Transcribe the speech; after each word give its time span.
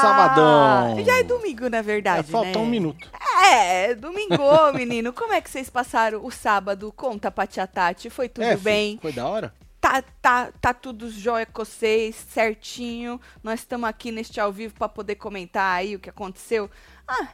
Sabadão! 0.00 1.04
Já 1.04 1.18
é 1.18 1.22
domingo, 1.22 1.68
na 1.68 1.78
É, 1.78 1.82
verdade, 1.82 2.30
falta 2.30 2.50
né? 2.50 2.58
um 2.58 2.66
minuto. 2.66 3.08
É, 3.44 3.94
domingo, 3.94 4.36
menino. 4.74 5.12
Como 5.12 5.32
é 5.32 5.40
que 5.40 5.50
vocês 5.50 5.68
passaram 5.70 6.24
o 6.24 6.30
sábado? 6.30 6.92
Conta 6.96 7.30
pra 7.30 7.46
tia 7.46 7.66
Tati. 7.66 8.10
Foi 8.10 8.28
tudo 8.28 8.44
É, 8.44 8.56
bem? 8.56 8.98
Foi 9.00 9.12
da 9.12 9.26
hora? 9.26 9.52
Tá, 9.80 10.02
tá, 10.02 10.52
tá 10.60 10.74
tudo 10.74 11.08
jóia 11.08 11.46
com 11.46 11.64
vocês, 11.64 12.16
certinho. 12.16 13.20
Nós 13.42 13.60
estamos 13.60 13.88
aqui 13.88 14.10
neste 14.10 14.40
ao 14.40 14.52
vivo 14.52 14.74
pra 14.74 14.88
poder 14.88 15.14
comentar 15.16 15.76
aí 15.76 15.94
o 15.94 16.00
que 16.00 16.10
aconteceu. 16.10 16.68
Ah, 17.06 17.28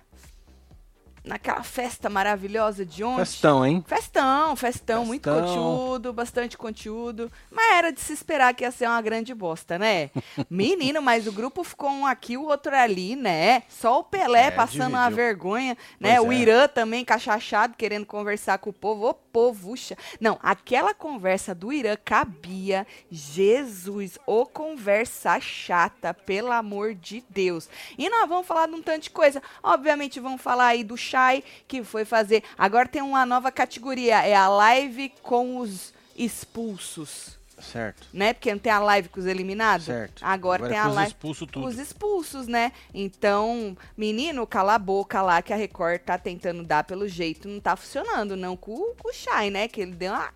naquela 1.25 1.63
festa 1.63 2.11
maravilhosa 2.11 2.85
de 2.85 3.03
ontem. 3.03 3.25
Festão, 3.25 3.65
hein? 3.65 3.85
Festão, 3.87 4.55
festão, 4.57 5.05
muito 5.07 5.31
Festão. 5.31 5.47
conteúdo, 5.47 6.13
bastante 6.13 6.59
conteúdo. 6.59 7.33
Mas 7.51 7.73
era 7.75 7.93
de 7.93 8.01
se 8.01 8.13
esperar 8.13 8.53
que 8.55 8.63
ia 8.63 8.71
ser 8.71 8.87
uma 8.87 9.01
grande 9.01 9.35
bosta, 9.35 9.79
né? 9.79 10.11
Menino, 10.51 11.01
mas 11.01 11.27
o 11.27 11.33
grupo 11.33 11.65
ficou 11.65 11.89
um 11.91 12.07
aqui, 12.07 12.37
o 12.37 12.45
outro 12.45 12.77
ali, 12.77 13.17
né? 13.17 13.63
Só 13.69 14.01
o 14.01 14.05
Pelé 14.05 14.47
É, 14.49 14.51
passando 14.51 14.89
uma 14.95 15.05
dividiu. 15.09 15.25
vergonha, 15.25 15.79
né? 15.99 16.17
Pois 16.17 16.29
o 16.29 16.33
é. 16.33 16.37
Irã 16.37 16.69
também 16.69 17.05
cachachado, 17.05 17.75
querendo 17.77 18.05
conversar 18.05 18.59
com 18.59 18.71
o 18.71 18.73
povo. 18.73 19.09
Ô, 19.09 19.15
povuxa. 19.15 19.97
Não, 20.21 20.39
aquela 20.43 20.93
conversa 20.95 21.55
do 21.55 21.73
Irã 21.73 21.97
cabia. 22.05 22.87
Jesus, 23.11 24.19
ô 24.27 24.45
conversa 24.47 25.41
chata, 25.41 26.13
pelo 26.13 26.53
amor 26.53 26.95
de 26.95 27.25
Deus. 27.31 27.69
E 27.99 28.09
nós 28.11 28.29
vamos 28.29 28.47
falar 28.47 28.69
de 28.69 28.75
um 28.75 28.83
tanto 28.83 29.05
de 29.05 29.11
coisa. 29.11 29.43
Obviamente, 29.63 30.21
vamos 30.21 30.41
falar 30.43 30.67
aí 30.69 30.85
do 30.85 30.97
Shai, 31.15 31.45
que 31.69 31.85
foi 31.85 32.05
fazer. 32.05 32.43
Agora 32.59 32.89
tem 32.89 33.01
uma 33.01 33.25
nova 33.25 33.53
categoria, 33.53 34.27
é 34.27 34.35
a 34.35 34.49
live 34.49 35.13
com 35.23 35.59
os 35.59 35.95
expulsos. 36.17 37.39
Certo. 37.61 38.09
Né? 38.13 38.33
Porque 38.33 38.53
não 38.53 38.59
tem 38.59 38.73
a 38.73 38.81
live 38.81 39.09
com 39.09 39.21
os 39.21 39.27
eliminados? 39.27 39.87
Certo. 39.87 40.25
Agora, 40.25 40.67
tem 40.69 40.77
é 40.77 40.81
a 40.81 40.83
com 40.83 40.89
os 40.89 40.95
live 40.97 41.13
expulso 41.13 41.47
tudo. 41.47 41.67
os 41.67 41.79
expulsos, 41.79 42.49
né? 42.49 42.73
Então, 42.93 43.77
menino, 43.97 44.45
cala 44.45 44.75
a 44.75 44.79
boca 44.79 45.23
lá 45.23 45.41
que 45.41 45.53
a 45.53 45.57
Record 45.57 46.01
tá 46.01 46.19
tentando 46.19 46.65
dar 46.65 46.83
pelo 46.83 47.07
jeito, 47.07 47.49
não 47.49 47.61
tá 47.61 47.77
funcionando, 47.77 48.37
não 48.37 48.57
com, 48.57 48.93
com 48.97 49.09
o 49.09 49.13
Shai, 49.13 49.51
né? 49.51 49.69
Que 49.69 49.83
ele 49.83 49.93
deu 49.93 50.13
uma. 50.13 50.33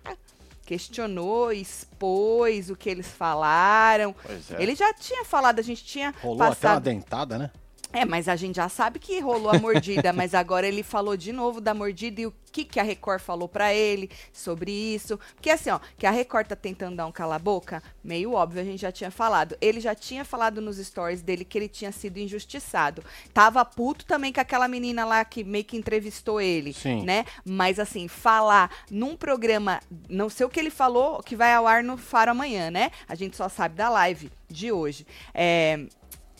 Questionou, 0.65 1.51
expôs 1.51 2.69
o 2.69 2.75
que 2.75 2.89
eles 2.89 3.07
falaram. 3.07 4.15
Pois 4.23 4.51
é. 4.51 4.61
Ele 4.61 4.75
já 4.75 4.93
tinha 4.93 5.25
falado, 5.25 5.59
a 5.59 5.63
gente 5.63 5.83
tinha 5.83 6.13
Rolou 6.21 6.43
até 6.43 6.49
uma 6.49 6.55
passado. 6.55 6.83
dentada, 6.83 7.37
né? 7.37 7.51
É, 7.91 8.05
mas 8.05 8.27
a 8.27 8.35
gente 8.35 8.57
já 8.57 8.69
sabe 8.69 8.99
que 8.99 9.19
rolou 9.19 9.49
a 9.49 9.57
mordida, 9.57 10.13
mas 10.13 10.35
agora 10.35 10.67
ele 10.67 10.83
falou 10.83 11.17
de 11.17 11.33
novo 11.33 11.59
da 11.59 11.73
mordida 11.73 12.21
e 12.21 12.27
o 12.27 12.33
que, 12.51 12.63
que 12.63 12.79
a 12.79 12.83
Record 12.83 13.19
falou 13.19 13.47
pra 13.47 13.73
ele 13.73 14.09
sobre 14.31 14.71
isso. 14.71 15.19
Porque 15.35 15.49
assim, 15.49 15.71
ó, 15.71 15.79
que 15.97 16.05
a 16.05 16.11
Record 16.11 16.47
tá 16.47 16.55
tentando 16.55 16.97
dar 16.97 17.07
um 17.07 17.11
cala-boca, 17.11 17.81
meio 18.03 18.33
óbvio, 18.33 18.61
a 18.61 18.65
gente 18.65 18.81
já 18.81 18.91
tinha 18.91 19.09
falado. 19.09 19.57
Ele 19.59 19.79
já 19.79 19.95
tinha 19.95 20.23
falado 20.23 20.61
nos 20.61 20.77
stories 20.77 21.21
dele 21.21 21.43
que 21.43 21.57
ele 21.57 21.67
tinha 21.67 21.91
sido 21.91 22.17
injustiçado. 22.17 23.03
Tava 23.33 23.65
puto 23.65 24.05
também 24.05 24.31
com 24.31 24.41
aquela 24.41 24.67
menina 24.67 25.03
lá 25.03 25.25
que 25.25 25.43
meio 25.43 25.65
que 25.65 25.77
entrevistou 25.77 26.39
ele, 26.39 26.73
Sim. 26.73 27.03
né? 27.03 27.25
Mas 27.43 27.79
assim, 27.79 28.07
falar 28.07 28.69
num 28.91 29.15
programa, 29.15 29.79
não 30.07 30.29
sei 30.29 30.45
o 30.45 30.49
que 30.49 30.59
ele 30.59 30.69
falou, 30.69 31.23
que 31.23 31.35
vai 31.35 31.53
ao 31.53 31.65
ar 31.65 31.83
no 31.83 31.97
Faro 31.97 32.31
amanhã, 32.31 32.69
né? 32.69 32.91
A 33.07 33.15
gente 33.15 33.35
só 33.35 33.49
sabe 33.49 33.75
da 33.75 33.89
live 33.89 34.31
de 34.47 34.71
hoje. 34.71 35.05
É, 35.33 35.85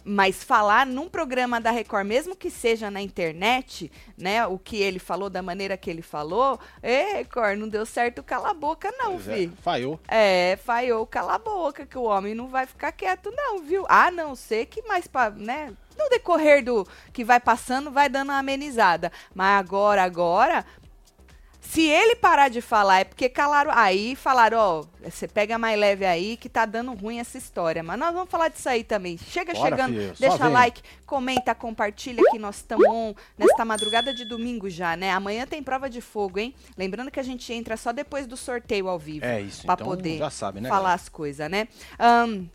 mas 0.03 0.43
falar 0.43 0.85
num 0.85 1.07
programa 1.07 1.59
da 1.59 1.71
Record, 1.71 2.05
mesmo 2.05 2.35
que 2.35 2.49
seja 2.49 2.89
na 2.89 3.01
internet, 3.01 3.91
né, 4.17 4.45
o 4.45 4.57
que 4.57 4.77
ele 4.77 4.99
falou 4.99 5.29
da 5.29 5.41
maneira 5.41 5.77
que 5.77 5.89
ele 5.89 6.01
falou, 6.01 6.59
é, 6.81 7.17
Record, 7.17 7.57
não 7.57 7.67
deu 7.67 7.85
certo, 7.85 8.23
cala 8.23 8.51
a 8.51 8.53
boca 8.53 8.91
não, 8.97 9.13
Pois 9.13 9.27
é, 9.27 9.35
filho. 9.35 9.53
Falhou. 9.61 9.99
É, 10.07 10.57
falhou, 10.63 11.05
cala 11.05 11.35
a 11.35 11.39
boca, 11.39 11.85
que 11.85 11.97
o 11.97 12.03
homem 12.03 12.33
não 12.33 12.47
vai 12.47 12.65
ficar 12.65 12.91
quieto 12.91 13.31
não, 13.31 13.59
viu? 13.59 13.85
A 13.87 14.11
não 14.11 14.35
ser 14.35 14.65
que 14.65 14.81
mais 14.83 15.07
pra, 15.07 15.29
né, 15.29 15.73
no 15.99 16.09
decorrer 16.09 16.63
do 16.63 16.87
que 17.11 17.23
vai 17.23 17.39
passando, 17.39 17.91
vai 17.91 18.07
dando 18.07 18.29
uma 18.29 18.39
amenizada. 18.39 19.11
Mas 19.35 19.59
agora, 19.59 20.03
agora, 20.03 20.65
se 21.69 21.83
ele 21.83 22.15
parar 22.15 22.49
de 22.49 22.61
falar, 22.61 23.01
é 23.01 23.03
porque 23.03 23.29
calaram. 23.29 23.69
Aí 23.71 24.15
falaram, 24.15 24.57
ó, 24.57 24.85
você 25.03 25.27
pega 25.27 25.55
mais 25.55 25.79
leve 25.79 26.03
aí 26.03 26.35
que 26.35 26.49
tá 26.49 26.65
dando 26.65 26.91
ruim 26.95 27.19
essa 27.19 27.37
história. 27.37 27.83
Mas 27.83 27.99
nós 27.99 28.11
vamos 28.11 28.27
falar 28.27 28.47
disso 28.47 28.67
aí 28.67 28.83
também. 28.83 29.19
Chega 29.19 29.53
Bora, 29.53 29.69
chegando, 29.69 29.93
filho, 29.93 30.13
deixa 30.19 30.47
like, 30.47 30.81
comenta, 31.05 31.53
compartilha 31.53 32.23
que 32.31 32.39
nós 32.39 32.55
estamos 32.55 32.87
on 32.89 33.13
nesta 33.37 33.63
madrugada 33.63 34.11
de 34.11 34.25
domingo 34.25 34.67
já, 34.67 34.95
né? 34.95 35.11
Amanhã 35.11 35.45
tem 35.45 35.61
prova 35.61 35.87
de 35.87 36.01
fogo, 36.01 36.39
hein? 36.39 36.55
Lembrando 36.75 37.11
que 37.11 37.19
a 37.19 37.23
gente 37.23 37.53
entra 37.53 37.77
só 37.77 37.91
depois 37.91 38.25
do 38.25 38.35
sorteio 38.35 38.87
ao 38.87 38.97
vivo. 38.97 39.23
É 39.23 39.39
isso. 39.39 39.63
Pra 39.63 39.75
então 39.75 39.85
poder 39.85 40.17
já 40.17 40.31
sabe, 40.31 40.61
né? 40.61 40.69
falar 40.69 40.81
galera? 40.81 40.95
as 40.95 41.07
coisas, 41.07 41.51
né? 41.51 41.67
Ahn, 41.99 42.45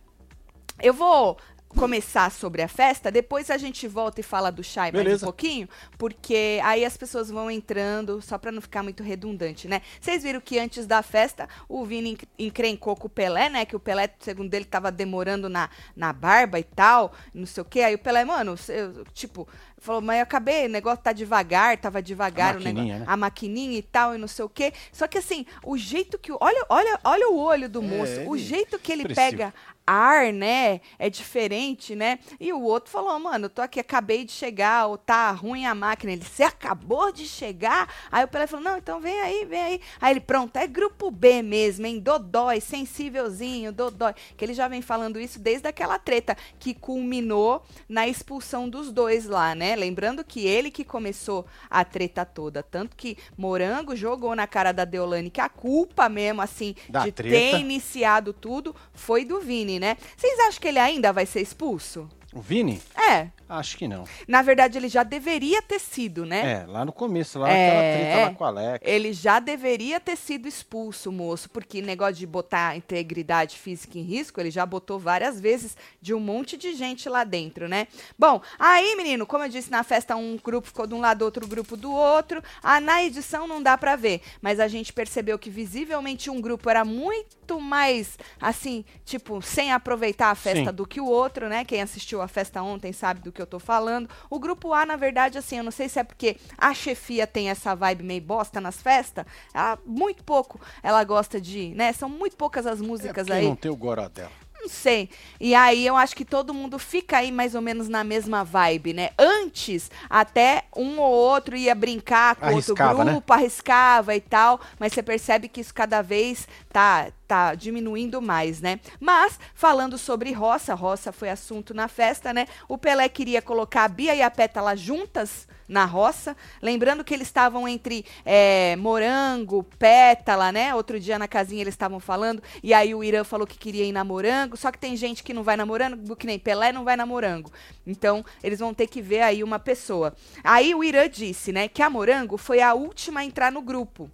eu 0.83 0.93
vou 0.93 1.39
começar 1.75 2.31
sobre 2.31 2.63
a 2.63 2.69
festa, 2.69 3.11
depois 3.11 3.51
a 3.51 3.59
gente 3.59 3.87
volta 3.89 4.21
e 4.21 4.23
fala 4.23 4.51
do 4.51 4.63
Shai 4.63 4.91
mais 4.93 5.03
um 5.03 5.05
Beleza. 5.05 5.27
pouquinho, 5.27 5.69
porque 5.99 6.61
aí 6.65 6.85
as 6.85 6.97
pessoas 6.97 7.29
vão 7.31 7.51
entrando, 7.51 8.23
só 8.23 8.39
pra 8.39 8.53
não 8.53 8.63
ficar 8.63 8.83
muito 8.83 9.03
redundante, 9.03 9.67
né? 9.69 9.83
Vocês 10.01 10.23
viram 10.23 10.41
que 10.41 10.59
antes 10.59 10.87
da 10.87 11.03
festa, 11.03 11.49
o 11.69 11.85
Vini 11.85 12.11
enc- 12.13 12.29
encrencou 12.39 12.97
com 12.97 13.07
o 13.07 13.11
Pelé, 13.11 13.49
né? 13.49 13.65
Que 13.65 13.77
o 13.77 13.81
Pelé, 13.81 14.09
segundo 14.21 14.53
ele, 14.55 14.65
tava 14.65 14.91
demorando 14.93 15.49
na, 15.49 15.69
na 15.97 16.13
barba 16.13 16.59
e 16.59 16.65
tal, 16.65 17.13
não 17.35 17.47
sei 17.47 17.63
o 17.63 17.65
quê. 17.65 17.81
Aí 17.81 17.95
o 17.95 17.99
Pelé, 17.99 18.25
mano, 18.25 18.57
cê- 18.57 18.91
tipo, 19.13 19.47
falou, 19.79 20.01
mas 20.01 20.17
eu 20.19 20.23
acabei, 20.23 20.67
o 20.67 20.71
negócio 20.71 21.03
tá 21.03 21.13
devagar, 21.13 21.77
tava 21.79 22.01
devagar 22.01 22.55
A 22.55 22.57
o 22.57 22.61
negócio, 22.61 22.75
maquininha, 22.75 22.99
né? 23.01 23.05
a 23.09 23.17
maquininha 23.17 23.79
e 23.79 23.83
tal, 23.83 24.15
e 24.15 24.19
não 24.19 24.29
sei 24.29 24.45
o 24.45 24.49
quê. 24.49 24.73
Só 24.93 25.07
que 25.07 25.19
assim, 25.19 25.45
o 25.65 25.77
jeito 25.77 26.19
que. 26.19 26.31
o- 26.33 26.39
Olha, 26.41 26.65
olha, 26.69 27.01
olha 27.05 27.29
o 27.29 27.37
olho 27.39 27.69
do 27.69 27.83
É, 27.83 27.87
moço. 27.87 28.21
O 28.29 28.37
ele- 28.37 28.45
jeito 28.45 28.79
que 28.79 28.93
ele 28.93 29.13
pega 29.15 29.53
ar, 29.87 30.33
né? 30.33 30.81
É 30.99 31.11
diferente, 31.11 31.95
né? 31.95 32.19
E 32.41 32.53
o 32.53 32.63
outro 32.63 32.91
falou, 32.91 33.19
mano, 33.19 33.47
eu 33.47 33.51
tô 33.51 33.63
aqui, 33.63 33.81
acabei 33.81 34.25
de 34.25 34.33
chegar, 34.33 34.87
ou 34.87 34.97
tá 34.97 35.31
ruim 35.31 35.67
a 35.67 35.75
máquina. 35.75 36.13
Ele, 36.13 36.25
você 36.25 36.43
acabou 36.43 37.13
de 37.13 37.27
chegar? 37.27 37.93
Aí 38.11 38.25
o 38.25 38.29
Pelé 38.29 38.47
falou, 38.47 38.65
não, 38.65 38.79
então 38.79 39.01
vem 39.01 39.21
aí, 39.21 39.45
vem 39.45 39.61
aí. 39.61 39.81
Aí 40.01 40.13
ele, 40.13 40.21
pronto, 40.21 40.57
é 40.57 40.67
grupo 40.67 41.11
B 41.11 41.43
mesmo, 41.43 41.87
hein? 41.87 41.99
Dodói, 42.01 42.61
sensívelzinho, 42.61 43.73
dodói. 43.73 44.15
Que 44.37 44.45
ele 44.45 44.55
já 44.55 44.69
vem 44.69 44.81
falando 44.83 45.21
isso 45.21 45.39
desde 45.39 45.69
aquela 45.69 45.99
treta 45.99 46.37
que 46.59 46.75
culminou 46.75 47.63
na 47.89 48.07
expulsão 48.09 48.69
dos 48.69 48.93
dois 48.93 49.27
lá, 49.27 49.55
né? 49.55 49.77
Lembrando 49.77 50.25
que 50.25 50.47
ele 50.47 50.71
que 50.71 50.85
começou 50.85 51.47
a 51.69 51.85
treta 51.85 52.25
toda. 52.25 52.63
Tanto 52.63 52.97
que 52.97 53.17
Morango 53.37 53.95
jogou 53.97 54.35
na 54.35 54.47
cara 54.47 54.73
da 54.73 54.85
Deolane 54.85 55.31
que 55.31 55.41
a 55.41 55.49
culpa 55.49 56.09
mesmo, 56.09 56.41
assim, 56.41 56.75
Da 56.89 57.05
de 57.05 57.13
treta. 57.13 57.35
ter 57.35 57.59
iniciado 57.59 58.33
tudo 58.33 58.75
foi 58.93 59.25
do 59.25 59.41
Vini, 59.41 59.74
né? 59.79 59.97
Vocês 60.17 60.39
acham 60.41 60.61
que 60.61 60.69
ele 60.69 60.79
ainda 60.79 61.13
vai 61.13 61.27
ser 61.27 61.41
expulso? 61.41 62.09
O 62.35 62.41
Vini? 62.41 62.83
É. 62.97 63.29
Acho 63.47 63.77
que 63.77 63.87
não. 63.87 64.05
Na 64.27 64.41
verdade, 64.43 64.79
ele 64.79 64.89
já 64.89 65.03
deveria 65.03 65.61
ter 65.63 65.79
sido, 65.79 66.25
né? 66.25 66.63
É, 66.63 66.67
lá 66.67 66.85
no 66.85 66.93
começo, 66.93 67.39
lá 67.39 67.49
É. 67.49 67.67
naquela 67.67 67.83
treta 67.83 68.31
lá 68.31 68.35
com 68.35 68.45
a 68.45 68.49
Alex. 68.49 68.81
Ele 68.89 69.13
já 69.13 69.39
deveria 69.39 70.01
ter 70.01 70.17
sido 70.17 70.49
expulso, 70.49 71.13
moço, 71.13 71.49
porque 71.51 71.81
negócio 71.83 72.15
de 72.15 72.27
botar 72.27 72.69
a 72.69 72.77
integridade 72.77 73.57
física 73.59 73.99
em 73.99 74.03
risco, 74.03 74.41
ele 74.41 74.51
já 74.51 74.65
botou 74.65 74.99
várias 74.99 75.39
vezes 75.39 75.77
de 76.01 76.15
um 76.15 76.19
monte 76.21 76.57
de 76.57 76.75
gente 76.75 77.09
lá 77.09 77.23
dentro, 77.23 77.69
né? 77.69 77.87
Bom, 78.19 78.41
aí, 78.59 78.97
menino, 78.97 79.27
como 79.27 79.45
eu 79.45 79.49
disse 79.49 79.71
na 79.71 79.85
festa, 79.85 80.17
um 80.17 80.39
grupo 80.43 80.67
ficou 80.67 80.87
de 80.87 80.95
um 80.95 81.01
lado, 81.01 81.23
outro 81.23 81.47
grupo 81.47 81.77
do 81.77 81.93
outro. 81.93 82.43
Ah, 82.63 82.81
na 82.81 83.05
edição 83.05 83.47
não 83.47 83.63
dá 83.63 83.77
pra 83.77 83.95
ver, 83.95 84.23
mas 84.41 84.59
a 84.59 84.67
gente 84.67 84.93
percebeu 84.93 85.39
que 85.39 85.51
visivelmente 85.51 86.31
um 86.31 86.41
grupo 86.41 86.69
era 86.71 86.85
muito 86.85 87.61
mais, 87.61 88.19
assim, 88.41 88.85
tipo, 89.05 89.41
sem 89.43 89.71
aproveitar 89.71 90.31
a 90.31 90.35
festa 90.35 90.71
Sim. 90.71 90.75
do 90.75 90.87
que 90.87 91.01
o 91.01 91.07
outro, 91.07 91.49
né? 91.49 91.63
Quem 91.65 91.83
assistiu 91.83 92.23
a 92.25 92.29
festa 92.29 92.63
ontem 92.63 92.93
sabe 92.93 93.21
do 93.21 93.33
que 93.33 93.41
eu 93.41 93.47
tô 93.47 93.59
falando. 93.59 94.09
O 94.31 94.39
grupo 94.39 94.73
A, 94.73 94.85
na 94.87 94.97
verdade, 94.97 95.39
assim, 95.39 95.59
eu 95.59 95.65
não 95.65 95.71
sei 95.71 95.89
se 95.89 95.99
é 95.99 96.05
porque 96.05 96.37
a 96.59 96.75
chefia 96.75 97.27
tem 97.27 97.51
essa 97.51 97.75
vibe 97.75 98.03
meio 98.05 98.23
bosta 98.23 98.61
nas 98.61 98.81
festas, 98.83 99.25
ela, 99.53 99.79
muito 99.87 100.25
pouco 100.25 100.61
ela 100.83 101.03
gosta 101.05 101.41
de, 101.41 101.69
né? 101.75 101.93
São 101.93 102.09
muito 102.09 102.37
poucas 102.37 102.67
as 102.67 102.81
É 103.03 103.11
músicas 103.11 103.27
porque 103.27 103.33
aí. 103.33 103.45
não 103.45 103.57
tem 103.57 103.71
o 103.71 103.77
goró 103.77 104.09
dela. 104.09 104.33
Não 104.61 104.69
sei. 104.69 105.11
E 105.39 105.55
aí 105.55 105.87
eu 105.87 105.95
acho 105.95 106.17
que 106.17 106.25
todo 106.25 106.55
mundo 106.55 106.79
fica 106.79 107.19
aí 107.19 107.31
mais 107.31 107.55
ou 107.55 107.61
menos 107.61 107.87
na 107.87 108.03
mesma 108.03 108.43
vibe, 108.43 108.95
né? 108.95 109.11
Antes, 109.19 109.91
até 110.09 110.65
um 110.75 110.99
ou 110.99 111.13
outro 111.13 111.55
ia 111.55 111.75
brincar 111.75 112.37
com 112.37 112.47
Arriscava, 112.47 112.91
outro 112.93 113.05
né? 113.05 113.13
grupo, 113.13 113.31
arriscava 113.33 114.15
e 114.17 114.21
tal, 114.23 114.59
mas 114.79 114.95
você 114.95 115.03
percebe 115.03 115.49
que 115.49 115.61
isso 115.61 115.75
cada 115.75 116.01
vez 116.01 116.49
tá 116.73 117.09
tá 117.27 117.55
diminuindo 117.55 118.21
mais, 118.21 118.61
né? 118.61 118.81
Mas, 119.01 119.39
falando 119.55 119.99
sobre 119.99 120.33
roça, 120.33 120.75
roça 120.75 121.13
foi 121.13 121.31
assunto 121.31 121.75
na 121.75 121.89
festa, 121.89 122.33
né? 122.33 122.47
O 122.69 122.79
Pelé 122.79 123.09
queria 123.09 123.43
colocar 123.43 123.85
a 123.85 123.89
Bia 123.89 124.15
e 124.15 124.23
a 124.23 124.31
Pétala 124.31 124.77
juntas 124.77 125.47
na 125.69 125.85
roça. 125.85 126.37
Lembrando 126.61 127.05
que 127.05 127.15
eles 127.15 127.27
estavam 127.27 127.67
entre 127.67 128.05
é, 128.25 128.77
morango, 128.77 129.63
pétala, 129.79 130.53
né? 130.53 130.75
Outro 130.75 131.01
dia 131.01 131.19
na 131.19 131.27
casinha 131.29 131.63
eles 131.63 131.75
estavam 131.75 131.99
falando, 132.01 132.43
e 132.63 132.75
aí 132.75 132.95
o 132.95 133.03
Irã 133.03 133.25
falou 133.25 133.47
que 133.47 133.59
queria 133.59 133.85
ir 133.85 133.93
na 133.93 134.05
morango, 134.05 134.57
só 134.57 134.71
que 134.71 134.79
tem 134.79 134.97
gente 134.97 135.23
que 135.23 135.33
não 135.33 135.43
vai 135.43 135.57
na 135.57 135.67
morango, 135.67 136.17
que 136.17 136.27
nem 136.27 136.39
Pelé 136.39 136.73
não 136.73 136.85
vai 136.85 136.97
na 136.97 137.07
morango. 137.07 137.51
Então, 137.87 138.25
eles 138.43 138.59
vão 138.59 138.75
ter 138.75 138.87
que 138.87 139.01
ver 139.01 139.23
aí 139.23 139.43
uma 139.43 139.59
pessoa. 139.59 140.15
Aí 140.43 140.75
o 140.75 140.85
Irã 140.85 141.09
disse, 141.09 141.53
né, 141.53 141.69
que 141.69 141.83
a 141.83 141.91
morango 141.91 142.37
foi 142.37 142.61
a 142.61 142.75
última 142.75 143.21
a 143.21 143.25
entrar 143.25 143.51
no 143.51 143.63
grupo. 143.63 144.11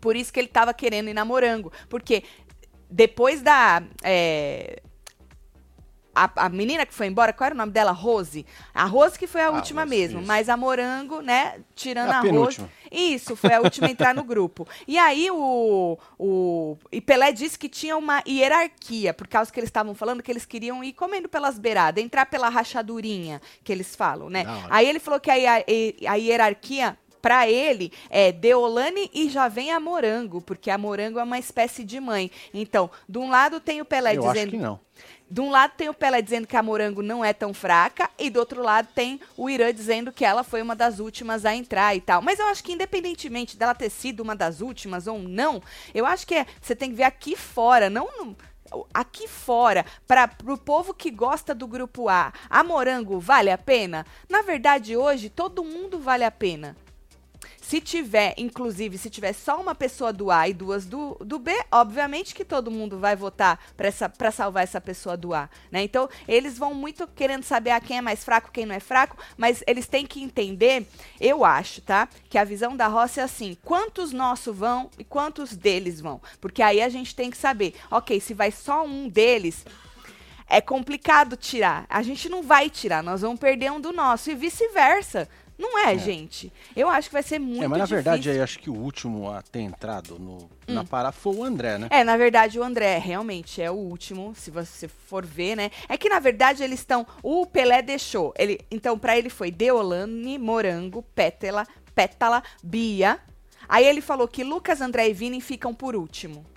Por 0.00 0.16
isso 0.16 0.32
que 0.32 0.40
ele 0.40 0.48
estava 0.48 0.72
querendo 0.72 1.08
ir 1.08 1.14
na 1.14 1.24
morango. 1.24 1.72
Porque 1.88 2.24
depois 2.90 3.42
da. 3.42 3.82
É, 4.02 4.82
a, 6.14 6.46
a, 6.46 6.48
menina 6.48 6.84
que 6.84 6.92
foi 6.92 7.06
embora, 7.06 7.32
qual 7.32 7.46
era 7.46 7.54
o 7.54 7.58
nome 7.58 7.72
dela? 7.72 7.92
Rose. 7.92 8.44
A 8.74 8.84
Rose 8.84 9.18
que 9.18 9.26
foi 9.26 9.42
a, 9.42 9.46
a 9.46 9.50
última 9.50 9.82
Rose, 9.82 9.96
mesmo, 9.96 10.18
isso. 10.18 10.26
mas 10.26 10.48
a 10.48 10.56
Morango, 10.56 11.20
né, 11.20 11.60
tirando 11.74 12.10
é 12.10 12.14
a, 12.14 12.18
a 12.18 12.22
Rose. 12.22 12.64
Isso, 12.90 13.36
foi 13.36 13.54
a 13.54 13.60
última 13.60 13.86
a 13.86 13.90
entrar 13.90 14.14
no 14.14 14.24
grupo. 14.24 14.66
E 14.86 14.98
aí 14.98 15.30
o, 15.30 15.96
o 16.18 16.76
e 16.90 17.00
Pelé 17.00 17.32
disse 17.32 17.58
que 17.58 17.68
tinha 17.68 17.96
uma 17.96 18.22
hierarquia, 18.26 19.14
por 19.14 19.28
causa 19.28 19.52
que 19.52 19.60
eles 19.60 19.68
estavam 19.68 19.94
falando 19.94 20.22
que 20.22 20.30
eles 20.30 20.44
queriam 20.44 20.82
ir 20.82 20.92
comendo 20.92 21.28
pelas 21.28 21.58
beiradas, 21.58 22.02
entrar 22.02 22.26
pela 22.26 22.48
rachadurinha, 22.48 23.40
que 23.62 23.72
eles 23.72 23.94
falam, 23.94 24.28
né? 24.28 24.44
Não, 24.44 24.66
aí 24.68 24.88
ele 24.88 24.98
falou 24.98 25.20
que 25.20 25.30
a, 25.30 25.64
a 26.08 26.14
hierarquia 26.16 26.98
para 27.20 27.48
ele 27.48 27.92
é 28.08 28.32
Deolane 28.32 29.10
e 29.12 29.28
já 29.28 29.48
vem 29.48 29.70
a 29.70 29.80
Morango, 29.80 30.40
porque 30.40 30.70
a 30.70 30.78
Morango 30.78 31.18
é 31.18 31.22
uma 31.22 31.38
espécie 31.38 31.84
de 31.84 32.00
mãe. 32.00 32.30
Então, 32.52 32.90
de 33.08 33.18
um 33.18 33.30
lado 33.30 33.60
tem 33.60 33.80
o 33.80 33.84
Pelé 33.84 34.16
Eu 34.16 34.22
dizendo. 34.22 34.38
Acho 34.38 34.50
que 34.50 34.56
não. 34.56 34.80
De 35.30 35.40
um 35.40 35.48
lado 35.48 35.74
tem 35.76 35.88
o 35.88 35.94
Pelé 35.94 36.20
dizendo 36.20 36.46
que 36.46 36.56
a 36.56 36.62
Morango 36.62 37.02
não 37.02 37.24
é 37.24 37.32
tão 37.32 37.54
fraca, 37.54 38.10
e 38.18 38.28
do 38.28 38.40
outro 38.40 38.62
lado 38.62 38.88
tem 38.92 39.20
o 39.36 39.48
Irã 39.48 39.72
dizendo 39.72 40.10
que 40.10 40.24
ela 40.24 40.42
foi 40.42 40.60
uma 40.60 40.74
das 40.74 40.98
últimas 40.98 41.44
a 41.44 41.54
entrar 41.54 41.94
e 41.94 42.00
tal. 42.00 42.20
Mas 42.20 42.40
eu 42.40 42.46
acho 42.46 42.64
que, 42.64 42.72
independentemente 42.72 43.56
dela 43.56 43.72
ter 43.72 43.90
sido 43.90 44.20
uma 44.20 44.34
das 44.34 44.60
últimas 44.60 45.06
ou 45.06 45.20
não, 45.20 45.62
eu 45.94 46.04
acho 46.04 46.26
que 46.26 46.34
é, 46.34 46.46
você 46.60 46.74
tem 46.74 46.90
que 46.90 46.96
ver 46.96 47.04
aqui 47.04 47.36
fora, 47.36 47.88
não 47.88 48.08
no, 48.18 48.36
aqui 48.92 49.28
fora, 49.28 49.84
para 50.06 50.30
o 50.46 50.58
povo 50.58 50.92
que 50.92 51.10
gosta 51.10 51.54
do 51.54 51.66
grupo 51.66 52.08
A, 52.08 52.32
a 52.48 52.64
Morango 52.64 53.20
vale 53.20 53.50
a 53.50 53.58
pena? 53.58 54.04
Na 54.28 54.42
verdade, 54.42 54.96
hoje, 54.96 55.28
todo 55.28 55.64
mundo 55.64 55.98
vale 55.98 56.24
a 56.24 56.30
pena. 56.30 56.76
Se 57.70 57.80
tiver, 57.80 58.34
inclusive, 58.36 58.98
se 58.98 59.08
tiver 59.08 59.32
só 59.32 59.60
uma 59.60 59.76
pessoa 59.76 60.12
do 60.12 60.28
A 60.28 60.48
e 60.48 60.52
duas 60.52 60.86
do, 60.86 61.16
do 61.20 61.38
B, 61.38 61.52
obviamente 61.70 62.34
que 62.34 62.44
todo 62.44 62.68
mundo 62.68 62.98
vai 62.98 63.14
votar 63.14 63.60
para 63.76 64.32
salvar 64.32 64.64
essa 64.64 64.80
pessoa 64.80 65.16
do 65.16 65.32
A, 65.32 65.48
né? 65.70 65.80
Então, 65.80 66.08
eles 66.26 66.58
vão 66.58 66.74
muito 66.74 67.06
querendo 67.06 67.44
saber 67.44 67.70
a 67.70 67.80
quem 67.80 67.98
é 67.98 68.00
mais 68.00 68.24
fraco, 68.24 68.50
quem 68.50 68.66
não 68.66 68.74
é 68.74 68.80
fraco, 68.80 69.16
mas 69.36 69.62
eles 69.68 69.86
têm 69.86 70.04
que 70.04 70.20
entender, 70.20 70.84
eu 71.20 71.44
acho, 71.44 71.80
tá? 71.80 72.08
Que 72.28 72.38
a 72.38 72.42
visão 72.42 72.76
da 72.76 72.88
roça 72.88 73.20
é 73.20 73.22
assim: 73.22 73.56
quantos 73.62 74.10
nossos 74.10 74.56
vão 74.56 74.90
e 74.98 75.04
quantos 75.04 75.56
deles 75.56 76.00
vão? 76.00 76.20
Porque 76.40 76.64
aí 76.64 76.82
a 76.82 76.88
gente 76.88 77.14
tem 77.14 77.30
que 77.30 77.36
saber, 77.36 77.76
ok, 77.88 78.18
se 78.18 78.34
vai 78.34 78.50
só 78.50 78.84
um 78.84 79.08
deles, 79.08 79.64
é 80.48 80.60
complicado 80.60 81.36
tirar. 81.36 81.86
A 81.88 82.02
gente 82.02 82.28
não 82.28 82.42
vai 82.42 82.68
tirar, 82.68 83.00
nós 83.00 83.20
vamos 83.20 83.38
perder 83.38 83.70
um 83.70 83.80
do 83.80 83.92
nosso 83.92 84.28
e 84.28 84.34
vice-versa. 84.34 85.28
Não 85.60 85.78
é, 85.78 85.94
é, 85.94 85.98
gente. 85.98 86.50
Eu 86.74 86.88
acho 86.88 87.10
que 87.10 87.12
vai 87.12 87.22
ser 87.22 87.38
muito 87.38 87.50
difícil. 87.50 87.64
É, 87.64 87.68
mas 87.68 87.78
na 87.78 87.84
difícil. 87.84 88.02
verdade, 88.02 88.40
acho 88.40 88.58
que 88.58 88.70
o 88.70 88.74
último 88.74 89.30
a 89.30 89.42
ter 89.42 89.60
entrado 89.60 90.18
no, 90.18 90.38
hum. 90.38 90.48
na 90.66 90.84
parada 90.84 91.12
foi 91.12 91.36
o 91.36 91.44
André, 91.44 91.76
né? 91.76 91.88
É, 91.90 92.02
na 92.02 92.16
verdade, 92.16 92.58
o 92.58 92.62
André 92.62 92.96
realmente 92.96 93.60
é 93.60 93.70
o 93.70 93.74
último, 93.74 94.34
se 94.34 94.50
você 94.50 94.88
for 94.88 95.26
ver, 95.26 95.56
né? 95.56 95.70
É 95.86 95.98
que, 95.98 96.08
na 96.08 96.18
verdade, 96.18 96.62
eles 96.62 96.80
estão... 96.80 97.06
O 97.22 97.44
Pelé 97.44 97.82
deixou. 97.82 98.32
Ele, 98.38 98.58
então, 98.70 98.98
para 98.98 99.18
ele 99.18 99.28
foi 99.28 99.50
Deolane, 99.50 100.38
Morango, 100.38 101.02
Pétala, 101.14 101.66
Pétala, 101.94 102.42
Bia. 102.64 103.20
Aí 103.68 103.86
ele 103.86 104.00
falou 104.00 104.26
que 104.26 104.42
Lucas, 104.42 104.80
André 104.80 105.10
e 105.10 105.12
Vini 105.12 105.42
ficam 105.42 105.74
por 105.74 105.94
último 105.94 106.49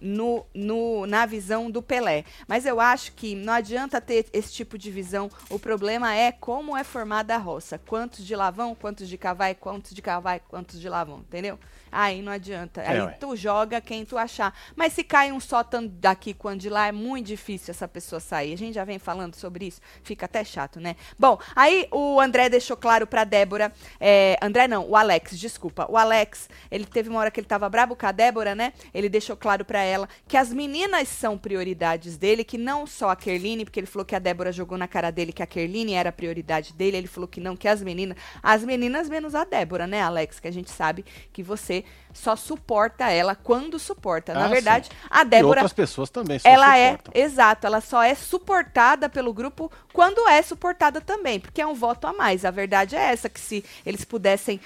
no, 0.00 0.44
no, 0.54 1.06
na 1.06 1.26
visão 1.26 1.70
do 1.70 1.82
Pelé. 1.82 2.24
Mas 2.46 2.66
eu 2.66 2.80
acho 2.80 3.12
que 3.12 3.34
não 3.34 3.52
adianta 3.52 4.00
ter 4.00 4.26
esse 4.32 4.52
tipo 4.52 4.76
de 4.78 4.90
visão. 4.90 5.30
O 5.50 5.58
problema 5.58 6.14
é 6.14 6.32
como 6.32 6.76
é 6.76 6.84
formada 6.84 7.34
a 7.34 7.38
roça. 7.38 7.78
Quantos 7.78 8.24
de 8.24 8.34
lá 8.34 8.50
vão, 8.50 8.74
quantos 8.74 9.08
de 9.08 9.18
cá 9.18 9.32
vai, 9.32 9.54
quantos 9.54 9.94
de 9.94 10.02
cá 10.02 10.20
vai, 10.20 10.40
quantos 10.40 10.80
de 10.80 10.88
lá 10.88 11.04
vão, 11.04 11.20
entendeu? 11.20 11.58
Aí 11.90 12.22
não 12.22 12.32
adianta. 12.32 12.80
É, 12.82 12.88
aí 12.88 13.00
ué. 13.00 13.16
tu 13.18 13.34
joga 13.36 13.80
quem 13.80 14.04
tu 14.04 14.16
achar. 14.16 14.54
Mas 14.76 14.92
se 14.92 15.04
cai 15.04 15.32
um 15.32 15.40
só 15.40 15.62
tanto 15.62 15.88
daqui 15.88 16.34
quanto 16.34 16.60
de 16.60 16.68
lá, 16.68 16.88
é 16.88 16.92
muito 16.92 17.26
difícil 17.26 17.70
essa 17.70 17.88
pessoa 17.88 18.20
sair. 18.20 18.52
A 18.52 18.56
gente 18.56 18.74
já 18.74 18.84
vem 18.84 18.98
falando 18.98 19.34
sobre 19.34 19.66
isso. 19.66 19.80
Fica 20.02 20.26
até 20.26 20.44
chato, 20.44 20.80
né? 20.80 20.96
Bom, 21.18 21.38
aí 21.54 21.88
o 21.90 22.20
André 22.20 22.48
deixou 22.48 22.76
claro 22.76 23.06
pra 23.06 23.24
Débora. 23.24 23.72
É, 24.00 24.38
André 24.42 24.68
não, 24.68 24.88
o 24.88 24.96
Alex, 24.96 25.38
desculpa. 25.38 25.86
O 25.88 25.96
Alex, 25.96 26.48
ele 26.70 26.84
teve 26.84 27.08
uma 27.08 27.20
hora 27.20 27.30
que 27.30 27.40
ele 27.40 27.46
tava 27.46 27.68
brabo 27.68 27.96
com 27.96 28.06
a 28.06 28.12
Débora, 28.12 28.54
né? 28.54 28.72
Ele 28.92 29.08
deixou 29.08 29.36
claro 29.36 29.64
para 29.64 29.82
ela 29.82 30.08
que 30.26 30.36
as 30.36 30.52
meninas 30.52 31.08
são 31.08 31.38
prioridades 31.38 32.16
dele, 32.16 32.44
que 32.44 32.58
não 32.58 32.86
só 32.86 33.10
a 33.10 33.16
Kerline, 33.16 33.64
porque 33.64 33.80
ele 33.80 33.86
falou 33.86 34.04
que 34.04 34.14
a 34.14 34.18
Débora 34.18 34.52
jogou 34.52 34.76
na 34.76 34.88
cara 34.88 35.10
dele 35.10 35.32
que 35.32 35.42
a 35.42 35.46
Kerline 35.46 35.94
era 35.94 36.10
a 36.10 36.12
prioridade 36.12 36.72
dele. 36.72 36.96
Ele 36.96 37.06
falou 37.06 37.28
que 37.28 37.40
não, 37.40 37.56
que 37.56 37.68
as 37.68 37.82
meninas. 37.82 38.18
As 38.42 38.64
meninas 38.64 39.08
menos 39.08 39.34
a 39.34 39.44
Débora, 39.44 39.86
né, 39.86 40.00
Alex? 40.02 40.40
Que 40.40 40.48
a 40.48 40.52
gente 40.52 40.70
sabe 40.70 41.04
que 41.32 41.42
você 41.42 41.77
só 42.12 42.34
suporta 42.34 43.10
ela 43.10 43.34
quando 43.34 43.78
suporta. 43.78 44.34
Na 44.34 44.46
ah, 44.46 44.48
verdade, 44.48 44.88
sim. 44.88 44.96
a 45.08 45.24
Débora. 45.24 45.60
E 45.60 45.62
outras 45.62 45.72
pessoas 45.72 46.10
também 46.10 46.38
só 46.38 46.48
ela 46.48 46.76
é, 46.76 46.92
suportam. 46.92 47.12
é, 47.14 47.24
exato, 47.24 47.66
ela 47.66 47.80
só 47.80 48.02
é 48.02 48.14
suportada 48.14 49.08
pelo 49.08 49.32
grupo 49.32 49.70
quando 49.92 50.26
é 50.28 50.42
suportada 50.42 51.00
também, 51.00 51.38
porque 51.38 51.60
é 51.60 51.66
um 51.66 51.74
voto 51.74 52.06
a 52.06 52.12
mais. 52.12 52.44
A 52.44 52.50
verdade 52.50 52.96
é 52.96 53.12
essa, 53.12 53.28
que 53.28 53.40
se 53.40 53.64
eles 53.84 54.04
pudessem 54.04 54.60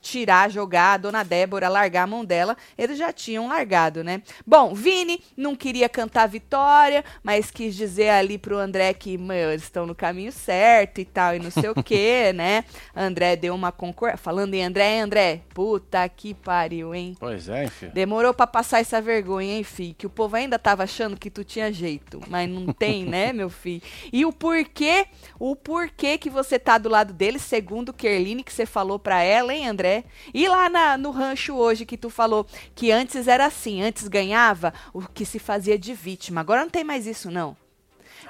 tirar, 0.00 0.50
jogar 0.50 0.94
a 0.94 0.96
dona 0.96 1.22
Débora, 1.22 1.68
largar 1.68 2.04
a 2.04 2.06
mão 2.06 2.24
dela, 2.24 2.56
eles 2.76 2.98
já 2.98 3.12
tinham 3.12 3.48
largado, 3.48 4.02
né? 4.02 4.22
Bom, 4.46 4.74
Vini 4.74 5.22
não 5.36 5.54
queria 5.54 5.88
cantar 5.88 6.26
vitória, 6.26 7.04
mas 7.22 7.50
quis 7.50 7.74
dizer 7.74 8.10
ali 8.10 8.38
pro 8.38 8.58
André 8.58 8.94
que, 8.94 9.18
meu, 9.18 9.50
eles 9.50 9.64
estão 9.64 9.86
no 9.86 9.94
caminho 9.94 10.32
certo 10.32 11.00
e 11.00 11.04
tal, 11.04 11.34
e 11.34 11.38
não 11.38 11.50
sei 11.50 11.68
o 11.68 11.74
quê, 11.82 12.32
né? 12.34 12.64
André 12.94 13.36
deu 13.36 13.54
uma 13.54 13.72
concordância. 13.72 14.16
Falando 14.16 14.54
em 14.54 14.64
André, 14.64 15.00
André, 15.00 15.42
puta 15.54 16.08
que 16.08 16.34
pariu, 16.46 16.94
hein? 16.94 17.16
Pois 17.18 17.48
é, 17.48 17.64
enfim. 17.64 17.88
Demorou 17.88 18.32
para 18.32 18.46
passar 18.46 18.78
essa 18.78 19.00
vergonha, 19.00 19.56
hein, 19.56 19.64
filho? 19.64 19.96
Que 19.98 20.06
o 20.06 20.10
povo 20.10 20.36
ainda 20.36 20.60
tava 20.60 20.84
achando 20.84 21.16
que 21.16 21.28
tu 21.28 21.42
tinha 21.42 21.72
jeito, 21.72 22.20
mas 22.28 22.48
não 22.48 22.72
tem, 22.72 23.04
né, 23.04 23.32
meu 23.34 23.50
filho? 23.50 23.82
E 24.12 24.24
o 24.24 24.32
porquê, 24.32 25.08
o 25.40 25.56
porquê 25.56 26.16
que 26.16 26.30
você 26.30 26.56
tá 26.56 26.78
do 26.78 26.88
lado 26.88 27.12
dele, 27.12 27.40
segundo 27.40 27.92
Kerline, 27.92 28.44
que 28.44 28.52
você 28.52 28.64
falou 28.64 28.96
para 28.96 29.20
ela, 29.24 29.52
hein, 29.52 29.68
André? 29.68 30.04
E 30.32 30.48
lá 30.48 30.68
na, 30.68 30.96
no 30.96 31.10
rancho 31.10 31.56
hoje 31.56 31.84
que 31.84 31.96
tu 31.96 32.08
falou 32.08 32.46
que 32.76 32.92
antes 32.92 33.26
era 33.26 33.46
assim, 33.46 33.82
antes 33.82 34.06
ganhava 34.06 34.72
o 34.94 35.00
que 35.02 35.24
se 35.24 35.40
fazia 35.40 35.76
de 35.76 35.94
vítima. 35.94 36.40
Agora 36.42 36.60
não 36.60 36.70
tem 36.70 36.84
mais 36.84 37.08
isso, 37.08 37.28
não. 37.28 37.56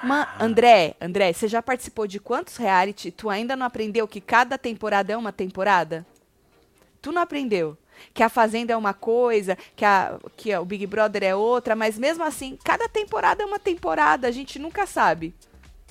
Ma 0.03 0.35
André, 0.41 0.95
André, 0.99 1.35
você 1.35 1.49
já 1.49 1.61
participou 1.61 2.07
de 2.07 2.19
quantos 2.19 2.57
reality? 2.57 3.11
Tu 3.11 3.29
ainda 3.29 3.55
não 3.55 3.67
aprendeu 3.67 4.09
que 4.09 4.23
cada 4.23 4.57
temporada 4.57 5.13
é 5.13 5.17
uma 5.17 5.33
temporada? 5.33 6.07
Tu 7.03 7.13
não 7.13 7.23
aprendeu? 7.23 7.77
Que 8.13 8.23
a 8.23 8.29
Fazenda 8.29 8.73
é 8.73 8.77
uma 8.77 8.95
coisa, 8.95 9.57
que, 9.75 9.85
a, 9.85 10.19
que 10.37 10.57
o 10.57 10.65
Big 10.65 10.87
Brother 10.87 11.23
é 11.23 11.35
outra, 11.35 11.75
mas 11.75 11.99
mesmo 11.99 12.25
assim, 12.25 12.59
cada 12.65 12.89
temporada 12.89 13.43
é 13.43 13.47
uma 13.47 13.59
temporada, 13.59 14.29
a 14.29 14.31
gente 14.31 14.59
nunca 14.59 14.87
sabe. 14.87 15.35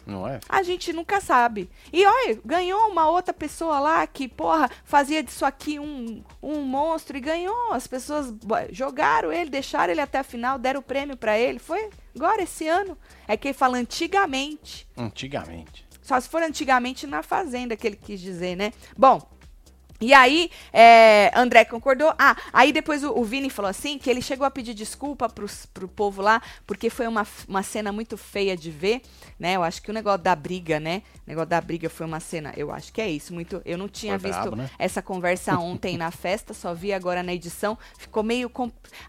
Não 0.05 0.27
é? 0.27 0.39
A 0.47 0.61
gente 0.61 0.93
nunca 0.93 1.19
sabe. 1.19 1.69
E 1.91 2.05
olha, 2.05 2.39
ganhou 2.45 2.89
uma 2.89 3.09
outra 3.09 3.33
pessoa 3.33 3.79
lá 3.79 4.05
que, 4.05 4.27
porra, 4.27 4.69
fazia 4.83 5.23
disso 5.23 5.43
aqui 5.43 5.79
um, 5.79 6.23
um 6.43 6.61
monstro 6.61 7.17
e 7.17 7.19
ganhou. 7.19 7.73
As 7.73 7.87
pessoas 7.87 8.31
jogaram 8.71 9.31
ele, 9.31 9.49
deixaram 9.49 9.91
ele 9.91 10.01
até 10.01 10.19
a 10.19 10.23
final, 10.23 10.59
deram 10.59 10.79
o 10.79 10.83
prêmio 10.83 11.17
para 11.17 11.39
ele. 11.39 11.57
Foi 11.57 11.89
agora 12.15 12.43
esse 12.43 12.67
ano. 12.67 12.95
É 13.27 13.35
que 13.35 13.47
ele 13.47 13.55
fala 13.55 13.77
antigamente. 13.77 14.87
Antigamente. 14.95 15.85
Só 16.03 16.19
se 16.19 16.29
for 16.29 16.43
antigamente 16.43 17.07
na 17.07 17.23
Fazenda 17.23 17.75
que 17.75 17.87
ele 17.87 17.95
quis 17.95 18.21
dizer, 18.21 18.55
né? 18.55 18.71
Bom, 18.95 19.27
e 19.99 20.13
aí, 20.13 20.49
é, 20.73 21.31
André 21.33 21.63
concordou. 21.65 22.13
Ah, 22.19 22.35
aí 22.51 22.73
depois 22.73 23.03
o, 23.03 23.17
o, 23.17 23.23
Vini 23.23 23.49
falou 23.49 23.69
assim, 23.69 23.97
que 23.97 24.09
ele 24.09 24.21
chegou 24.21 24.45
a 24.45 24.51
pedir 24.51 24.73
desculpa 24.73 25.29
pro, 25.29 25.47
pro 25.73 25.87
povo 25.87 26.21
lá, 26.21 26.41
porque 26.67 26.89
foi 26.89 27.07
uma, 27.07 27.25
uma 27.47 27.63
cena 27.63 27.91
muito 27.91 28.17
feia 28.17 28.57
de 28.57 28.69
ver, 28.69 29.01
né? 29.39 29.55
Eu 29.55 29.63
acho 29.63 29.81
que 29.81 29.89
o 29.89 29.93
negócio 29.93 30.21
da 30.21 30.35
briga, 30.35 30.79
né? 30.79 31.01
O 31.25 31.29
negócio 31.29 31.49
da 31.49 31.59
briga 31.59 31.89
foi 31.89 32.05
uma 32.05 32.19
cena, 32.19 32.53
eu 32.55 32.71
acho 32.71 32.91
que 32.93 33.01
é 33.01 33.09
isso, 33.09 33.33
muito... 33.33 33.61
Eu 33.65 33.77
não 33.77 33.87
tinha 33.87 34.19
foi 34.19 34.29
visto 34.29 34.41
brabo, 34.41 34.55
né? 34.55 34.69
essa 34.77 35.01
conversa 35.01 35.57
ontem 35.59 35.97
na 35.97 36.11
festa, 36.11 36.53
só 36.53 36.73
vi 36.73 36.93
agora 36.93 37.21
na 37.21 37.33
edição. 37.33 37.77
Ficou 37.97 38.23
meio... 38.23 38.51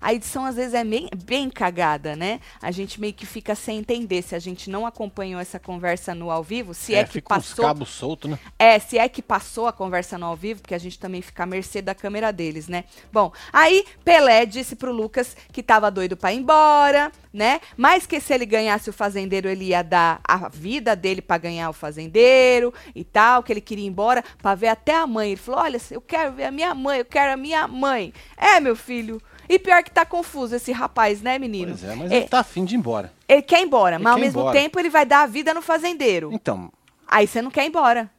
A 0.01 0.13
edição, 0.13 0.45
às 0.45 0.57
vezes, 0.57 0.75
é 0.75 0.85
bem, 0.85 1.09
bem 1.25 1.49
cagada, 1.51 2.17
né? 2.17 2.41
A 2.61 2.71
gente 2.71 3.01
meio 3.01 3.13
que 3.13 3.27
fica 3.27 3.55
sem 3.55 3.79
entender 3.79 4.23
se 4.23 4.35
a 4.35 4.39
gente 4.39 4.71
não 4.71 4.87
acompanhou 4.87 5.41
essa 5.41 5.59
conversa 5.59 6.15
no 6.15 6.31
ao 6.31 6.43
vivo, 6.43 6.75
se 6.75 6.95
é, 6.95 7.01
é 7.01 7.05
que 7.05 7.21
passou... 7.21 7.65
Os 7.65 7.69
cabos 7.69 7.89
soltos, 7.91 8.31
né? 8.31 8.39
É, 8.59 8.79
se 8.79 8.99
é 8.99 9.09
que 9.09 9.23
passou 9.23 9.67
a 9.67 9.73
conversa 9.73 10.19
no 10.19 10.27
ao 10.27 10.37
vivo, 10.37 10.61
porque 10.61 10.75
a 10.75 10.79
gente 10.79 10.99
também 10.99 11.23
fica 11.23 11.43
à 11.43 11.47
mercê 11.47 11.81
da 11.81 11.95
câmera 11.95 12.33
deles, 12.33 12.69
né? 12.69 12.85
Bom, 13.13 13.33
aí 13.53 13.85
Pelé 14.05 14.47
disse 14.47 14.77
pro 14.77 14.93
Lucas 14.93 15.37
que 15.53 15.63
tava 15.63 15.91
doido 15.91 16.17
para 16.17 16.33
ir 16.33 16.39
embora, 16.39 17.13
né? 17.33 17.61
Mas 17.77 18.07
que 18.07 18.19
se 18.21 18.33
ele 18.33 18.47
ganhasse 18.47 18.89
o 18.91 18.93
fazendeiro, 18.93 19.49
ele 19.49 19.67
ia 19.67 19.83
dar 19.83 20.16
a 20.25 20.49
vida 20.49 20.95
dele 20.97 21.21
para 21.23 21.39
ganhar 21.39 21.69
o 21.71 21.73
fazendeiro 21.73 22.73
e 22.95 23.05
tal, 23.05 23.43
que 23.43 23.53
ele 23.53 23.61
queria 23.61 23.85
ir 23.85 23.89
embora 23.89 24.23
para 24.43 24.55
ver 24.55 24.69
até 24.69 24.95
a 24.97 25.07
mãe. 25.07 25.29
Ele 25.33 25.37
falou: 25.41 25.61
"Olha, 25.61 25.81
eu 25.91 26.01
quero 26.01 26.33
ver 26.33 26.45
a 26.45 26.51
minha 26.51 26.75
mãe, 26.75 26.99
eu 27.01 27.05
quero 27.05 27.33
a 27.33 27.37
minha 27.37 27.67
mãe". 27.69 28.13
É, 28.37 28.59
meu 28.61 28.75
filho, 28.77 29.21
e 29.49 29.59
pior 29.59 29.83
que 29.83 29.91
tá 29.91 30.05
confuso 30.05 30.55
esse 30.57 30.73
rapaz, 30.73 31.21
né, 31.23 31.39
menino? 31.39 31.69
Pois 31.73 31.85
é, 31.85 31.95
mas 31.95 32.11
ele 32.11 32.29
tá 32.29 32.41
afim 32.41 32.65
de 32.65 32.75
ir 32.75 32.79
embora. 32.79 33.13
Ele 33.29 33.43
quer 33.43 33.61
ir 33.61 33.65
embora, 33.65 33.97
Ele 33.97 34.05
mas 34.05 34.13
ao 34.13 34.19
mesmo 34.19 34.41
embora. 34.41 34.59
tempo 34.59 34.79
ele 34.79 34.91
vai 34.91 35.05
dar 35.07 35.23
a 35.23 35.27
vida 35.27 35.53
no 35.55 35.63
fazendeiro. 35.63 36.31
Então, 36.33 36.73
Aí 37.09 37.27
você 37.27 37.41
não 37.41 37.51
quer 37.53 37.65
ir 37.65 37.69
embora. 37.69 38.11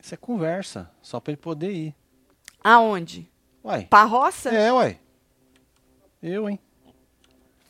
isso 0.00 0.14
é 0.14 0.16
conversa, 0.16 0.88
só 1.02 1.18
pra 1.18 1.32
ele 1.32 1.40
poder 1.40 1.70
ir. 1.72 1.94
Aonde? 2.62 3.28
Uai. 3.64 3.86
Pra 3.90 4.04
roça? 4.04 4.50
É, 4.50 4.72
uai. 4.72 4.98
Eu, 6.22 6.48
hein? 6.48 6.58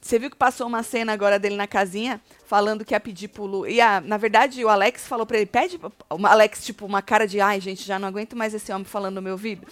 Você 0.05 0.19
viu 0.19 0.29
que 0.29 0.37
passou 0.37 0.67
uma 0.67 0.83
cena 0.83 1.15
agora 1.15 1.39
dele 1.39 1.57
na 1.57 1.67
casinha, 1.67 2.21
falando 2.47 2.85
que 2.85 2.93
ia 2.93 3.01
pedir 3.01 3.29
pro 3.29 3.47
Lu. 3.47 3.67
E 3.67 3.81
a, 3.81 4.03
na 4.03 4.19
verdade, 4.19 4.63
o 4.63 4.69
Alex 4.69 5.07
falou 5.07 5.25
pra 5.25 5.39
ele: 5.39 5.47
pede. 5.47 5.81
O 6.11 6.27
Alex, 6.27 6.63
tipo, 6.63 6.85
uma 6.85 7.01
cara 7.01 7.27
de 7.27 7.41
ai, 7.41 7.59
gente, 7.59 7.83
já 7.87 7.99
não 7.99 8.07
aguento 8.07 8.37
mais 8.37 8.53
esse 8.53 8.71
homem 8.71 8.85
falando 8.85 9.15
no 9.15 9.23
meu 9.23 9.33
ouvido. 9.33 9.67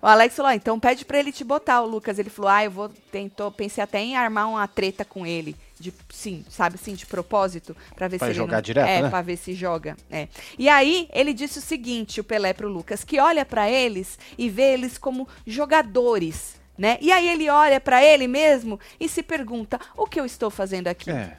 O 0.00 0.06
Alex 0.06 0.36
falou: 0.36 0.50
ah, 0.50 0.54
então 0.54 0.78
pede 0.78 1.04
pra 1.04 1.18
ele 1.18 1.32
te 1.32 1.42
botar. 1.42 1.82
O 1.82 1.88
Lucas, 1.88 2.20
ele 2.20 2.30
falou: 2.30 2.48
ah, 2.52 2.62
eu 2.64 2.70
vou. 2.70 2.88
Tentou, 3.10 3.50
pensei 3.50 3.82
até 3.82 3.98
em 3.98 4.16
armar 4.16 4.48
uma 4.48 4.68
treta 4.68 5.04
com 5.04 5.26
ele. 5.26 5.56
De, 5.80 5.92
sim, 6.10 6.44
sabe 6.48 6.76
assim, 6.80 6.94
de 6.94 7.04
propósito, 7.04 7.76
pra 7.96 8.06
ver 8.06 8.18
Pra 8.18 8.28
se 8.28 8.32
ele 8.34 8.38
jogar 8.38 8.58
não, 8.58 8.62
direto, 8.62 8.88
É, 8.88 9.02
né? 9.02 9.10
pra 9.10 9.20
ver 9.20 9.36
se 9.36 9.52
joga. 9.52 9.96
É. 10.08 10.28
E 10.56 10.68
aí, 10.68 11.08
ele 11.12 11.32
disse 11.34 11.58
o 11.58 11.62
seguinte, 11.62 12.20
o 12.20 12.24
Pelé 12.24 12.52
pro 12.52 12.68
Lucas, 12.68 13.02
que 13.02 13.18
olha 13.18 13.44
pra 13.44 13.68
eles 13.68 14.16
e 14.38 14.48
vê 14.48 14.74
eles 14.74 14.96
como 14.96 15.26
jogadores, 15.44 16.54
né? 16.76 16.98
E 17.00 17.12
aí 17.12 17.28
ele 17.28 17.48
olha 17.48 17.80
pra 17.80 18.04
ele 18.04 18.26
mesmo 18.26 18.78
e 18.98 19.08
se 19.08 19.22
pergunta: 19.22 19.80
o 19.96 20.06
que 20.06 20.18
eu 20.18 20.24
estou 20.24 20.50
fazendo 20.50 20.88
aqui? 20.88 21.10
É. 21.10 21.38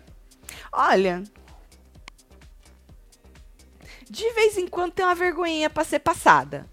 Olha. 0.71 1.23
De 4.09 4.31
vez 4.33 4.57
em 4.57 4.67
quando 4.67 4.91
tem 4.91 5.05
uma 5.05 5.15
vergonhinha 5.15 5.69
pra 5.69 5.83
ser 5.83 5.99
passada. 5.99 6.67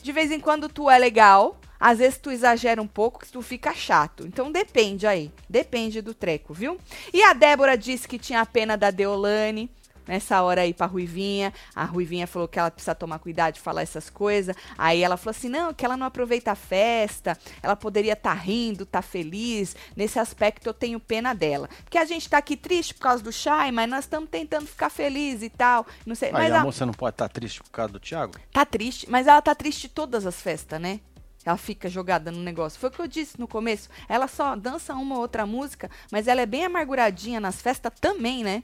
De 0.00 0.12
vez 0.12 0.30
em 0.30 0.38
quando 0.38 0.68
tu 0.68 0.88
é 0.88 0.96
legal, 0.96 1.58
às 1.78 1.98
vezes 1.98 2.18
tu 2.18 2.30
exagera 2.30 2.80
um 2.80 2.86
pouco, 2.86 3.20
que 3.20 3.32
tu 3.32 3.42
fica 3.42 3.74
chato. 3.74 4.26
Então 4.26 4.50
depende 4.50 5.06
aí, 5.06 5.32
depende 5.48 6.00
do 6.00 6.14
treco, 6.14 6.54
viu? 6.54 6.78
E 7.12 7.22
a 7.22 7.32
Débora 7.32 7.76
disse 7.76 8.06
que 8.06 8.18
tinha 8.18 8.44
pena 8.46 8.76
da 8.76 8.90
Deolane 8.90 9.70
nessa 10.08 10.42
hora 10.42 10.62
aí 10.62 10.74
pra 10.74 10.86
Ruivinha. 10.86 11.52
A 11.74 11.84
Ruivinha 11.84 12.26
falou 12.26 12.48
que 12.48 12.58
ela 12.58 12.70
precisa 12.70 12.94
tomar 12.94 13.20
cuidado 13.20 13.54
de 13.54 13.60
falar 13.60 13.82
essas 13.82 14.10
coisas. 14.10 14.56
Aí 14.76 15.02
ela 15.02 15.16
falou 15.16 15.30
assim: 15.30 15.48
não, 15.48 15.72
que 15.72 15.84
ela 15.84 15.96
não 15.96 16.06
aproveita 16.06 16.50
a 16.52 16.54
festa, 16.56 17.38
ela 17.62 17.76
poderia 17.76 18.14
estar 18.14 18.32
rindo, 18.34 18.84
tá 18.86 19.02
feliz. 19.02 19.76
Nesse 19.94 20.18
aspecto 20.18 20.66
eu 20.66 20.74
tenho 20.74 20.98
pena 20.98 21.34
dela. 21.34 21.68
Porque 21.84 21.98
a 21.98 22.04
gente 22.04 22.28
tá 22.28 22.38
aqui 22.38 22.56
triste 22.56 22.94
por 22.94 23.02
causa 23.02 23.22
do 23.22 23.30
Shai, 23.32 23.70
mas 23.70 23.88
nós 23.88 24.04
estamos 24.04 24.28
tentando 24.30 24.66
ficar 24.66 24.90
feliz 24.90 25.42
e 25.42 25.50
tal. 25.50 25.86
Não 26.06 26.14
sei. 26.14 26.28
Aí 26.28 26.32
mas 26.32 26.52
a 26.52 26.60
a- 26.60 26.64
moça 26.64 26.86
não 26.86 26.94
pode 26.94 27.14
estar 27.14 27.28
triste 27.28 27.62
por 27.62 27.70
causa 27.70 27.92
do 27.92 28.00
Thiago? 28.00 28.32
Tá 28.52 28.64
triste, 28.64 29.08
mas 29.10 29.26
ela 29.26 29.42
tá 29.42 29.54
triste 29.54 29.88
todas 29.88 30.24
as 30.26 30.40
festas, 30.40 30.80
né? 30.80 31.00
Ela 31.44 31.56
fica 31.56 31.88
jogada 31.88 32.30
no 32.30 32.40
negócio. 32.40 32.78
Foi 32.78 32.88
o 32.88 32.92
que 32.92 33.00
eu 33.00 33.06
disse 33.06 33.38
no 33.40 33.48
começo. 33.48 33.88
Ela 34.08 34.26
só 34.28 34.54
dança 34.56 34.94
uma 34.94 35.14
ou 35.14 35.20
outra 35.22 35.46
música, 35.46 35.90
mas 36.10 36.26
ela 36.28 36.42
é 36.42 36.46
bem 36.46 36.64
amarguradinha 36.66 37.40
nas 37.40 37.62
festas 37.62 37.92
também, 38.00 38.42
né? 38.44 38.62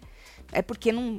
É 0.53 0.63
porque 0.63 0.93
não. 0.93 1.19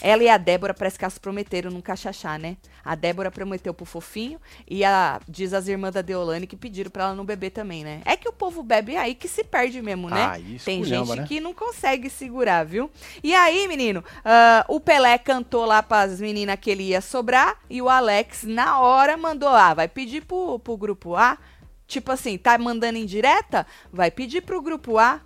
Ela 0.00 0.22
e 0.22 0.28
a 0.28 0.36
Débora 0.36 0.74
parece 0.74 0.98
que 0.98 1.04
elas 1.04 1.18
prometeram 1.18 1.70
nunca 1.70 1.96
chachá, 1.96 2.38
né? 2.38 2.56
A 2.84 2.94
Débora 2.94 3.30
prometeu 3.30 3.74
pro 3.74 3.84
fofinho 3.84 4.40
e 4.68 4.84
a 4.84 5.20
diz 5.28 5.52
as 5.52 5.68
irmãs 5.68 5.92
da 5.92 6.02
Deolane 6.02 6.46
que 6.46 6.56
pediram 6.56 6.90
pra 6.90 7.04
ela 7.04 7.14
não 7.14 7.24
beber 7.24 7.50
também, 7.50 7.82
né? 7.82 8.00
É 8.04 8.16
que 8.16 8.28
o 8.28 8.32
povo 8.32 8.62
bebe 8.62 8.96
aí 8.96 9.14
que 9.14 9.26
se 9.28 9.42
perde 9.42 9.82
mesmo, 9.82 10.08
né? 10.08 10.26
Aí 10.26 10.60
Tem 10.64 10.80
esculhamba, 10.80 11.06
gente 11.06 11.20
né? 11.20 11.26
que 11.26 11.40
não 11.40 11.52
consegue 11.52 12.08
segurar, 12.08 12.64
viu? 12.64 12.90
E 13.22 13.34
aí, 13.34 13.66
menino, 13.68 14.04
ah, 14.24 14.64
o 14.68 14.80
Pelé 14.80 15.18
cantou 15.18 15.64
lá 15.64 15.82
pras 15.82 16.20
meninas 16.20 16.58
que 16.60 16.70
ele 16.70 16.84
ia 16.84 17.00
sobrar 17.00 17.56
e 17.68 17.82
o 17.82 17.88
Alex, 17.88 18.44
na 18.44 18.80
hora, 18.80 19.16
mandou: 19.16 19.48
ah, 19.48 19.74
vai 19.74 19.88
pedir 19.88 20.24
pro, 20.24 20.58
pro 20.58 20.76
grupo 20.76 21.16
A. 21.16 21.38
Tipo 21.86 22.12
assim, 22.12 22.38
tá 22.38 22.56
mandando 22.56 22.98
em 22.98 23.06
direta? 23.06 23.66
Vai 23.92 24.10
pedir 24.10 24.42
pro 24.42 24.62
grupo 24.62 24.96
A. 24.96 25.20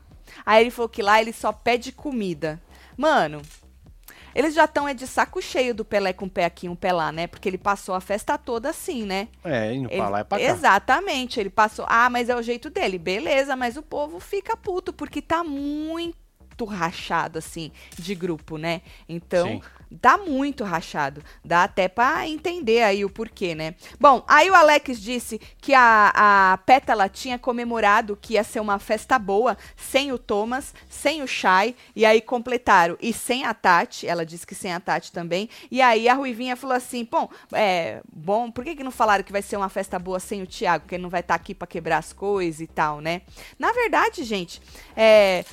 Aí 0.46 0.62
ele 0.62 0.70
falou 0.70 0.88
que 0.88 1.02
lá 1.02 1.20
ele 1.20 1.32
só 1.32 1.52
pede 1.52 1.92
comida. 1.92 2.60
Mano, 2.96 3.42
eles 4.34 4.54
já 4.54 4.64
estão 4.64 4.88
é 4.88 4.94
de 4.94 5.06
saco 5.06 5.40
cheio 5.40 5.74
do 5.74 5.84
Pelé 5.84 6.12
com 6.12 6.26
o 6.26 6.30
pé 6.30 6.44
aqui, 6.44 6.68
um 6.68 6.74
pé 6.74 6.92
lá, 6.92 7.12
né? 7.12 7.26
Porque 7.26 7.48
ele 7.48 7.58
passou 7.58 7.94
a 7.94 8.00
festa 8.00 8.36
toda 8.36 8.68
assim, 8.70 9.04
né? 9.04 9.28
É, 9.44 9.72
indo 9.72 9.88
pra 9.88 9.96
Ele- 9.96 10.08
lá 10.08 10.20
e 10.20 10.24
pra 10.24 10.38
cá. 10.38 10.44
Exatamente, 10.44 11.38
ele 11.38 11.50
passou. 11.50 11.86
Ah, 11.88 12.10
mas 12.10 12.28
é 12.28 12.36
o 12.36 12.42
jeito 12.42 12.68
dele. 12.68 12.98
Beleza, 12.98 13.54
mas 13.54 13.76
o 13.76 13.82
povo 13.82 14.18
fica 14.18 14.56
puto 14.56 14.92
porque 14.92 15.22
tá 15.22 15.44
muito 15.44 16.64
rachado 16.68 17.38
assim 17.38 17.70
de 17.96 18.14
grupo, 18.14 18.58
né? 18.58 18.82
Então, 19.08 19.48
Sim. 19.48 19.62
Tá 20.00 20.18
muito 20.18 20.64
rachado. 20.64 21.22
Dá 21.44 21.64
até 21.64 21.88
pra 21.88 22.28
entender 22.28 22.82
aí 22.82 23.04
o 23.04 23.10
porquê, 23.10 23.54
né? 23.54 23.74
Bom, 23.98 24.24
aí 24.26 24.50
o 24.50 24.54
Alex 24.54 25.00
disse 25.00 25.40
que 25.60 25.74
a, 25.74 26.12
a 26.14 26.58
Pétala 26.58 27.08
tinha 27.08 27.38
comemorado 27.38 28.16
que 28.20 28.34
ia 28.34 28.44
ser 28.44 28.60
uma 28.60 28.78
festa 28.78 29.18
boa 29.18 29.56
sem 29.76 30.12
o 30.12 30.18
Thomas, 30.18 30.74
sem 30.88 31.22
o 31.22 31.26
Shai, 31.26 31.74
e 31.94 32.04
aí 32.04 32.20
completaram. 32.20 32.96
E 33.00 33.12
sem 33.12 33.44
a 33.44 33.54
Tati, 33.54 34.06
ela 34.06 34.24
disse 34.24 34.46
que 34.46 34.54
sem 34.54 34.72
a 34.72 34.80
Tati 34.80 35.12
também. 35.12 35.48
E 35.70 35.80
aí 35.80 36.08
a 36.08 36.14
Ruivinha 36.14 36.56
falou 36.56 36.76
assim: 36.76 37.06
bom, 37.10 37.28
é, 37.52 38.00
bom, 38.12 38.50
por 38.50 38.64
que, 38.64 38.76
que 38.76 38.84
não 38.84 38.90
falaram 38.90 39.24
que 39.24 39.32
vai 39.32 39.42
ser 39.42 39.56
uma 39.56 39.68
festa 39.68 39.98
boa 39.98 40.20
sem 40.20 40.42
o 40.42 40.46
Thiago? 40.46 40.84
Porque 40.84 40.94
ele 40.94 41.02
não 41.02 41.10
vai 41.10 41.20
estar 41.20 41.34
aqui 41.34 41.54
pra 41.54 41.66
quebrar 41.66 41.98
as 41.98 42.12
coisas 42.12 42.60
e 42.60 42.66
tal, 42.66 43.00
né? 43.00 43.22
Na 43.58 43.72
verdade, 43.72 44.24
gente, 44.24 44.60
é. 44.96 45.44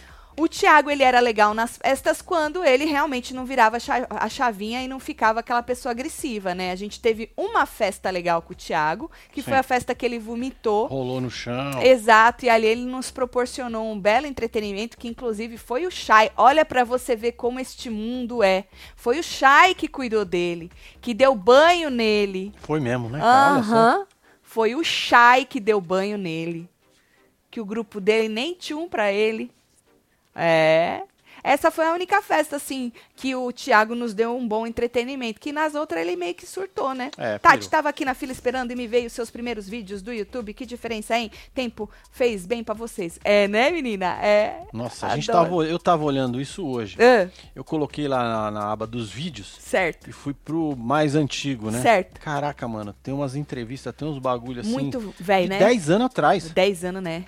O 0.41 0.47
Thiago, 0.47 0.89
ele 0.89 1.03
era 1.03 1.19
legal 1.19 1.53
nas 1.53 1.77
festas 1.77 2.19
quando 2.19 2.63
ele 2.65 2.85
realmente 2.85 3.31
não 3.31 3.45
virava 3.45 3.77
a 3.77 3.79
cha- 3.79 4.07
a 4.09 4.27
chavinha 4.27 4.81
e 4.83 4.87
não 4.87 4.99
ficava 4.99 5.39
aquela 5.39 5.61
pessoa 5.61 5.91
agressiva, 5.91 6.55
né? 6.55 6.71
A 6.71 6.75
gente 6.75 6.99
teve 6.99 7.31
uma 7.37 7.67
festa 7.67 8.09
legal 8.09 8.41
com 8.41 8.51
o 8.53 8.55
Thiago, 8.55 9.11
que 9.31 9.43
foi 9.43 9.53
Sim. 9.53 9.59
a 9.59 9.63
festa 9.63 9.93
que 9.93 10.03
ele 10.03 10.17
vomitou. 10.17 10.87
Rolou 10.87 11.21
no 11.21 11.29
chão. 11.29 11.79
Exato, 11.83 12.43
e 12.45 12.49
ali 12.49 12.65
ele 12.65 12.85
nos 12.85 13.11
proporcionou 13.11 13.91
um 13.91 13.99
belo 13.99 14.25
entretenimento, 14.25 14.97
que 14.97 15.07
inclusive 15.07 15.57
foi 15.59 15.85
o 15.85 15.91
Shai. 15.91 16.31
Olha 16.35 16.65
pra 16.65 16.83
você 16.83 17.15
ver 17.15 17.33
como 17.33 17.59
este 17.59 17.87
mundo 17.91 18.41
é. 18.41 18.65
Foi 18.95 19.19
o 19.19 19.23
Shai 19.23 19.75
que 19.75 19.87
cuidou 19.87 20.25
dele, 20.25 20.71
que 20.99 21.13
deu 21.13 21.35
banho 21.35 21.91
nele. 21.91 22.51
Foi 22.57 22.79
mesmo, 22.79 23.09
né? 23.09 23.19
Aham. 23.21 24.07
Foi 24.41 24.73
o 24.73 24.83
Shai 24.83 25.45
que 25.45 25.59
deu 25.59 25.79
banho 25.79 26.17
nele. 26.17 26.67
Que 27.51 27.61
o 27.61 27.65
grupo 27.65 28.01
dele 28.01 28.27
nem 28.27 28.55
tinha 28.55 28.77
um 28.79 28.89
pra 28.89 29.11
ele. 29.11 29.51
É. 30.35 31.01
Essa 31.43 31.71
foi 31.71 31.87
a 31.87 31.93
única 31.93 32.21
festa, 32.21 32.55
assim, 32.57 32.91
que 33.15 33.35
o 33.35 33.51
Thiago 33.51 33.95
nos 33.95 34.13
deu 34.13 34.35
um 34.37 34.47
bom 34.47 34.67
entretenimento. 34.67 35.39
Que 35.39 35.51
nas 35.51 35.73
outras 35.73 36.01
ele 36.01 36.15
meio 36.15 36.35
que 36.35 36.45
surtou, 36.45 36.93
né? 36.93 37.09
É, 37.17 37.39
Tati 37.39 37.57
pirou. 37.57 37.69
tava 37.71 37.89
aqui 37.89 38.05
na 38.05 38.13
fila 38.13 38.31
esperando 38.31 38.71
e 38.71 38.75
me 38.75 38.87
veio 38.87 39.07
os 39.07 39.13
seus 39.13 39.31
primeiros 39.31 39.67
vídeos 39.67 40.01
do 40.01 40.13
YouTube. 40.13 40.53
Que 40.53 40.65
diferença, 40.65 41.17
hein? 41.17 41.31
Tempo 41.53 41.89
fez 42.11 42.45
bem 42.45 42.63
pra 42.63 42.75
vocês. 42.75 43.19
É, 43.23 43.47
né, 43.47 43.71
menina? 43.71 44.23
É. 44.23 44.61
Nossa, 44.71 45.07
a 45.07 45.15
gente 45.15 45.31
Adoro. 45.31 45.49
tava, 45.49 45.65
eu 45.65 45.79
tava 45.79 46.03
olhando 46.03 46.39
isso 46.39 46.65
hoje. 46.65 46.95
Ah, 46.99 47.27
Eu 47.55 47.63
coloquei 47.63 48.07
lá 48.07 48.23
na, 48.23 48.51
na 48.51 48.71
aba 48.71 48.85
dos 48.85 49.09
vídeos 49.09 49.57
certo. 49.59 50.09
e 50.09 50.13
fui 50.13 50.33
pro 50.35 50.75
mais 50.75 51.15
antigo, 51.15 51.71
né? 51.71 51.81
Certo. 51.81 52.19
Caraca, 52.21 52.67
mano, 52.67 52.93
tem 53.01 53.13
umas 53.13 53.35
entrevistas, 53.35 53.95
tem 53.95 54.07
uns 54.07 54.19
bagulho 54.19 54.61
assim. 54.61 54.69
Muito 54.71 55.13
velho, 55.19 55.49
né? 55.49 55.57
10 55.57 55.89
anos 55.89 56.05
atrás. 56.05 56.51
10 56.51 56.85
anos, 56.85 57.01
né? 57.01 57.25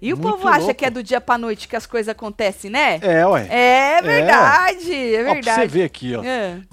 E 0.00 0.12
o 0.12 0.16
Muito 0.16 0.32
povo 0.32 0.48
acha 0.48 0.58
louco. 0.60 0.74
que 0.74 0.84
é 0.84 0.90
do 0.90 1.02
dia 1.02 1.20
pra 1.20 1.36
noite 1.38 1.66
que 1.68 1.76
as 1.76 1.86
coisas 1.86 2.08
acontecem, 2.08 2.70
né? 2.70 2.98
É, 3.02 3.26
ué. 3.26 3.46
É 3.50 4.02
verdade, 4.02 5.14
é 5.14 5.20
Ó, 5.20 5.24
pra 5.24 5.34
verdade. 5.34 5.60
você 5.62 5.66
ver 5.68 5.84
aqui, 5.84 6.12
ó. 6.14 6.22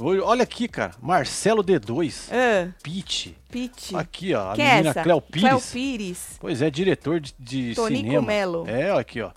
Oi, 0.03 0.19
Olha 0.19 0.43
aqui, 0.43 0.67
cara. 0.67 0.91
Marcelo 1.01 1.63
D2. 1.63 2.29
ah, 2.31 2.71
Pete. 2.83 3.37
Pete. 3.49 3.95
Aqui, 3.95 4.33
ó. 4.33 4.51
A 4.51 4.55
Quem 4.55 4.65
é 4.65 4.71
menina 4.75 4.89
essa? 4.91 5.03
Cléo 5.03 5.21
Pires. 5.21 5.41
Cléo 5.49 5.61
Pires. 5.61 6.19
Pois 6.39 6.61
é, 6.61 6.69
diretor 6.69 7.19
de, 7.19 7.33
de 7.39 7.73
Tonico 7.75 8.01
cinema. 8.03 8.27
Melo. 8.27 8.65
É, 8.67 8.91
ó, 8.93 8.99
aqui, 8.99 9.21
ó. 9.21 9.31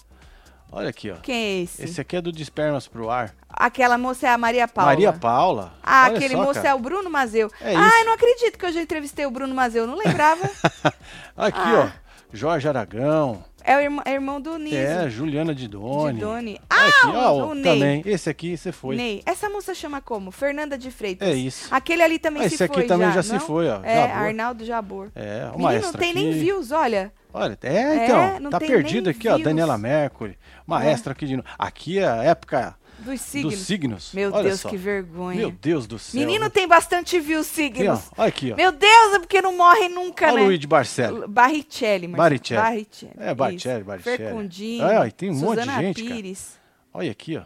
Olha 0.71 0.91
aqui, 0.91 1.11
ó. 1.11 1.15
Quem 1.23 1.35
é 1.35 1.63
esse? 1.63 1.83
Esse 1.83 1.99
aqui 2.01 2.17
é 2.17 2.21
do 2.21 2.31
Despermas 2.31 2.87
pro 2.87 3.09
Ar. 3.09 3.35
Aquela 3.49 3.97
moça 3.97 4.27
é 4.27 4.31
a 4.31 4.37
Maria 4.37 4.69
Paula. 4.69 4.91
Maria 4.91 5.13
Paula. 5.15 5.73
Ah, 5.83 6.05
Olha 6.09 6.17
aquele 6.17 6.35
só, 6.35 6.43
moço 6.43 6.55
cara. 6.61 6.69
é 6.69 6.75
o 6.75 6.79
Bruno 6.79 7.09
Mazeu. 7.09 7.51
É 7.61 7.75
ah, 7.75 7.87
isso. 7.89 7.97
eu 8.01 8.05
não 8.05 8.13
acredito 8.13 8.59
que 8.59 8.67
eu 8.67 8.73
já 8.73 8.83
entrevistei 8.83 9.25
o 9.25 9.31
Bruno 9.31 9.55
Mazeu, 9.55 9.87
não 9.87 9.97
lembrava. 9.97 10.45
Aqui, 11.35 11.59
Ah. 11.59 11.93
ó. 12.05 12.09
Jorge 12.31 12.69
Aragão. 12.69 13.43
É 13.73 13.77
o 13.77 13.81
irmão, 13.81 14.03
é 14.07 14.13
irmão 14.13 14.41
do 14.41 14.57
Niso. 14.59 14.77
É, 14.77 15.09
Juliana 15.11 15.55
de 15.55 15.69
Doni. 15.69 16.15
de 16.15 16.21
Doni. 16.21 16.51
Olha 16.53 16.61
Ah, 16.71 16.89
aqui, 16.89 17.07
o, 17.07 17.15
ó, 17.19 17.47
o 17.51 17.55
Ney. 17.55 17.63
também. 17.65 18.03
Esse 18.07 18.31
aqui, 18.31 18.57
você 18.57 18.73
foi. 18.73 18.97
Ney. 18.97 19.23
Essa 19.27 19.49
moça 19.49 19.75
chama 19.75 20.01
como? 20.01 20.31
Fernanda 20.31 20.77
de 20.79 20.91
Freitas. 20.91 21.29
É 21.29 21.35
isso. 21.35 21.69
Aquele 21.73 22.03
ali 22.03 22.19
também 22.19 22.43
Ah, 22.45 22.49
se 22.49 22.55
esse 22.55 22.65
aqui 22.65 22.75
foi 22.75 22.85
também 22.85 23.09
já, 23.09 23.21
já 23.21 23.23
se 23.23 23.39
foi, 23.41 23.69
ó, 23.69 23.81
É, 23.85 23.95
Jabor. 24.09 24.17
Arnaldo 24.17 24.65
Jabor. 24.65 25.11
É, 25.15 25.43
o 25.45 25.51
Menino, 25.51 25.63
maestro 25.63 25.93
não 25.93 25.99
tem 26.01 26.11
aqui. 26.11 26.21
nem 26.23 26.33
views, 26.33 26.73
olha. 26.73 27.13
Olha, 27.33 27.59
é, 27.63 28.05
então, 28.05 28.41
não 28.41 28.51
tá 28.51 28.59
perdido 28.59 29.11
aqui, 29.11 29.29
ó, 29.29 29.33
views. 29.35 29.45
Daniela 29.45 29.77
Mercury, 29.77 30.39
maestra 30.67 31.13
aqui 31.13 31.27
de 31.27 31.37
novo. 31.37 31.49
Aqui 31.59 31.99
é 31.99 32.09
a 32.09 32.23
época 32.25 32.75
Dos 32.99 33.21
signos. 33.21 33.55
Dos 33.55 33.63
signos. 33.67 34.11
Meu 34.13 34.33
Olha 34.33 34.49
Deus, 34.49 34.61
só. 34.61 34.69
que 34.69 34.77
vergonha. 34.77 35.37
Meu 35.39 35.51
Deus 35.51 35.87
do 35.87 35.99
céu. 35.99 36.21
Menino 36.21 36.45
viu? 36.47 36.51
tem 36.51 36.67
bastante 36.67 37.17
Aqui, 37.17 37.37
ó. 37.37 37.43
signos. 37.43 38.01
Olha 38.17 38.29
aqui, 38.29 38.53
ó. 38.53 38.57
Meu 38.57 38.73
Deus, 38.73 39.15
é 39.15 39.19
porque 39.21 39.41
não 39.41 39.57
morre 39.57 39.89
nunca, 39.89 40.27
Olha 40.27 40.37
né? 40.37 40.43
o 40.43 40.47
Luigi 40.47 40.67
Barcelli. 40.67 41.27
Barrichelli, 41.29 42.09
Marcelo. 42.09 42.17
Baricelli. 42.31 42.61
Barrichelli. 42.61 43.13
É, 43.19 43.35
Baricelli, 43.35 43.77
isso. 43.79 43.85
Baricelli. 43.87 44.17
Fercondini. 44.19 44.81
É, 44.83 45.11
tem 45.11 45.31
um 45.31 45.35
monte 45.35 45.55
de 45.57 45.61
Suzana 45.61 45.83
gente, 45.83 46.03
cara. 46.03 46.15
Pires. 46.17 46.59
Olha 46.93 47.11
aqui, 47.13 47.37
ó. 47.37 47.43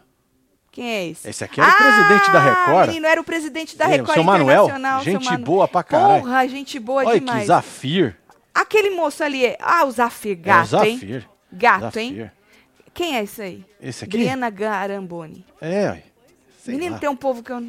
Quem 0.71 0.89
é 0.91 1.09
esse? 1.09 1.29
Esse 1.29 1.45
aqui 1.45 1.61
era 1.61 1.71
o 1.71 1.75
presidente 1.77 2.33
da 2.33 2.39
Record. 2.41 2.87
menino, 2.89 3.07
era 3.07 3.21
o 3.21 3.25
presidente 3.25 3.77
da 3.77 3.85
É, 3.85 3.89
o 3.89 3.91
Record 3.91 4.15
seu 4.15 4.25
Manuel, 4.25 4.69
gente 5.03 5.25
Manu- 5.27 5.45
boa 5.45 5.69
pra 5.69 5.83
caralho. 5.83 6.23
Porra, 6.23 6.49
gente 6.49 6.79
boa 6.79 7.05
Olha 7.05 7.21
demais. 7.21 7.41
que 7.41 7.47
Zafir. 7.47 8.17
Aquele 8.55 8.89
moço 8.91 9.23
ali, 9.23 9.45
é... 9.45 9.59
ah, 9.61 9.85
o 9.85 9.91
Zafir, 9.91 10.31
É, 10.39 10.41
o 10.41 10.45
gato, 10.45 10.85
hein? 10.85 10.95
Zafir. 10.97 11.29
Gato, 11.53 11.99
hein? 11.99 12.31
Quem 12.95 13.17
é 13.17 13.23
esse 13.23 13.41
aí? 13.43 13.65
Esse 13.81 14.05
aqui? 14.05 14.19
Briana 14.19 14.51
Garamboni. 14.51 15.45
É. 15.61 15.99
Sei 16.63 16.75
Menino, 16.75 16.95
lá. 16.95 16.99
tem 16.99 17.09
um 17.09 17.17
povo 17.17 17.43
que 17.43 17.51
eu 17.51 17.61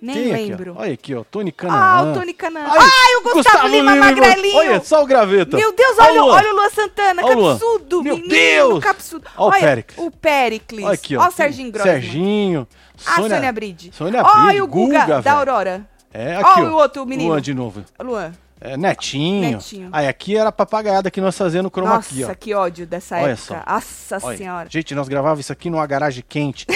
nem 0.00 0.16
aqui, 0.16 0.28
ó. 0.28 0.32
lembro. 0.32 0.74
Olha 0.78 0.92
aqui, 0.92 1.14
ó. 1.14 1.22
Tony 1.24 1.52
Canaã. 1.52 1.78
Ah, 1.78 2.02
o 2.02 2.14
Tony 2.14 2.34
Canaã. 2.34 2.64
Ai, 2.68 2.78
Ai, 2.78 3.16
o 3.16 3.22
Gustavo, 3.34 3.68
Lima 3.68 3.94
Magrelinho. 3.94 4.56
Olha, 4.58 4.80
só 4.82 5.02
o 5.02 5.06
graveta. 5.06 5.56
Meu 5.56 5.72
Deus, 5.72 5.96
Olha 5.98 6.10
olha, 6.10 6.22
o 6.22 6.26
Luan. 6.26 6.34
olha 6.36 6.54
o 6.54 6.70
Santana, 6.70 7.24
Olha 7.24 7.36
o 7.36 7.40
Luan. 7.40 7.52
capsudo, 7.58 8.02
Meu 8.02 8.16
menino, 8.16 8.28
Deus. 8.34 8.84
capsudo. 8.84 9.28
Olha 9.36 9.44
o 9.44 9.50
Olha 9.52 9.60
Péricles. 9.60 9.98
O 9.98 10.10
Péricles. 10.10 10.84
Olha 10.84 10.94
aqui, 10.94 11.16
ó. 11.16 11.20
Olha 11.20 11.28
o 11.28 11.32
Serginho 11.32 11.70
Grossman. 11.72 11.92
Serginho. 11.94 12.68
A 13.06 13.14
Sônia 13.16 13.52
Bride. 13.52 13.90
Sônia 13.94 14.22
Olha 14.22 14.44
Bride, 14.46 14.62
o 14.62 14.66
Guga, 14.66 15.00
Guga, 15.00 15.22
da. 15.22 15.32
Aurora. 15.32 15.88
É, 16.12 16.36
aqui, 16.36 16.60
Olha 16.60 16.68
ó. 16.68 16.72
o 16.72 16.76
outro 16.76 17.06
menino. 17.06 17.30
Luan 17.30 17.40
de 17.40 17.54
novo. 17.54 17.84
Luan. 18.00 18.32
É, 18.64 18.76
Netinho. 18.76 19.50
Netinho. 19.56 19.88
Aí 19.92 20.06
aqui 20.06 20.36
era 20.36 20.52
papagaiada 20.52 21.10
que 21.10 21.20
nós 21.20 21.36
fazíamos 21.36 21.64
no 21.64 21.70
chroma 21.70 21.96
Nossa, 21.96 22.08
key, 22.14 22.24
ó. 22.24 22.34
que 22.34 22.54
ódio 22.54 22.86
dessa 22.86 23.16
Olha 23.16 23.32
época. 23.32 23.36
só. 23.36 23.72
Nossa 23.72 24.18
Olha, 24.22 24.36
senhora. 24.36 24.68
Gente, 24.70 24.94
nós 24.94 25.08
gravávamos 25.08 25.40
isso 25.40 25.52
aqui 25.52 25.68
numa 25.68 25.86
garagem 25.86 26.22
quente. 26.28 26.66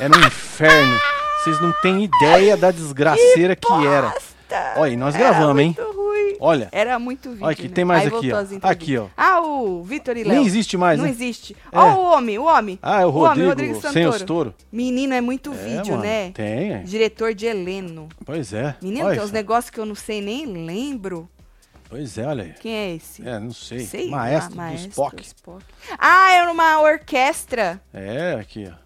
É 0.00 0.08
no 0.08 0.16
inferno. 0.18 0.98
Vocês 1.42 1.60
não 1.60 1.72
têm 1.82 2.04
ideia 2.04 2.56
da 2.56 2.70
desgraceira 2.70 3.54
que, 3.54 3.70
era. 3.86 4.08
Bosta. 4.08 4.34
Olha, 4.76 4.90
e 4.90 4.96
nós 4.96 5.14
Era 5.14 5.30
gravamos, 5.30 5.62
hein? 5.62 5.76
ruim. 5.78 6.36
Olha. 6.40 6.68
Era 6.72 6.98
muito 6.98 7.30
vídeo. 7.30 7.44
Olha 7.44 7.52
aqui, 7.52 7.68
né? 7.68 7.74
tem 7.74 7.84
mais 7.84 8.02
Aí 8.02 8.08
aqui, 8.08 8.32
ó. 8.32 8.68
Aqui, 8.68 8.98
ó. 8.98 9.06
Ah, 9.16 9.40
o 9.40 9.82
Vitor 9.82 10.16
e 10.16 10.24
Léo. 10.24 10.34
Nem 10.36 10.46
existe 10.46 10.76
mais, 10.76 10.98
Não 10.98 11.04
né? 11.04 11.10
existe. 11.10 11.56
É. 11.70 11.78
Ó, 11.78 11.94
o 11.94 12.14
homem, 12.14 12.38
o 12.38 12.44
homem. 12.44 12.78
Ah, 12.82 13.02
é 13.02 13.06
o 13.06 13.14
homem, 13.14 13.46
Rodrigo, 13.46 13.80
sem 13.92 14.06
os 14.06 14.22
touro. 14.22 14.54
Menino, 14.72 15.14
é 15.14 15.20
muito 15.20 15.52
É, 15.52 15.54
vídeo, 15.54 15.92
mano, 15.92 16.02
né? 16.02 16.30
Tem. 16.32 16.82
Diretor 16.84 17.34
de 17.34 17.46
Heleno. 17.46 18.08
Pois 18.24 18.52
é. 18.52 18.74
Menino, 18.80 19.06
Olha 19.06 19.16
tem 19.16 19.24
uns 19.24 19.32
negócios 19.32 19.70
que 19.70 19.78
eu 19.78 19.86
não 19.86 19.94
sei 19.94 20.20
nem 20.20 20.46
lembro. 20.46 21.28
Pois 21.88 22.18
é, 22.18 22.26
olha 22.26 22.44
aí. 22.44 22.54
Quem 22.60 22.74
é 22.74 22.94
esse? 22.94 23.26
É, 23.26 23.38
não 23.38 23.52
sei. 23.52 23.80
Sei 23.80 24.10
lá, 24.10 24.16
maestro, 24.16 24.56
maestro 24.56 24.88
dos 24.88 24.96
POC. 24.96 25.22
Spock. 25.22 25.64
Ah, 25.98 26.32
era 26.32 26.50
uma 26.50 26.80
orquestra. 26.80 27.80
É, 27.92 28.36
aqui, 28.40 28.66
ó. 28.68 28.84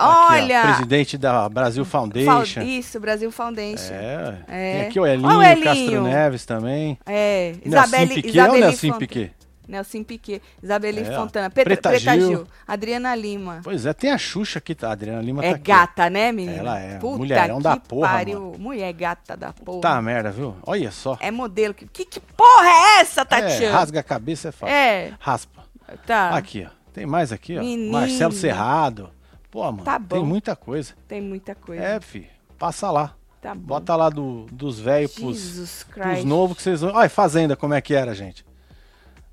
Aqui, 0.00 0.32
Olha. 0.44 0.60
ó, 0.60 0.66
presidente 0.76 1.18
da 1.18 1.48
Brasil 1.48 1.84
Foundation. 1.84 2.62
Isso, 2.62 3.00
Brasil 3.00 3.32
Foundation. 3.32 3.92
É. 3.92 4.38
É. 4.46 4.72
Tem 4.78 4.80
aqui 4.88 5.00
o 5.00 5.04
Elinho, 5.06 5.28
o 5.28 5.42
Elinho. 5.42 5.64
Castro 5.64 6.02
Neves 6.04 6.46
também. 6.46 6.98
É, 7.04 7.54
Nelson 7.64 7.86
Isabelle, 7.88 8.14
Piquet, 8.14 8.28
Isabelle 8.28 8.50
olha 8.52 8.58
o 8.58 8.68
Nelson 8.70 8.98
Piquet. 8.98 9.32
Nelson 9.68 10.02
Piquet, 10.02 10.40
Isabelle 10.62 11.00
É. 11.00 11.04
Fontana, 11.04 11.50
Preta, 11.50 11.68
Preta 11.68 11.88
Preta, 11.90 12.12
Gil. 12.14 12.28
Gil. 12.28 12.46
Adriana 12.66 13.14
Lima. 13.14 13.60
Pois 13.62 13.84
é, 13.86 13.92
tem 13.92 14.10
a 14.10 14.16
Xuxa 14.18 14.58
aqui, 14.58 14.74
tá? 14.74 14.88
A 14.88 14.92
Adriana 14.92 15.20
Lima 15.20 15.44
É 15.44 15.50
tá 15.50 15.56
aqui. 15.56 15.64
gata, 15.64 16.08
né, 16.10 16.32
menina? 16.32 16.56
Ela 16.58 16.78
é, 16.80 16.98
Puta 16.98 17.18
mulherão 17.18 17.60
da 17.60 17.76
porra, 17.76 18.08
pariu. 18.08 18.54
Mulher 18.58 18.92
gata 18.94 19.36
da 19.36 19.52
porra. 19.52 19.80
Tá 19.82 20.00
merda, 20.02 20.30
viu? 20.30 20.56
Olha 20.66 20.90
só. 20.90 21.16
É 21.20 21.30
modelo. 21.30 21.74
Que, 21.74 21.86
que, 21.86 22.04
que 22.06 22.20
porra 22.20 22.66
é 22.66 23.00
essa, 23.00 23.20
É, 23.20 23.24
Tatiana? 23.24 23.76
rasga 23.78 24.00
a 24.00 24.02
cabeça 24.02 24.48
é 24.48 24.52
fácil. 24.52 24.74
É, 24.74 25.12
Raspa. 25.20 25.62
tá. 26.06 26.30
Aqui, 26.30 26.66
ó. 26.66 26.70
Tem 26.92 27.04
mais 27.06 27.30
aqui, 27.30 27.56
ó. 27.56 27.60
Menino. 27.60 27.92
Marcelo 27.92 28.32
Serrado. 28.32 29.10
Pô, 29.50 29.62
mano, 29.64 29.84
Tá 29.84 29.98
tem 30.00 30.20
bom. 30.20 30.24
muita 30.26 30.56
coisa. 30.56 30.94
Tem 31.06 31.20
muita 31.20 31.54
coisa. 31.54 31.82
É, 31.82 32.00
fi. 32.00 32.26
Passa 32.58 32.90
lá. 32.90 33.14
tá 33.40 33.54
bom. 33.54 33.60
Bota 33.66 33.94
lá 33.94 34.10
do, 34.10 34.46
dos 34.50 34.80
velhos 34.80 35.14
pros, 35.14 35.84
pros 35.84 36.24
novos 36.24 36.56
que 36.56 36.62
vocês 36.62 36.80
vão. 36.80 36.92
Olha, 36.94 37.08
fazenda, 37.08 37.54
como 37.56 37.72
é 37.72 37.80
que 37.80 37.94
era, 37.94 38.14
gente. 38.14 38.44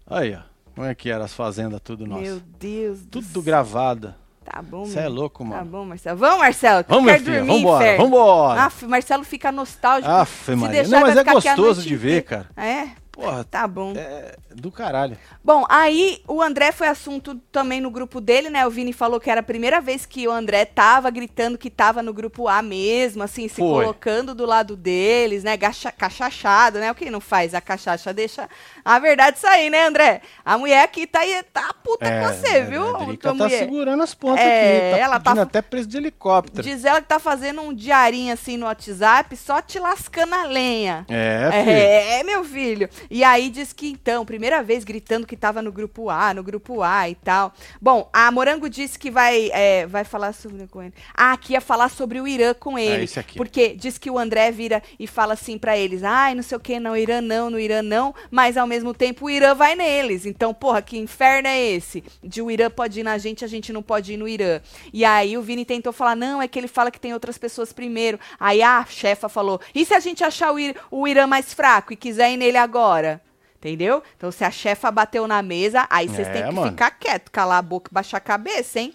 Aí, 0.08 0.36
ó. 0.36 0.40
Como 0.76 0.86
é 0.88 0.94
que 0.94 1.10
era 1.10 1.24
as 1.24 1.34
fazendas, 1.34 1.80
tudo 1.84 2.06
nosso. 2.06 2.22
Meu 2.22 2.40
Deus 2.60 3.00
do 3.06 3.22
Tudo 3.22 3.26
céu. 3.34 3.42
gravado. 3.44 4.14
Tá 4.44 4.62
bom, 4.62 4.86
Você 4.86 5.00
é 5.00 5.08
louco, 5.08 5.44
Tá 5.44 5.50
mano. 5.50 5.66
bom, 5.66 5.86
Marcelo. 5.86 6.20
Vamos, 6.20 6.38
Marcelo. 6.40 6.86
Vamos, 6.88 7.12
quero 7.12 7.24
filho. 7.24 7.36
dormir, 7.38 7.54
Vambora, 7.64 7.84
inferno. 7.86 8.04
vambora. 8.06 8.62
Aff, 8.64 8.86
Marcelo 8.86 9.24
fica 9.24 9.52
nostálgico. 9.52 10.12
Aff, 10.12 10.52
Maria. 10.56 10.84
deixar, 10.84 11.00
Não, 11.00 11.08
mas 11.08 11.18
é 11.18 11.24
gostoso 11.24 11.82
de 11.82 11.96
ver, 11.96 12.24
cara. 12.24 12.48
É? 12.56 12.90
Porra, 13.12 13.46
Tá 13.46 13.66
bom. 13.66 13.94
é 13.96 14.36
do 14.54 14.70
caralho. 14.70 15.18
Bom, 15.42 15.66
aí 15.70 16.22
o 16.28 16.42
André 16.42 16.74
foi 16.74 16.88
assunto 16.90 17.36
também 17.50 17.80
no 17.80 17.90
grupo 17.90 18.20
dele, 18.20 18.50
né? 18.50 18.68
O 18.68 18.70
Vini 18.70 18.92
falou 18.92 19.22
que 19.22 19.30
era 19.30 19.40
a 19.40 19.44
primeira 19.44 19.80
vez 19.80 20.06
que 20.06 20.28
o 20.28 20.32
André 20.32 20.66
tava 20.66 21.10
gritando 21.10 21.58
que 21.58 21.70
tava 21.70 22.04
no 22.04 22.14
grupo 22.14 22.48
A 22.50 22.62
mesmo, 22.62 23.24
assim, 23.24 23.48
se 23.48 23.56
Foi. 23.56 23.68
colocando 23.86 24.36
do 24.36 24.46
lado 24.46 24.76
deles, 24.76 25.46
né? 25.46 25.56
Gacha, 25.56 25.94
cachachado, 25.94 26.78
né? 26.80 26.92
O 26.92 26.96
que 26.96 27.10
não 27.10 27.22
faz? 27.22 27.54
A 27.56 27.62
cachaça 27.62 28.14
deixa 28.14 28.50
a 28.86 29.00
verdade 29.00 29.40
sair, 29.40 29.72
né, 29.72 29.88
André? 29.88 30.22
A 30.46 30.58
mulher 30.60 30.84
aqui 30.84 31.08
tá, 31.08 31.22
aí, 31.22 31.42
tá 31.52 31.74
puta 31.84 32.06
com 32.08 32.28
você, 32.28 32.58
é, 32.58 32.62
viu? 32.62 32.96
A 32.96 33.00
tua 33.00 33.18
tá 33.18 33.34
mulher. 33.34 33.60
segurando 33.60 34.04
as 34.04 34.14
pontas 34.14 34.46
É, 34.46 34.92
aqui. 34.92 34.92
Tá 34.92 35.04
ela 35.04 35.20
tá 35.20 35.42
até 35.42 35.62
preço 35.62 35.88
de 35.88 35.98
helicóptero. 35.98 36.62
Diz 36.62 36.86
ela 36.86 37.02
que 37.02 37.08
tá 37.08 37.18
fazendo 37.18 37.62
um 37.62 37.74
diarinho 37.74 38.32
assim 38.32 38.58
no 38.58 38.68
WhatsApp, 38.68 39.36
só 39.36 39.60
te 39.60 39.80
lascando 39.80 40.36
a 40.36 40.44
lenha. 40.44 41.04
É, 41.10 41.50
filho. 41.52 41.72
É, 41.72 42.24
meu 42.24 42.44
filho. 42.44 42.90
E 43.10 43.24
aí 43.24 43.50
diz 43.50 43.74
que 43.74 43.90
então, 43.90 44.24
primeira 44.24 44.62
vez 44.62 44.84
gritando 44.84 45.26
que 45.26 45.36
tava 45.36 45.64
no 45.64 45.72
grupo 45.72 46.08
A, 46.12 46.32
no 46.34 46.44
grupo 46.44 46.84
A 46.84 47.10
e 47.10 47.16
tal. 47.16 47.52
Bom, 47.82 48.08
a 48.14 48.32
Morango 48.32 48.70
disse 48.70 49.00
que 49.00 49.10
vai, 49.10 49.50
é, 49.52 49.88
vai 49.88 50.04
falar 50.04 50.32
sobre 50.34 50.68
com 50.68 50.84
ele. 50.84 50.94
Ah, 51.16 51.36
que 51.38 51.54
ia 51.54 51.62
falar 51.62 51.90
sobre 51.90 52.22
o 52.22 52.28
Irã 52.28 52.54
com 52.54 52.78
ele. 52.78 53.02
É 53.02 53.04
esse 53.04 53.20
aqui. 53.20 53.36
Porque 53.36 53.70
diz 53.70 53.98
que 53.98 54.12
o 54.12 54.20
André 54.20 54.52
vira 54.52 54.84
e 55.00 55.08
fala 55.08 55.34
assim 55.34 55.58
pra 55.58 55.76
eles: 55.76 56.04
ai, 56.04 56.36
não 56.36 56.44
sei 56.44 56.56
o 56.56 56.62
que, 56.62 56.80
não, 56.80 56.96
Irã 56.96 57.20
não, 57.20 57.50
no 57.50 57.60
Irã 57.60 57.82
não, 57.82 58.14
mas 58.30 58.58
ao 58.58 58.68
mesmo 58.68 58.75
tempo 58.94 59.26
o 59.26 59.30
Irã 59.30 59.54
vai 59.54 59.76
neles. 59.76 60.26
Então, 60.26 60.54
porra, 60.54 60.82
que 60.82 60.98
inferno 60.98 61.48
é 61.48 61.62
esse? 61.62 62.04
De 62.24 62.42
o 62.42 62.50
Irã 62.52 62.70
pode 62.70 63.00
ir 63.00 63.04
na 63.04 63.18
gente, 63.18 63.46
a 63.46 63.48
gente 63.48 63.72
não 63.72 63.82
pode 63.84 64.14
ir 64.14 64.18
no 64.18 64.28
Irã. 64.28 64.60
E 64.92 65.06
aí 65.06 65.38
o 65.38 65.42
Vini 65.42 65.64
tentou 65.66 65.94
falar: 65.94 66.16
não, 66.16 66.42
é 66.42 66.48
que 66.48 66.60
ele 66.60 66.68
fala 66.68 66.92
que 66.92 67.00
tem 67.00 67.14
outras 67.14 67.38
pessoas 67.38 67.72
primeiro. 67.72 68.20
Aí 68.40 68.62
a 68.62 68.86
chefa 68.86 69.30
falou: 69.30 69.60
e 69.74 69.86
se 69.86 69.94
a 69.94 70.00
gente 70.00 70.24
achar 70.24 70.52
o, 70.52 70.60
Ir- 70.60 70.76
o 70.92 71.08
Irã 71.08 71.26
mais 71.28 71.54
fraco 71.54 71.94
e 71.94 71.96
quiser 71.96 72.32
ir 72.32 72.38
nele 72.38 72.58
agora? 72.58 73.22
Entendeu? 73.58 74.04
Então, 74.16 74.32
se 74.32 74.44
a 74.44 74.52
chefa 74.52 74.92
bateu 74.92 75.28
na 75.28 75.42
mesa, 75.42 75.88
aí 75.90 76.08
vocês 76.08 76.28
É, 76.28 76.32
têm 76.34 76.44
que 76.50 76.52
mano. 76.54 76.70
ficar 76.70 76.92
quieto, 76.92 77.32
calar 77.32 77.58
a 77.58 77.62
boca 77.64 77.90
e 77.90 77.94
baixar 77.94 78.18
a 78.18 78.20
cabeça, 78.22 78.80
hein? 78.80 78.94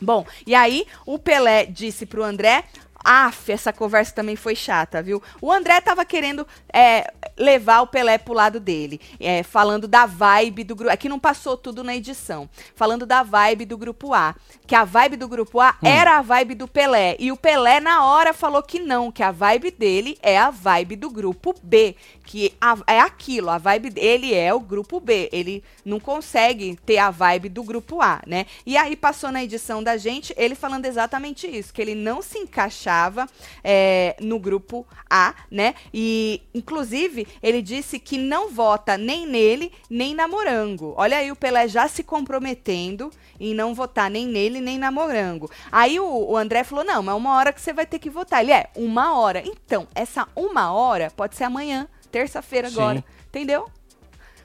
Bom, 0.00 0.26
e 0.46 0.54
aí 0.54 0.86
o 1.04 1.18
Pelé 1.18 1.66
disse 1.66 2.06
pro 2.06 2.22
André. 2.22 2.64
Aff, 3.04 3.52
essa 3.52 3.72
conversa 3.72 4.14
também 4.14 4.34
foi 4.34 4.56
chata, 4.56 5.02
viu? 5.02 5.22
O 5.40 5.52
André 5.52 5.80
tava 5.80 6.04
querendo 6.06 6.46
é, 6.72 7.12
levar 7.36 7.82
o 7.82 7.86
Pelé 7.86 8.16
pro 8.16 8.32
lado 8.32 8.58
dele, 8.58 9.00
é, 9.20 9.42
falando 9.42 9.86
da 9.86 10.06
vibe 10.06 10.64
do 10.64 10.74
grupo. 10.74 10.92
Aqui 10.92 11.08
não 11.08 11.18
passou 11.18 11.56
tudo 11.56 11.84
na 11.84 11.94
edição. 11.94 12.48
Falando 12.74 13.04
da 13.04 13.22
vibe 13.22 13.66
do 13.66 13.76
grupo 13.76 14.14
A. 14.14 14.34
Que 14.66 14.74
a 14.74 14.84
vibe 14.84 15.16
do 15.16 15.28
grupo 15.28 15.60
A 15.60 15.76
era 15.82 16.18
a 16.18 16.22
vibe 16.22 16.54
do 16.54 16.66
Pelé. 16.66 17.16
E 17.18 17.30
o 17.30 17.36
Pelé, 17.36 17.78
na 17.80 18.06
hora, 18.06 18.32
falou 18.32 18.62
que 18.62 18.78
não, 18.78 19.12
que 19.12 19.22
a 19.22 19.30
vibe 19.30 19.70
dele 19.70 20.18
é 20.22 20.38
a 20.38 20.50
vibe 20.50 20.96
do 20.96 21.10
grupo 21.10 21.54
B. 21.62 21.96
Que 22.24 22.54
a- 22.60 22.78
é 22.86 23.00
aquilo, 23.00 23.50
a 23.50 23.58
vibe 23.58 23.90
dele 23.90 24.34
é 24.34 24.52
o 24.52 24.60
grupo 24.60 24.98
B. 24.98 25.28
Ele 25.32 25.62
não 25.84 26.00
consegue 26.00 26.78
ter 26.86 26.98
a 26.98 27.10
vibe 27.10 27.48
do 27.48 27.62
grupo 27.62 28.00
A, 28.00 28.22
né? 28.26 28.46
E 28.64 28.76
aí 28.76 28.96
passou 28.96 29.30
na 29.30 29.44
edição 29.44 29.82
da 29.82 29.96
gente 29.96 30.32
ele 30.36 30.54
falando 30.54 30.86
exatamente 30.86 31.46
isso, 31.46 31.72
que 31.72 31.82
ele 31.82 31.94
não 31.94 32.22
se 32.22 32.38
encaixava 32.38 33.28
é, 33.62 34.16
no 34.20 34.38
grupo 34.38 34.86
A, 35.08 35.34
né? 35.50 35.74
E, 35.92 36.40
inclusive, 36.54 37.26
ele 37.42 37.60
disse 37.60 37.98
que 37.98 38.16
não 38.18 38.50
vota 38.50 38.96
nem 38.96 39.26
nele, 39.26 39.70
nem 39.90 40.14
na 40.14 40.26
Morango. 40.26 40.94
Olha 40.96 41.18
aí 41.18 41.30
o 41.30 41.36
Pelé 41.36 41.68
já 41.68 41.86
se 41.88 42.02
comprometendo 42.02 43.10
em 43.38 43.52
não 43.54 43.74
votar 43.74 44.10
nem 44.10 44.26
nele, 44.26 44.60
nem 44.60 44.78
na 44.78 44.90
Morango. 44.90 45.50
Aí 45.70 46.00
o, 46.00 46.30
o 46.30 46.36
André 46.36 46.64
falou, 46.64 46.84
não, 46.84 47.02
mas 47.02 47.14
uma 47.16 47.36
hora 47.36 47.52
que 47.52 47.60
você 47.60 47.72
vai 47.72 47.84
ter 47.86 47.98
que 47.98 48.08
votar. 48.10 48.42
Ele 48.42 48.52
é, 48.52 48.68
uma 48.74 49.18
hora. 49.18 49.42
Então, 49.44 49.86
essa 49.94 50.26
uma 50.34 50.72
hora 50.72 51.10
pode 51.14 51.36
ser 51.36 51.44
amanhã, 51.44 51.86
terça-feira 52.14 52.68
Sim. 52.70 52.76
agora. 52.76 53.04
Entendeu? 53.28 53.68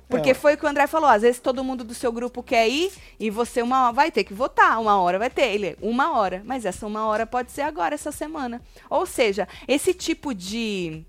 Porque 0.07 0.31
É. 0.31 0.33
foi 0.33 0.55
o 0.55 0.57
que 0.57 0.65
o 0.65 0.67
André 0.67 0.87
falou. 0.87 1.07
Às 1.07 1.21
vezes 1.21 1.39
todo 1.39 1.63
mundo 1.63 1.83
do 1.83 1.93
seu 1.93 2.11
grupo 2.11 2.41
quer 2.41 2.67
ir 2.67 2.91
e 3.19 3.29
você 3.29 3.61
uma 3.61 3.91
vai 3.91 4.09
ter 4.11 4.23
que 4.23 4.33
votar. 4.33 4.79
Uma 4.81 4.99
hora 4.99 5.19
vai 5.19 5.29
ter. 5.29 5.53
Ele, 5.53 5.77
uma 5.79 6.17
hora. 6.17 6.41
Mas 6.43 6.65
essa 6.65 6.87
uma 6.87 7.05
hora 7.05 7.27
pode 7.27 7.51
ser 7.51 7.61
agora, 7.61 7.93
essa 7.93 8.11
semana. 8.11 8.59
Ou 8.89 9.05
seja, 9.05 9.47
esse 9.67 9.93
tipo 9.93 10.33
de 10.33 11.05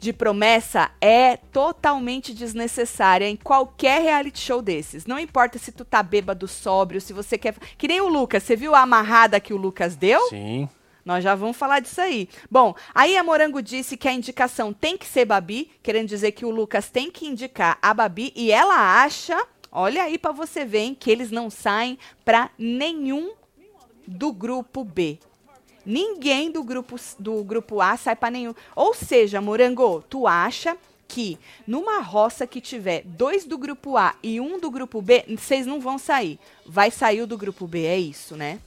de 0.00 0.12
promessa 0.12 0.92
é 1.00 1.36
totalmente 1.36 2.32
desnecessária 2.32 3.28
em 3.28 3.34
qualquer 3.34 4.00
reality 4.00 4.38
show 4.38 4.62
desses. 4.62 5.06
Não 5.06 5.18
importa 5.18 5.58
se 5.58 5.72
tu 5.72 5.84
tá 5.84 6.00
bêbado, 6.04 6.46
sóbrio, 6.46 7.00
se 7.00 7.12
você 7.12 7.36
quer. 7.36 7.54
Que 7.76 7.88
nem 7.88 8.00
o 8.00 8.06
Lucas. 8.06 8.42
Você 8.44 8.54
viu 8.54 8.74
a 8.76 8.82
amarrada 8.82 9.40
que 9.40 9.52
o 9.52 9.56
Lucas 9.56 9.96
deu? 9.96 10.20
Sim. 10.28 10.68
Nós 11.08 11.24
já 11.24 11.34
vamos 11.34 11.56
falar 11.56 11.80
disso 11.80 12.02
aí. 12.02 12.28
Bom, 12.50 12.74
aí 12.94 13.16
a 13.16 13.24
Morango 13.24 13.62
disse 13.62 13.96
que 13.96 14.06
a 14.06 14.12
indicação 14.12 14.74
tem 14.74 14.94
que 14.94 15.06
ser 15.06 15.24
Babi, 15.24 15.70
querendo 15.82 16.06
dizer 16.06 16.32
que 16.32 16.44
o 16.44 16.50
Lucas 16.50 16.90
tem 16.90 17.10
que 17.10 17.26
indicar 17.26 17.78
a 17.80 17.94
Babi 17.94 18.30
e 18.36 18.52
ela 18.52 19.02
acha, 19.02 19.42
olha 19.72 20.02
aí 20.02 20.18
pra 20.18 20.32
você 20.32 20.66
ver, 20.66 20.80
hein, 20.80 20.94
que 20.94 21.10
eles 21.10 21.30
não 21.30 21.48
saem 21.48 21.98
pra 22.26 22.50
nenhum 22.58 23.32
do 24.06 24.30
grupo 24.30 24.84
B. 24.84 25.18
Ninguém 25.82 26.50
do 26.50 26.62
grupo, 26.62 26.96
do 27.18 27.42
grupo 27.42 27.80
A 27.80 27.96
sai 27.96 28.14
para 28.14 28.30
nenhum. 28.30 28.54
Ou 28.76 28.92
seja, 28.92 29.40
Morango, 29.40 30.04
tu 30.10 30.26
acha 30.26 30.76
que 31.08 31.38
numa 31.66 32.02
roça 32.02 32.46
que 32.46 32.60
tiver 32.60 33.00
dois 33.06 33.46
do 33.46 33.56
grupo 33.56 33.96
A 33.96 34.14
e 34.22 34.38
um 34.42 34.60
do 34.60 34.70
grupo 34.70 35.00
B, 35.00 35.24
vocês 35.38 35.64
não 35.64 35.80
vão 35.80 35.96
sair. 35.96 36.38
Vai 36.66 36.90
sair 36.90 37.22
o 37.22 37.26
do 37.26 37.38
grupo 37.38 37.66
B, 37.66 37.86
é 37.86 37.98
isso, 37.98 38.36
né? 38.36 38.60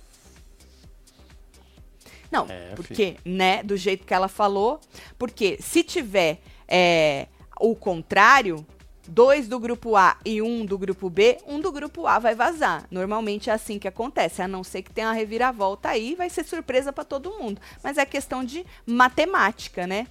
Não, 2.32 2.48
É, 2.50 2.74
porque, 2.76 3.18
né, 3.26 3.62
do 3.62 3.76
jeito 3.76 4.06
que 4.06 4.14
ela 4.14 4.28
falou, 4.28 4.80
porque 5.20 5.58
se 5.60 5.84
tiver 5.84 6.40
é, 6.68 7.28
o 7.60 7.76
contrário, 7.76 8.66
dois 9.08 9.48
do 9.48 9.60
grupo 9.60 9.96
A 9.96 10.18
e 10.26 10.42
um 10.42 10.66
do 10.66 10.78
grupo 10.78 11.10
B, 11.10 11.38
um 11.46 11.60
do 11.60 11.72
grupo 11.72 12.08
A 12.08 12.18
vai 12.18 12.34
vazar. 12.34 12.88
Normalmente 12.90 13.50
é 13.50 13.54
assim 13.54 13.78
que 13.78 13.88
acontece, 13.88 14.42
a 14.42 14.48
não 14.48 14.64
ser 14.64 14.82
que 14.82 14.92
tenha 14.92 15.08
uma 15.08 15.14
reviravolta 15.14 15.90
aí, 15.90 16.16
vai 16.16 16.30
ser 16.30 16.46
surpresa 16.46 16.94
para 16.94 17.04
todo 17.04 17.38
mundo. 17.38 17.60
Mas 17.84 17.98
é 17.98 18.06
questão 18.06 18.44
de 18.44 18.66
matemática, 18.86 19.86
né? 19.86 20.08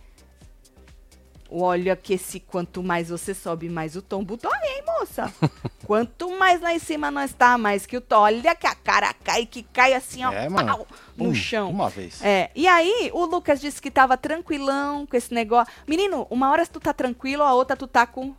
Olha 1.52 1.96
que 1.96 2.14
esse 2.14 2.38
quanto 2.38 2.80
mais 2.80 3.08
você 3.08 3.34
sobe, 3.34 3.68
mais 3.68 3.96
o 3.96 4.02
tombo 4.02 4.36
dói, 4.36 4.52
hein, 4.62 4.84
moça? 4.86 5.32
quanto 5.84 6.30
mais 6.38 6.60
lá 6.60 6.72
em 6.72 6.78
cima 6.78 7.10
nós 7.10 7.32
tá, 7.32 7.58
mais 7.58 7.86
que 7.86 7.96
o 7.96 8.00
tom. 8.00 8.20
Olha 8.20 8.54
que 8.54 8.66
a 8.66 8.74
cara 8.74 9.12
cai, 9.12 9.44
que 9.44 9.64
cai 9.64 9.92
assim, 9.92 10.24
ó, 10.24 10.30
É, 10.32 10.48
pau, 10.48 10.86
no 11.16 11.26
Pum, 11.26 11.34
chão. 11.34 11.68
Uma 11.68 11.88
vez. 11.88 12.22
É, 12.22 12.50
e 12.54 12.68
aí 12.68 13.10
o 13.12 13.24
Lucas 13.24 13.60
disse 13.60 13.82
que 13.82 13.90
tava 13.90 14.16
tranquilão 14.16 15.04
com 15.06 15.16
esse 15.16 15.34
negócio. 15.34 15.72
Menino, 15.88 16.26
uma 16.30 16.50
hora 16.50 16.64
tu 16.64 16.78
tá 16.78 16.92
tranquilo, 16.92 17.42
a 17.42 17.52
outra 17.52 17.76
tu 17.76 17.88
tá 17.88 18.06
com 18.06 18.32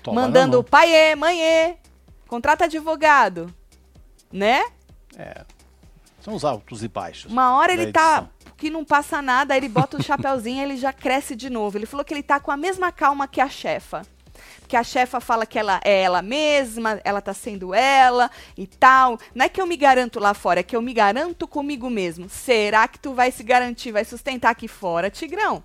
Toma 0.00 0.22
mandando 0.22 0.62
paiê, 0.62 1.16
manhê, 1.16 1.76
contrata 2.28 2.66
advogado, 2.66 3.52
né? 4.32 4.62
É. 5.16 5.44
São 6.20 6.34
os 6.34 6.44
altos 6.44 6.82
e 6.82 6.88
baixos. 6.88 7.30
Uma 7.30 7.56
hora 7.56 7.72
ele 7.72 7.92
tá. 7.92 8.28
Que 8.64 8.70
não 8.70 8.82
passa 8.82 9.20
nada, 9.20 9.52
aí 9.52 9.60
ele 9.60 9.68
bota 9.68 9.98
o 9.98 10.02
chapéuzinho, 10.02 10.62
ele 10.62 10.78
já 10.78 10.90
cresce 10.90 11.36
de 11.36 11.50
novo. 11.50 11.76
Ele 11.76 11.84
falou 11.84 12.02
que 12.02 12.14
ele 12.14 12.22
tá 12.22 12.40
com 12.40 12.50
a 12.50 12.56
mesma 12.56 12.90
calma 12.90 13.28
que 13.28 13.38
a 13.38 13.46
chefa. 13.46 14.06
Que 14.66 14.74
a 14.74 14.82
chefa 14.82 15.20
fala 15.20 15.44
que 15.44 15.58
ela 15.58 15.82
é 15.84 16.00
ela 16.00 16.22
mesma, 16.22 16.98
ela 17.04 17.20
tá 17.20 17.34
sendo 17.34 17.74
ela 17.74 18.30
e 18.56 18.66
tal. 18.66 19.18
Não 19.34 19.44
é 19.44 19.50
que 19.50 19.60
eu 19.60 19.66
me 19.66 19.76
garanto 19.76 20.18
lá 20.18 20.32
fora, 20.32 20.60
é 20.60 20.62
que 20.62 20.74
eu 20.74 20.80
me 20.80 20.94
garanto 20.94 21.46
comigo 21.46 21.90
mesmo. 21.90 22.26
Será 22.26 22.88
que 22.88 22.98
tu 22.98 23.12
vai 23.12 23.30
se 23.30 23.42
garantir, 23.42 23.92
vai 23.92 24.02
sustentar 24.02 24.52
aqui 24.52 24.66
fora, 24.66 25.10
Tigrão? 25.10 25.62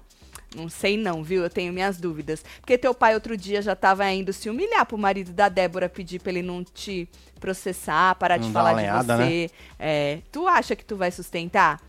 Não 0.53 0.67
sei 0.67 0.97
não, 0.97 1.23
viu? 1.23 1.43
Eu 1.43 1.49
tenho 1.49 1.71
minhas 1.71 1.97
dúvidas. 2.01 2.43
Porque 2.59 2.77
teu 2.77 2.93
pai 2.93 3.13
outro 3.13 3.37
dia 3.37 3.61
já 3.61 3.77
tava 3.77 4.11
indo 4.11 4.33
se 4.33 4.49
humilhar 4.49 4.85
pro 4.85 4.97
marido 4.97 5.31
da 5.31 5.47
Débora 5.47 5.87
pedir 5.87 6.19
pra 6.19 6.31
ele 6.33 6.41
não 6.41 6.65
te 6.65 7.07
processar, 7.39 8.13
parar 8.15 8.35
de 8.35 8.47
Não 8.47 8.51
dar 8.51 8.59
falar 8.59 8.73
de 8.73 9.07
né? 9.07 9.17
você. 9.17 9.51
É, 9.79 10.19
tu 10.33 10.47
acha 10.49 10.75
que 10.75 10.83
tu 10.83 10.97
vai 10.97 11.11
sustentar? 11.11 11.79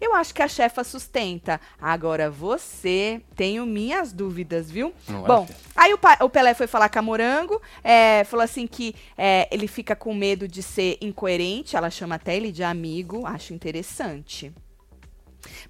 Eu 0.00 0.14
acho 0.14 0.34
que 0.34 0.42
a 0.42 0.48
chefa 0.48 0.82
sustenta. 0.82 1.60
Agora 1.80 2.30
você, 2.30 3.20
tenho 3.36 3.66
minhas 3.66 4.12
dúvidas, 4.12 4.70
viu? 4.70 4.94
Não 5.06 5.24
é, 5.24 5.28
Bom, 5.28 5.46
filha? 5.46 5.58
aí 5.76 5.92
o, 5.92 5.98
o 6.24 6.30
Pelé 6.30 6.54
foi 6.54 6.66
falar 6.66 6.88
com 6.88 6.98
a 6.98 7.02
Morango, 7.02 7.60
é, 7.84 8.24
falou 8.24 8.42
assim 8.42 8.66
que 8.66 8.94
é, 9.16 9.48
ele 9.50 9.68
fica 9.68 9.94
com 9.94 10.14
medo 10.14 10.48
de 10.48 10.62
ser 10.62 10.96
incoerente, 11.00 11.76
ela 11.76 11.90
chama 11.90 12.14
até 12.14 12.36
ele 12.36 12.50
de 12.50 12.62
amigo, 12.62 13.26
acho 13.26 13.52
interessante. 13.52 14.52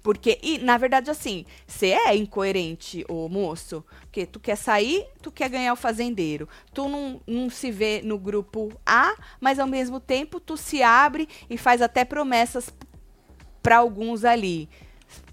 Porque, 0.03 0.39
e 0.41 0.57
na 0.57 0.77
verdade, 0.77 1.09
assim, 1.09 1.45
você 1.65 1.87
é 1.87 2.15
incoerente, 2.15 3.05
ô 3.07 3.27
moço. 3.29 3.83
Porque 4.01 4.25
tu 4.25 4.39
quer 4.39 4.55
sair, 4.55 5.05
tu 5.21 5.31
quer 5.31 5.49
ganhar 5.49 5.73
o 5.73 5.77
fazendeiro. 5.77 6.47
Tu 6.73 6.87
não, 6.87 7.21
não 7.25 7.49
se 7.49 7.71
vê 7.71 8.01
no 8.03 8.17
grupo 8.17 8.71
A, 8.85 9.15
mas 9.39 9.59
ao 9.59 9.67
mesmo 9.67 9.99
tempo 9.99 10.39
tu 10.39 10.57
se 10.57 10.83
abre 10.83 11.27
e 11.49 11.57
faz 11.57 11.81
até 11.81 12.03
promessas 12.03 12.69
para 13.61 13.77
alguns 13.77 14.23
ali. 14.25 14.69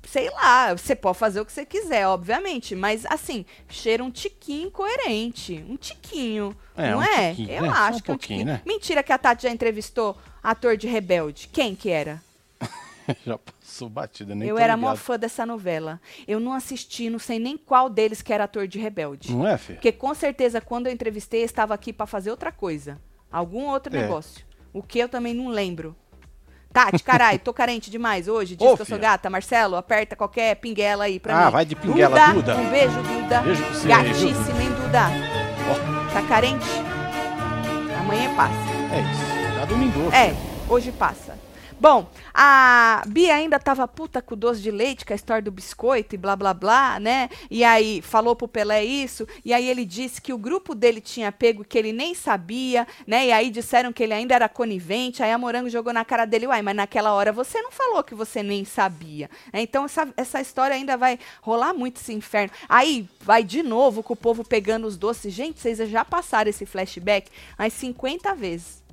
Sei 0.06 0.30
lá, 0.30 0.72
você 0.74 0.96
pode 0.96 1.18
fazer 1.18 1.38
o 1.40 1.44
que 1.44 1.52
você 1.52 1.66
quiser, 1.66 2.06
obviamente, 2.08 2.74
mas 2.74 3.04
assim, 3.06 3.44
cheira 3.68 4.02
um 4.02 4.10
tiquinho 4.10 4.68
incoerente. 4.68 5.62
Um 5.68 5.76
tiquinho. 5.76 6.56
É, 6.76 6.90
não 6.90 6.98
um 6.98 7.02
é? 7.02 7.30
tiquinho, 7.30 7.50
Eu 7.52 7.62
né? 7.62 7.68
Acho 7.68 7.98
um 7.98 8.00
que 8.00 8.10
é 8.10 8.14
um 8.14 8.16
tiquinho. 8.16 8.46
né? 8.46 8.62
Mentira 8.64 9.02
que 9.02 9.12
a 9.12 9.18
Tati 9.18 9.42
já 9.42 9.50
entrevistou 9.50 10.16
ator 10.42 10.76
de 10.78 10.86
Rebelde. 10.86 11.48
Quem 11.52 11.74
que 11.76 11.90
era? 11.90 12.22
Já 13.26 13.38
passou 13.38 13.88
batida, 13.88 14.34
nem 14.34 14.46
eu 14.48 14.58
era 14.58 14.76
mó 14.76 14.88
ligado. 14.90 14.98
fã 15.02 15.18
dessa 15.18 15.46
novela. 15.46 15.98
Eu 16.26 16.38
não 16.38 16.52
assisti, 16.52 17.08
não 17.08 17.18
sei 17.18 17.38
nem 17.38 17.56
qual 17.56 17.88
deles 17.88 18.20
que 18.20 18.32
era 18.34 18.44
ator 18.44 18.66
de 18.68 18.78
Rebelde. 18.78 19.32
Não 19.34 19.46
é, 19.46 19.56
filho? 19.56 19.76
Porque 19.76 19.92
com 19.92 20.12
certeza 20.14 20.60
quando 20.60 20.88
eu 20.88 20.92
entrevistei, 20.92 21.40
eu 21.40 21.46
estava 21.46 21.72
aqui 21.72 21.90
para 21.90 22.04
fazer 22.06 22.30
outra 22.30 22.52
coisa. 22.52 23.00
Algum 23.32 23.64
outro 23.66 23.94
É. 23.96 24.02
negócio. 24.02 24.44
O 24.74 24.82
que 24.82 24.98
eu 24.98 25.08
também 25.08 25.32
não 25.32 25.48
lembro. 25.48 25.96
Tati, 26.72 27.02
caralho, 27.02 27.38
tô 27.38 27.52
carente 27.52 27.90
demais 27.90 28.28
hoje. 28.28 28.54
Diz 28.54 28.66
Ô, 28.66 28.76
que 28.76 28.82
eu 28.82 28.86
sou 28.86 28.96
filha. 28.96 29.08
gata. 29.10 29.30
Marcelo, 29.30 29.76
aperta 29.76 30.14
qualquer 30.14 30.54
pinguela 30.56 31.04
aí 31.04 31.18
pra 31.18 31.36
Ah, 31.42 31.46
mim. 31.46 31.52
vai 31.52 31.64
de 31.64 31.74
pinguela, 31.74 32.32
Duda. 32.32 32.56
Um 32.56 32.70
beijo, 32.70 33.02
Duda. 33.02 33.40
Beijo 33.40 33.62
pra 33.64 33.74
você? 33.74 33.88
Gatíssima, 33.88 34.62
hein, 34.62 34.70
Duda? 34.82 35.02
Tá 36.12 36.22
carente? 36.22 36.66
Amanhã 38.00 38.34
passa. 38.34 38.54
É 38.92 39.00
isso. 39.00 39.58
Já 39.58 39.64
domingo. 39.64 40.14
É, 40.14 40.34
hoje 40.68 40.92
passa. 40.92 41.27
Bom, 41.80 42.10
a 42.34 43.04
Bia 43.06 43.36
ainda 43.36 43.56
tava 43.56 43.86
puta 43.86 44.20
com 44.20 44.34
o 44.34 44.36
doce 44.36 44.60
de 44.60 44.68
leite, 44.68 45.04
com 45.04 45.12
a 45.12 45.16
história 45.16 45.40
do 45.40 45.52
biscoito 45.52 46.12
e 46.12 46.18
blá 46.18 46.34
blá 46.34 46.52
blá, 46.52 46.98
né? 46.98 47.30
E 47.48 47.62
aí 47.62 48.02
falou 48.02 48.34
pro 48.34 48.48
Pelé 48.48 48.84
isso, 48.84 49.28
e 49.44 49.52
aí 49.52 49.68
ele 49.68 49.84
disse 49.84 50.20
que 50.20 50.32
o 50.32 50.38
grupo 50.38 50.74
dele 50.74 51.00
tinha 51.00 51.30
pego 51.30 51.64
que 51.64 51.78
ele 51.78 51.92
nem 51.92 52.16
sabia, 52.16 52.84
né? 53.06 53.26
E 53.26 53.32
aí 53.32 53.48
disseram 53.48 53.92
que 53.92 54.02
ele 54.02 54.12
ainda 54.12 54.34
era 54.34 54.48
conivente, 54.48 55.22
aí 55.22 55.30
a 55.30 55.38
Morango 55.38 55.70
jogou 55.70 55.92
na 55.92 56.04
cara 56.04 56.24
dele, 56.24 56.48
uai, 56.48 56.62
mas 56.62 56.74
naquela 56.74 57.12
hora 57.12 57.30
você 57.30 57.62
não 57.62 57.70
falou 57.70 58.02
que 58.02 58.14
você 58.14 58.42
nem 58.42 58.64
sabia. 58.64 59.30
né? 59.52 59.62
Então 59.62 59.84
essa, 59.84 60.08
essa 60.16 60.40
história 60.40 60.74
ainda 60.74 60.96
vai 60.96 61.16
rolar 61.40 61.72
muito 61.72 62.00
esse 62.00 62.12
inferno. 62.12 62.52
Aí 62.68 63.08
vai 63.20 63.44
de 63.44 63.62
novo 63.62 64.02
com 64.02 64.14
o 64.14 64.16
povo 64.16 64.42
pegando 64.42 64.84
os 64.84 64.96
doces. 64.96 65.32
Gente, 65.32 65.60
vocês 65.60 65.78
já 65.88 66.04
passaram 66.04 66.50
esse 66.50 66.66
flashback 66.66 67.30
umas 67.56 67.72
50 67.72 68.34
vezes. 68.34 68.87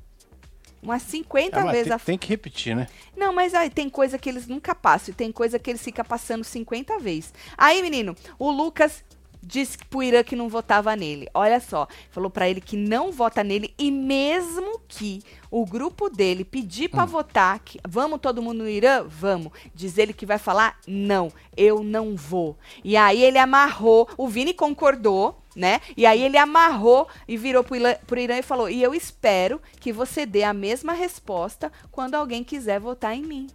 Umas 0.86 1.02
50 1.02 1.60
É, 1.60 1.64
mas 1.64 1.72
vezes. 1.74 1.88
tem, 1.88 1.96
a 1.96 2.00
tem 2.00 2.18
que 2.18 2.28
repetir, 2.30 2.76
né? 2.76 2.88
não, 3.18 3.34
mas 3.34 3.54
aí 3.54 3.70
tem 3.70 3.90
coisa 3.90 4.18
que 4.18 4.30
eles 4.30 4.48
nunca 4.48 4.74
passam 4.74 5.12
e 5.12 5.16
tem 5.16 5.32
coisa 5.32 5.60
que 5.60 5.70
eles 5.70 5.84
ficam 5.84 6.06
passando 6.06 6.44
50 6.44 6.98
vezes. 7.00 7.34
Aí, 7.58 7.82
menino, 7.82 8.16
o 8.40 8.50
Lucas 8.52 9.04
disse 9.48 9.78
pro 9.78 10.02
Irã 10.02 10.24
que 10.24 10.36
não 10.36 10.50
votava 10.50 10.96
nele. 10.96 11.28
Olha 11.34 11.60
só, 11.60 11.88
falou 12.10 12.30
pra 12.32 12.50
ele 12.50 12.60
que 12.60 12.76
não 12.76 13.12
vota 13.12 13.44
nele 13.44 13.74
e 13.78 13.92
mesmo 13.92 14.80
que 14.88 15.22
o 15.52 15.64
grupo 15.66 16.10
dele 16.10 16.44
pedir 16.44 16.90
pra 16.90 17.06
votar, 17.06 17.60
que 17.60 17.80
vamos 17.88 18.20
todo 18.20 18.42
mundo 18.42 18.64
no 18.64 18.70
Irã? 18.70 19.06
Vamos. 19.08 19.52
Diz 19.74 20.00
ele 20.00 20.14
que 20.14 20.26
vai 20.26 20.40
falar, 20.40 20.80
não, 20.88 21.32
eu 21.56 21.84
não 21.84 22.16
vou. 22.16 22.58
E 22.84 22.98
aí 22.98 23.22
ele 23.24 23.38
amarrou, 23.38 24.10
o 24.18 24.28
Vini 24.28 24.52
concordou, 24.54 25.40
né? 25.56 25.80
E 25.96 26.06
aí 26.06 26.22
ele 26.22 26.38
amarrou 26.38 27.08
e 27.28 27.38
virou 27.38 27.64
pro 27.64 27.76
Irã, 27.76 27.96
pro 28.06 28.20
Irã 28.20 28.38
e 28.38 28.44
falou, 28.44 28.70
e 28.70 28.84
eu 28.84 28.94
espero 28.94 29.62
que 29.80 29.94
você 29.94 30.26
dê 30.26 30.44
a 30.44 30.54
mesma 30.54 30.94
resposta 30.94 31.72
quando 31.92 32.16
alguém 32.16 32.44
quiser 32.44 32.80
votar 32.80 33.16
em 33.16 33.24
mim, 33.24 33.48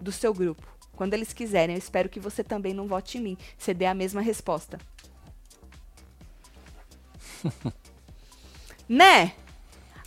do 0.00 0.12
seu 0.12 0.34
grupo. 0.34 0.66
Quando 0.94 1.14
eles 1.14 1.32
quiserem, 1.32 1.76
eu 1.76 1.78
espero 1.78 2.08
que 2.08 2.20
você 2.20 2.42
também 2.42 2.74
não 2.74 2.88
vote 2.88 3.18
em 3.18 3.20
mim. 3.20 3.38
Você 3.56 3.72
dê 3.72 3.86
a 3.86 3.94
mesma 3.94 4.20
resposta. 4.20 4.78
né? 8.88 9.32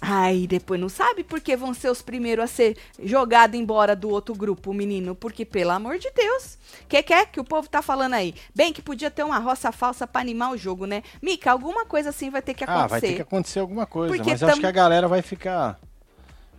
Aí 0.03 0.47
depois 0.47 0.81
não 0.81 0.89
sabe 0.89 1.23
porque 1.23 1.55
vão 1.55 1.75
ser 1.75 1.89
os 1.91 2.01
primeiros 2.01 2.43
a 2.45 2.47
ser 2.47 2.75
jogados 3.03 3.55
embora 3.59 3.95
do 3.95 4.09
outro 4.09 4.33
grupo, 4.33 4.73
menino. 4.73 5.13
Porque, 5.13 5.45
pelo 5.45 5.69
amor 5.69 5.99
de 5.99 6.09
Deus, 6.09 6.57
que 6.89 7.03
que 7.03 7.13
é 7.13 7.23
que 7.23 7.39
o 7.39 7.43
povo 7.43 7.69
tá 7.69 7.83
falando 7.83 8.13
aí? 8.15 8.33
Bem 8.55 8.73
que 8.73 8.81
podia 8.81 9.11
ter 9.11 9.23
uma 9.23 9.37
roça 9.37 9.71
falsa 9.71 10.07
pra 10.07 10.19
animar 10.19 10.51
o 10.53 10.57
jogo, 10.57 10.87
né? 10.87 11.03
Mica, 11.21 11.51
alguma 11.51 11.85
coisa 11.85 12.09
assim 12.09 12.31
vai 12.31 12.41
ter 12.41 12.55
que 12.55 12.63
acontecer. 12.63 12.83
Ah, 12.83 12.87
vai 12.87 12.99
ter 12.99 13.13
que 13.13 13.21
acontecer 13.21 13.59
alguma 13.59 13.85
coisa. 13.85 14.15
Porque 14.15 14.31
mas 14.31 14.41
eu 14.41 14.47
acho 14.47 14.55
tam- 14.55 14.61
que 14.61 14.67
a 14.67 14.71
galera 14.71 15.07
vai 15.07 15.21
ficar 15.21 15.79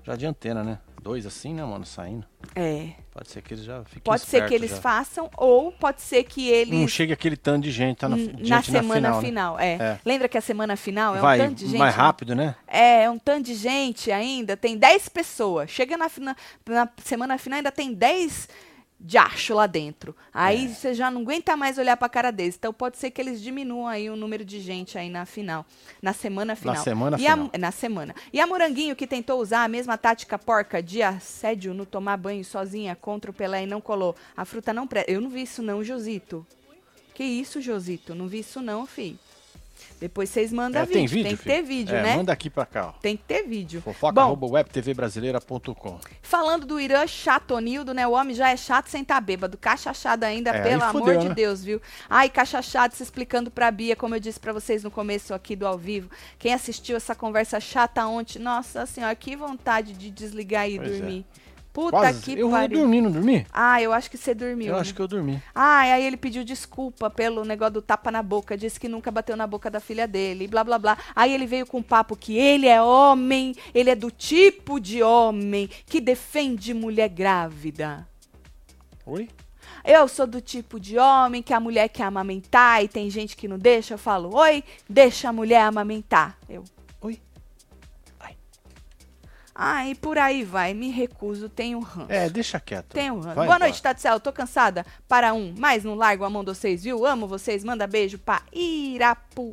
já 0.04 0.14
de 0.14 0.24
antena, 0.24 0.62
né? 0.62 0.78
Dois 1.02 1.26
assim, 1.26 1.52
né, 1.52 1.64
mano? 1.64 1.84
Saindo. 1.84 2.24
É. 2.54 2.90
Pode 3.12 3.28
ser 3.28 3.42
que 3.42 3.52
eles 3.54 3.64
já 3.64 3.82
fiquem 3.84 4.02
Pode 4.04 4.22
ser 4.22 4.46
que 4.46 4.54
eles 4.54 4.70
já. 4.70 4.76
façam, 4.76 5.28
ou 5.36 5.72
pode 5.72 6.00
ser 6.00 6.22
que 6.22 6.48
eles. 6.48 6.72
Não 6.78 6.86
chegue 6.86 7.12
aquele 7.12 7.36
tanto 7.36 7.64
de 7.64 7.72
gente, 7.72 7.98
tá 7.98 8.08
na, 8.08 8.16
n- 8.16 8.26
gente 8.38 8.48
na 8.48 8.56
na 8.56 8.62
semana 8.62 8.94
final, 8.94 9.20
né? 9.20 9.26
final, 9.26 9.58
é. 9.58 9.72
É. 9.74 9.98
Lembra 10.04 10.28
que 10.28 10.38
a 10.38 10.40
semana 10.40 10.76
final 10.76 11.16
é 11.16 11.20
Vai 11.20 11.40
um 11.40 11.44
tanto 11.46 11.54
de 11.56 11.66
gente? 11.66 11.78
mais 11.78 11.96
né? 11.96 12.02
rápido, 12.02 12.34
né? 12.36 12.54
É, 12.68 13.02
é 13.02 13.10
um 13.10 13.18
tanto 13.18 13.46
de 13.46 13.54
gente 13.54 14.12
ainda. 14.12 14.56
Tem 14.56 14.78
10 14.78 15.08
pessoas. 15.08 15.68
Chega 15.70 15.96
na, 15.96 16.08
fina- 16.08 16.36
na 16.68 16.88
semana 17.04 17.36
final, 17.36 17.56
ainda 17.56 17.72
tem 17.72 17.92
10 17.92 18.48
de 19.04 19.18
acho 19.18 19.52
lá 19.52 19.66
dentro. 19.66 20.14
Aí 20.32 20.66
É. 20.66 20.68
você 20.68 20.94
já 20.94 21.10
não 21.10 21.22
aguenta 21.22 21.56
mais 21.56 21.76
olhar 21.76 21.96
pra 21.96 22.08
cara 22.08 22.30
deles. 22.30 22.54
Então 22.56 22.72
pode 22.72 22.96
ser 22.98 23.10
que 23.10 23.20
eles 23.20 23.42
diminuam 23.42 23.88
aí 23.88 24.08
o 24.08 24.14
número 24.14 24.44
de 24.44 24.60
gente 24.60 24.96
aí 24.96 25.10
na 25.10 25.26
final. 25.26 25.66
Na 26.00 26.12
semana 26.12 26.54
final. 26.54 26.76
semana 26.76 27.18
e 27.18 27.26
a- 27.26 27.32
final. 27.36 27.50
na 27.58 27.70
semana. 27.72 28.14
E 28.32 28.40
a 28.40 28.46
Moranguinho, 28.46 28.94
que 28.94 29.06
tentou 29.06 29.40
usar 29.40 29.64
a 29.64 29.68
mesma 29.68 29.98
tática 29.98 30.38
porca 30.38 30.80
de 30.80 31.02
assédio 31.02 31.74
no 31.74 31.84
tomar 31.84 32.16
banho 32.16 32.44
sozinha 32.44 32.94
contra 32.94 33.30
o 33.30 33.34
Pelé 33.34 33.64
e 33.64 33.66
não 33.66 33.80
colou. 33.80 34.14
A 34.36 34.44
fruta 34.44 34.72
não 34.72 34.86
presta. 34.86 35.10
Eu 35.10 35.20
não 35.20 35.28
vi 35.28 35.42
isso 35.42 35.62
não, 35.62 35.82
Josito. 35.82 36.46
Que 37.12 37.24
isso, 37.24 37.60
Josito? 37.60 38.14
Não 38.14 38.28
vi 38.28 38.38
isso 38.38 38.62
não, 38.62 38.86
fi. 38.86 39.18
Depois 40.00 40.28
vocês 40.30 40.52
mandam 40.52 40.82
É, 40.82 40.84
vídeo. 40.84 40.94
tem 40.98 41.06
vídeo, 41.06 41.24
Tem 41.28 41.36
que 41.36 41.42
filho? 41.42 41.54
ter 41.56 41.62
vídeo, 41.62 41.94
É, 41.96 42.02
né? 42.02 42.16
Manda 42.16 42.32
aqui 42.32 42.50
pra 42.50 42.66
cá, 42.66 42.88
ó. 42.88 42.92
Tem 43.00 43.16
que 43.16 43.22
ter 43.24 43.42
vídeo. 43.44 43.80
Fofoca.webtvbrasileira.com. 43.82 45.98
falando 46.20 46.66
do 46.66 46.80
Irã 46.80 47.06
chatonildo, 47.06 47.94
né? 47.94 48.06
O 48.06 48.12
homem 48.12 48.34
já 48.34 48.50
é 48.50 48.56
chato 48.56 48.88
sem 48.88 49.02
estar 49.02 49.20
bêbado. 49.20 49.56
Cachachado 49.58 50.24
ainda, 50.24 50.50
É, 50.50 50.62
pelo 50.62 50.82
aí 50.82 50.88
amor 50.90 51.02
fudeu, 51.02 51.18
de 51.20 51.28
né? 51.28 51.34
Deus, 51.34 51.62
viu? 51.64 51.80
Ai, 52.08 52.28
cachachado 52.28 52.94
se 52.94 53.02
explicando 53.02 53.50
pra 53.50 53.70
Bia, 53.70 53.96
como 53.96 54.14
eu 54.14 54.20
disse 54.20 54.40
pra 54.40 54.52
vocês 54.52 54.82
no 54.82 54.90
começo 54.90 55.34
aqui 55.34 55.54
do 55.56 55.66
ao 55.66 55.78
vivo. 55.78 56.10
Quem 56.38 56.52
assistiu 56.54 56.96
essa 56.96 57.14
conversa 57.14 57.60
chata 57.60 58.06
ontem, 58.06 58.38
nossa 58.38 58.86
senhora, 58.86 59.14
que 59.14 59.36
vontade 59.36 59.92
de 59.92 60.10
desligar 60.10 60.68
e 60.68 60.78
Pois 60.78 61.00
é. 61.00 61.22
Puta 61.72 61.90
Quase. 61.96 62.20
que 62.20 62.38
eu 62.38 62.50
pariu. 62.50 62.80
dormi, 62.80 63.00
não 63.00 63.10
dormi? 63.10 63.46
Ah, 63.50 63.80
eu 63.80 63.94
acho 63.94 64.10
que 64.10 64.18
você 64.18 64.34
dormiu. 64.34 64.68
Eu 64.68 64.74
né? 64.74 64.80
acho 64.80 64.94
que 64.94 65.00
eu 65.00 65.08
dormi. 65.08 65.42
Ah, 65.54 65.78
aí 65.80 66.04
ele 66.04 66.18
pediu 66.18 66.44
desculpa 66.44 67.08
pelo 67.08 67.44
negócio 67.44 67.74
do 67.74 67.82
tapa 67.82 68.10
na 68.10 68.22
boca, 68.22 68.58
disse 68.58 68.78
que 68.78 68.88
nunca 68.88 69.10
bateu 69.10 69.36
na 69.36 69.46
boca 69.46 69.70
da 69.70 69.80
filha 69.80 70.06
dele, 70.06 70.46
blá 70.46 70.62
blá 70.62 70.78
blá. 70.78 70.98
Aí 71.16 71.32
ele 71.32 71.46
veio 71.46 71.66
com 71.66 71.78
um 71.78 71.82
papo 71.82 72.14
que 72.14 72.36
ele 72.36 72.68
é 72.68 72.82
homem, 72.82 73.54
ele 73.74 73.88
é 73.88 73.94
do 73.94 74.10
tipo 74.10 74.78
de 74.78 75.02
homem 75.02 75.68
que 75.86 75.98
defende 75.98 76.74
mulher 76.74 77.08
grávida. 77.08 78.06
Oi? 79.06 79.28
Eu 79.84 80.06
sou 80.06 80.26
do 80.26 80.40
tipo 80.40 80.78
de 80.78 80.98
homem 80.98 81.42
que 81.42 81.54
a 81.54 81.58
mulher 81.58 81.88
quer 81.88 82.04
amamentar 82.04 82.84
e 82.84 82.88
tem 82.88 83.08
gente 83.10 83.36
que 83.36 83.48
não 83.48 83.58
deixa. 83.58 83.94
Eu 83.94 83.98
falo, 83.98 84.34
oi, 84.36 84.62
deixa 84.88 85.30
a 85.30 85.32
mulher 85.32 85.62
amamentar. 85.62 86.36
Eu? 86.48 86.62
Ah, 89.64 89.86
e 89.86 89.94
por 89.94 90.18
aí 90.18 90.42
vai, 90.42 90.74
me 90.74 90.90
recuso, 90.90 91.48
tenho 91.48 91.78
ranço. 91.78 92.10
É, 92.10 92.28
deixa 92.28 92.58
quieto. 92.58 92.94
Tenho 92.94 93.14
ranço. 93.14 93.26
Vai 93.26 93.34
Boa 93.34 93.44
embora. 93.44 93.60
noite, 93.60 93.80
Tatsel. 93.80 94.18
Tô 94.18 94.32
cansada. 94.32 94.84
Para 95.06 95.32
um, 95.32 95.54
mas 95.56 95.84
não 95.84 95.94
largo 95.94 96.24
a 96.24 96.30
mão 96.30 96.42
de 96.42 96.50
vocês, 96.50 96.82
viu? 96.82 97.06
Amo 97.06 97.28
vocês. 97.28 97.62
Manda 97.62 97.86
beijo 97.86 98.18
pra 98.18 98.42
Irapuã 98.52 99.52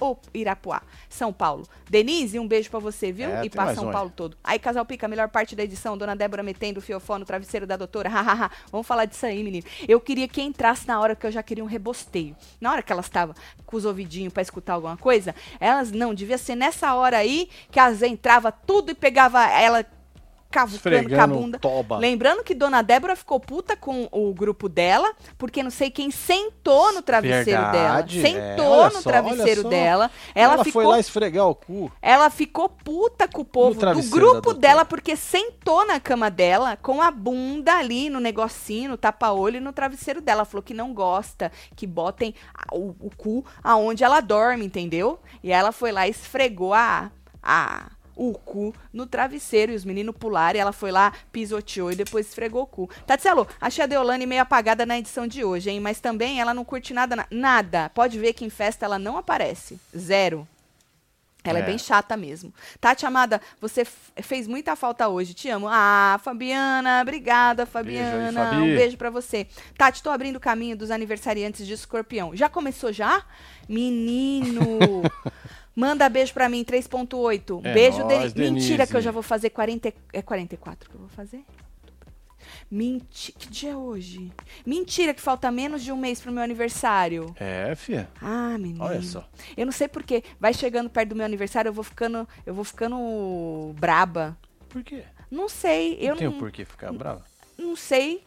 ou 0.00 0.18
Irapuá, 0.32 0.80
São 1.10 1.30
Paulo. 1.30 1.68
Denise, 1.90 2.38
um 2.38 2.48
beijo 2.48 2.70
pra 2.70 2.78
você, 2.78 3.12
viu? 3.12 3.28
É, 3.28 3.44
e 3.44 3.50
pra 3.50 3.74
São 3.74 3.88
um. 3.88 3.92
Paulo 3.92 4.10
todo. 4.16 4.34
Aí, 4.42 4.58
Casal 4.58 4.86
Pica, 4.86 5.06
melhor 5.06 5.28
parte 5.28 5.54
da 5.54 5.62
edição. 5.62 5.98
Dona 5.98 6.16
Débora 6.16 6.42
metendo 6.42 6.78
o 6.78 6.82
fiofó 6.82 7.18
no 7.18 7.26
travesseiro 7.26 7.66
da 7.66 7.76
doutora. 7.76 8.08
Hahaha. 8.10 8.50
Vamos 8.72 8.86
falar 8.86 9.04
disso 9.04 9.26
aí, 9.26 9.42
menino. 9.42 9.66
Eu 9.86 10.00
queria 10.00 10.26
que 10.26 10.40
entrasse 10.40 10.88
na 10.88 10.98
hora 10.98 11.14
que 11.14 11.26
eu 11.26 11.30
já 11.30 11.42
queria 11.42 11.62
um 11.62 11.66
rebosteio. 11.66 12.34
Na 12.58 12.72
hora 12.72 12.82
que 12.82 12.90
elas 12.90 13.04
estavam 13.04 13.34
com 13.66 13.76
os 13.76 13.84
ouvidinhos 13.84 14.32
pra 14.32 14.40
escutar 14.40 14.72
alguma 14.72 14.96
coisa, 14.96 15.34
elas 15.58 15.92
não. 15.92 16.14
Devia 16.14 16.38
ser 16.38 16.54
nessa 16.54 16.94
hora 16.94 17.18
aí 17.18 17.50
que 17.70 17.78
elas 17.78 18.00
entrava 18.00 18.50
tudo 18.50 18.92
e 18.92 18.94
pegava 18.94 19.49
ela 19.50 19.84
cavucando 20.52 21.08
com 21.08 21.20
a 21.20 21.26
bunda. 21.28 21.58
toba. 21.60 21.96
Lembrando 21.96 22.42
que 22.42 22.56
Dona 22.56 22.82
Débora 22.82 23.14
ficou 23.14 23.38
puta 23.38 23.76
com 23.76 24.08
o 24.10 24.34
grupo 24.34 24.68
dela, 24.68 25.12
porque 25.38 25.62
não 25.62 25.70
sei 25.70 25.92
quem 25.92 26.10
sentou 26.10 26.92
no 26.92 27.02
travesseiro 27.02 27.62
Verdade, 27.70 28.20
dela. 28.20 28.36
é. 28.36 28.50
Sentou 28.50 28.66
Olha 28.80 28.84
no 28.94 29.00
só, 29.00 29.10
travesseiro 29.10 29.68
dela. 29.68 30.10
Ela, 30.34 30.54
Ela 30.54 30.64
ficou 30.64 30.82
foi 30.82 30.90
lá 30.90 30.98
esfregar 30.98 31.46
o 31.46 31.54
cu. 31.54 31.92
ela 32.02 32.28
ficou 32.30 32.68
puta 32.68 33.28
com 33.28 33.42
o 33.42 33.44
povo 33.44 33.78
do 33.78 34.02
grupo 34.10 34.52
dela, 34.52 34.84
porque 34.84 35.14
sentou 35.14 35.86
na 35.86 36.00
cama 36.00 36.28
dela 36.28 36.76
com 36.76 37.00
a 37.00 37.12
bunda 37.12 37.76
ali 37.78 38.10
no 38.10 38.18
negocinho, 38.18 38.90
no 38.90 38.96
tapa-olho 38.96 39.58
e 39.58 39.60
no 39.60 39.72
travesseiro 39.72 40.20
dela. 40.20 40.44
Falou 40.44 40.64
que 40.64 40.74
não 40.74 40.92
gosta 40.92 41.52
que 41.76 41.86
botem 41.86 42.34
a- 42.52 42.74
o, 42.74 42.88
o 42.98 43.10
cu 43.16 43.44
aonde 43.62 44.02
ela 44.02 44.20
dorme, 44.20 44.64
entendeu? 44.66 45.20
E 45.44 45.52
ela 45.52 45.70
foi 45.70 45.92
lá 45.92 46.08
e 46.08 46.10
esfregou 46.10 46.74
a, 46.74 47.08
a, 47.40 47.88
o 48.22 48.34
cu 48.34 48.74
no 48.92 49.06
travesseiro 49.06 49.72
e 49.72 49.74
os 49.74 49.82
meninos 49.84 50.14
pularam 50.14 50.58
e 50.58 50.60
ela 50.60 50.72
foi 50.72 50.90
lá, 50.92 51.10
pisoteou 51.32 51.90
e 51.90 51.96
depois 51.96 52.26
esfregou 52.28 52.62
o 52.64 52.66
cu. 52.66 52.90
Tatselo, 53.06 53.48
achei 53.58 53.82
a 53.82 53.86
Deolane 53.86 54.26
meio 54.26 54.42
apagada 54.42 54.84
na 54.84 54.98
edição 54.98 55.26
de 55.26 55.42
hoje, 55.42 55.70
hein? 55.70 55.80
Mas 55.80 56.00
também 56.00 56.38
ela 56.38 56.52
não 56.52 56.62
curte 56.64 56.92
nada, 56.92 57.16
na- 57.16 57.26
nada. 57.30 57.90
Pode 57.94 58.18
ver 58.18 58.34
que 58.34 58.44
em 58.44 58.50
festa 58.50 58.84
ela 58.84 58.98
não 58.98 59.16
aparece. 59.16 59.80
Zero. 59.96 60.46
Ela 61.42 61.60
é. 61.60 61.62
É. 61.62 61.64
bem 61.64 61.78
chata 61.78 62.14
mesmo. 62.18 62.52
Tati, 62.78 63.06
amada, 63.06 63.40
você 63.58 63.86
fez 64.20 64.46
muita 64.46 64.76
falta 64.76 65.08
hoje. 65.08 65.32
Te 65.32 65.48
amo. 65.48 65.66
Ah, 65.70 66.20
Fabiana, 66.22 67.00
obrigada, 67.00 67.64
Fabiana. 67.64 68.50
Fabi. 68.50 68.56
um 68.60 68.76
beijo 68.76 68.98
pra 68.98 69.08
você. 69.08 69.46
Tati, 69.78 70.02
tô 70.02 70.10
abrindo 70.10 70.36
o 70.36 70.40
caminho 70.40 70.76
dos 70.76 70.90
aniversariantes 70.90 71.66
de 71.66 71.72
escorpião. 71.72 72.36
Já 72.36 72.50
começou 72.50 72.92
já? 72.92 73.22
Menino! 73.66 74.60
Manda 75.74 76.08
beijo 76.08 76.32
pra 76.34 76.48
mim, 76.48 76.64
3.8. 76.64 77.60
É 77.64 77.72
beijo, 77.74 77.98
nóis, 78.00 78.32
Deni- 78.32 78.50
Mentira 78.52 78.76
Denise. 78.78 78.90
que 78.90 78.96
eu 78.96 79.00
já 79.02 79.10
vou 79.10 79.22
fazer 79.22 79.50
40, 79.50 79.92
é 80.12 80.20
44 80.22 80.88
que 80.90 80.94
eu 80.96 81.00
vou 81.00 81.08
fazer? 81.10 81.44
Mentira. 82.70 83.38
Que 83.38 83.48
dia 83.48 83.70
é 83.72 83.76
hoje? 83.76 84.32
Mentira 84.64 85.14
que 85.14 85.20
falta 85.20 85.50
menos 85.50 85.82
de 85.82 85.92
um 85.92 85.96
mês 85.96 86.20
pro 86.20 86.32
meu 86.32 86.42
aniversário. 86.42 87.34
É, 87.38 87.74
fia. 87.74 88.08
Ah, 88.20 88.56
menino. 88.58 88.84
Olha 88.84 89.02
só. 89.02 89.28
Eu 89.56 89.66
não 89.66 89.72
sei 89.72 89.88
porque 89.88 90.22
vai 90.38 90.52
chegando 90.54 90.88
perto 90.90 91.10
do 91.10 91.16
meu 91.16 91.24
aniversário, 91.24 91.68
eu 91.68 91.72
vou 91.72 91.84
ficando, 91.84 92.28
eu 92.44 92.54
vou 92.54 92.64
ficando 92.64 93.74
braba. 93.78 94.36
Por 94.68 94.82
quê? 94.82 95.04
Não 95.30 95.48
sei, 95.48 95.96
eu 96.00 96.10
não 96.10 96.16
tem 96.16 96.28
não, 96.28 96.36
o 96.36 96.38
porquê 96.40 96.64
ficar 96.64 96.92
bravo. 96.92 97.22
não 97.58 97.76
sei. 97.76 98.22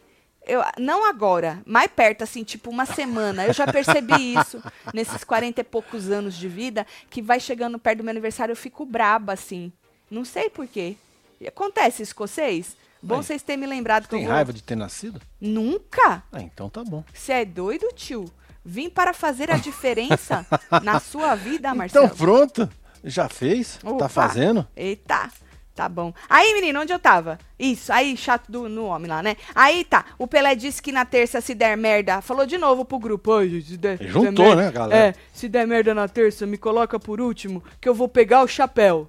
Eu, 0.46 0.62
não 0.78 1.06
agora, 1.06 1.62
mais 1.64 1.90
perto, 1.90 2.22
assim, 2.22 2.44
tipo 2.44 2.70
uma 2.70 2.86
semana. 2.86 3.46
Eu 3.46 3.52
já 3.52 3.66
percebi 3.66 4.34
isso 4.38 4.62
nesses 4.92 5.24
40 5.24 5.60
e 5.60 5.64
poucos 5.64 6.10
anos 6.10 6.34
de 6.34 6.48
vida, 6.48 6.86
que 7.08 7.22
vai 7.22 7.40
chegando 7.40 7.78
perto 7.78 7.98
do 7.98 8.04
meu 8.04 8.10
aniversário, 8.10 8.52
eu 8.52 8.56
fico 8.56 8.84
braba, 8.84 9.32
assim. 9.32 9.72
Não 10.10 10.24
sei 10.24 10.50
por 10.50 10.66
quê. 10.66 10.96
E 11.40 11.48
Acontece 11.48 12.02
isso 12.02 12.14
com 12.14 12.26
vocês? 12.26 12.76
Bom 13.02 13.16
vocês 13.16 13.42
terem 13.42 13.60
me 13.60 13.66
lembrado 13.66 14.08
Tem 14.08 14.24
vou... 14.24 14.32
raiva 14.32 14.50
de 14.50 14.62
ter 14.62 14.76
nascido? 14.76 15.20
Nunca? 15.38 16.22
Ah, 16.32 16.40
então 16.40 16.70
tá 16.70 16.82
bom. 16.82 17.04
Você 17.12 17.32
é 17.32 17.44
doido, 17.44 17.86
tio? 17.94 18.24
Vim 18.64 18.88
para 18.88 19.12
fazer 19.12 19.50
a 19.50 19.58
diferença 19.58 20.46
na 20.82 20.98
sua 20.98 21.34
vida, 21.34 21.74
Marcelo. 21.74 22.06
Então 22.06 22.16
pronto. 22.16 22.68
Já 23.04 23.28
fez? 23.28 23.78
Opa. 23.84 23.98
Tá 23.98 24.08
fazendo? 24.08 24.66
Eita, 24.74 25.28
tá 25.74 25.88
bom. 25.88 26.12
Aí, 26.28 26.54
menino, 26.54 26.80
onde 26.80 26.92
eu 26.92 26.98
tava? 26.98 27.38
Isso, 27.58 27.92
aí, 27.92 28.16
chato 28.16 28.50
do, 28.50 28.68
no 28.68 28.84
homem 28.86 29.08
lá, 29.10 29.22
né? 29.22 29.36
Aí 29.54 29.84
tá, 29.84 30.04
o 30.18 30.26
Pelé 30.26 30.54
disse 30.54 30.80
que 30.80 30.92
na 30.92 31.04
terça, 31.04 31.40
se 31.40 31.54
der 31.54 31.76
merda, 31.76 32.20
falou 32.22 32.46
de 32.46 32.56
novo 32.56 32.84
pro 32.84 32.98
grupo. 32.98 33.32
Ai, 33.34 33.48
gente, 33.48 33.66
se 33.66 33.76
der, 33.76 33.98
se 33.98 34.08
Juntou, 34.08 34.32
der 34.46 34.56
né, 34.56 34.62
merda- 34.62 34.70
galera? 34.78 35.06
É, 35.08 35.14
se 35.32 35.48
der 35.48 35.66
merda 35.66 35.92
na 35.94 36.06
terça, 36.08 36.46
me 36.46 36.56
coloca 36.56 36.98
por 36.98 37.20
último, 37.20 37.62
que 37.80 37.88
eu 37.88 37.94
vou 37.94 38.08
pegar 38.08 38.42
o 38.42 38.48
chapéu. 38.48 39.08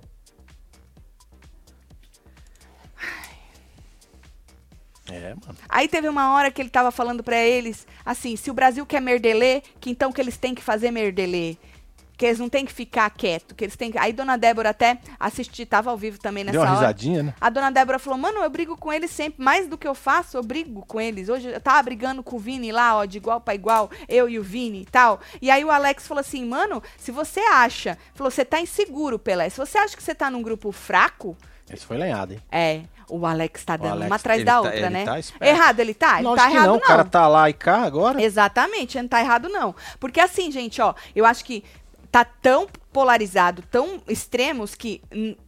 É, 5.12 5.30
mano. 5.36 5.56
Aí 5.70 5.88
teve 5.88 6.10
uma 6.10 6.34
hora 6.34 6.50
que 6.50 6.60
ele 6.62 6.70
tava 6.70 6.90
falando 6.90 7.24
pra 7.24 7.38
eles, 7.38 7.86
assim, 8.04 8.36
se 8.36 8.50
o 8.50 8.54
Brasil 8.56 8.84
quer 8.88 9.00
merdelê, 9.00 9.62
que 9.80 9.92
então 9.92 10.12
que 10.12 10.20
eles 10.20 10.36
têm 10.38 10.56
que 10.56 10.64
fazer 10.64 10.90
merdelê. 10.90 11.58
Que 12.18 12.26
eles 12.26 12.40
não 12.40 12.48
têm 12.50 12.66
que 12.66 12.72
ficar 12.72 13.10
quieto, 13.10 13.54
que 13.56 13.64
eles 13.66 13.76
têm 13.76 13.92
que... 13.92 13.98
Aí 13.98 14.14
Dona 14.14 14.38
Débora 14.38 14.70
até 14.70 14.98
assisti, 15.20 15.66
tava 15.66 15.90
ao 15.92 15.98
vivo 15.98 16.18
também 16.20 16.44
nessa 16.44 16.54
Deu 16.54 16.62
uma 16.62 16.70
hora. 16.72 16.80
risadinha, 16.80 17.24
né? 17.24 17.34
A 17.42 17.50
dona 17.50 17.70
Débora 17.70 18.00
falou, 18.00 18.18
mano, 18.18 18.40
eu 18.40 18.50
brigo 18.50 18.78
com 18.78 18.92
eles 18.94 19.12
sempre, 19.12 19.44
mais 19.44 19.68
do 19.68 19.78
que 19.78 19.88
eu 19.88 19.94
faço, 19.96 20.38
eu 20.38 20.44
brigo 20.44 20.86
com 20.86 21.00
eles. 21.02 21.28
Hoje 21.30 21.50
eu 21.50 21.60
tava 21.60 21.84
brigando 21.84 22.24
com 22.24 22.38
o 22.38 22.40
Vini 22.40 22.72
lá, 22.72 22.96
ó, 22.98 23.06
de 23.06 23.18
igual 23.18 23.42
pra 23.42 23.54
igual, 23.56 23.90
eu 24.08 24.30
e 24.30 24.40
o 24.40 24.44
Vini 24.44 24.82
e 24.82 24.86
tal. 24.86 25.20
E 25.42 25.50
aí 25.52 25.64
o 25.66 25.72
Alex 25.72 26.08
falou 26.08 26.22
assim, 26.22 26.46
mano, 26.46 26.82
se 26.98 27.12
você 27.12 27.40
acha, 27.42 27.98
falou, 28.14 28.32
você 28.32 28.46
tá 28.46 28.62
inseguro, 28.62 29.20
Pelé, 29.20 29.50
se 29.50 29.58
você 29.58 29.78
acha 29.78 29.96
que 29.98 30.02
você 30.04 30.16
tá 30.16 30.30
num 30.32 30.42
grupo 30.42 30.72
fraco, 30.72 31.36
Esse 31.70 31.86
foi 31.86 31.98
lenhado, 31.98 32.34
hein? 32.34 32.40
é, 32.52 32.82
o 33.10 33.24
Alex 33.26 33.64
tá 33.64 33.78
dando 33.78 33.92
Alex, 33.92 34.08
uma 34.10 34.16
atrás 34.16 34.38
ele 34.40 34.46
da 34.46 34.52
tá- 34.54 34.62
outra, 34.62 34.76
ele 34.78 34.90
né? 34.90 35.06
tá 35.06 35.46
errado 35.46 35.80
ele 35.80 35.94
tá? 35.94 36.14
Ele 36.20 36.24
Lógico 36.28 36.44
tá 36.44 36.50
que 36.50 36.56
errado 36.56 36.68
não. 36.68 36.74
não. 36.74 36.80
O 36.80 36.88
cara 36.88 37.04
tá 37.06 37.28
lá 37.28 37.50
e 37.50 37.54
cá 37.54 37.84
agora. 37.84 38.20
Exatamente, 38.22 39.00
não 39.00 39.08
tá 39.08 39.20
errado 39.22 39.48
não. 39.48 39.76
Porque 40.00 40.20
assim, 40.20 40.50
gente, 40.52 40.82
ó, 40.82 40.94
eu 41.16 41.24
acho 41.26 41.46
que 41.46 41.64
tá 42.16 42.24
tão 42.24 42.66
polarizado, 42.94 43.62
tão 43.70 44.02
extremos 44.08 44.74
que 44.74 45.02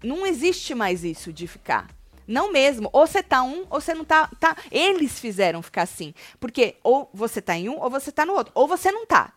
não 0.04 0.28
existe 0.28 0.76
mais 0.76 1.02
isso 1.02 1.32
de 1.32 1.48
ficar. 1.48 1.88
Não 2.28 2.52
mesmo. 2.52 2.90
Ou 2.92 3.08
você 3.08 3.24
tá 3.24 3.42
um, 3.42 3.66
ou 3.70 3.80
você 3.80 3.94
não 3.94 4.04
tá, 4.04 4.30
tá. 4.38 4.58
Eles 4.70 5.18
fizeram 5.18 5.62
ficar 5.62 5.84
assim. 5.84 6.14
Porque 6.42 6.76
ou 6.84 7.10
você 7.14 7.42
tá 7.42 7.56
em 7.56 7.70
um, 7.70 7.80
ou 7.80 7.90
você 7.90 8.12
tá 8.12 8.26
no 8.26 8.34
outro. 8.34 8.52
Ou 8.54 8.68
você 8.68 8.92
não 8.92 9.06
tá. 9.06 9.32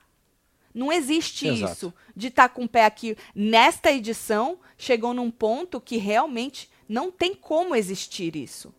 Não 0.74 0.90
existe 0.90 1.46
Exato. 1.46 1.72
isso 1.72 1.94
de 2.16 2.26
estar 2.26 2.48
com 2.48 2.64
o 2.64 2.68
pé 2.68 2.84
aqui. 2.84 3.16
Nesta 3.32 3.92
edição, 3.92 4.58
chegou 4.76 5.14
num 5.14 5.30
ponto 5.30 5.80
que 5.80 5.98
realmente 5.98 6.68
não 6.88 7.12
tem 7.12 7.32
como 7.32 7.76
existir 7.76 8.34
isso. 8.34 8.74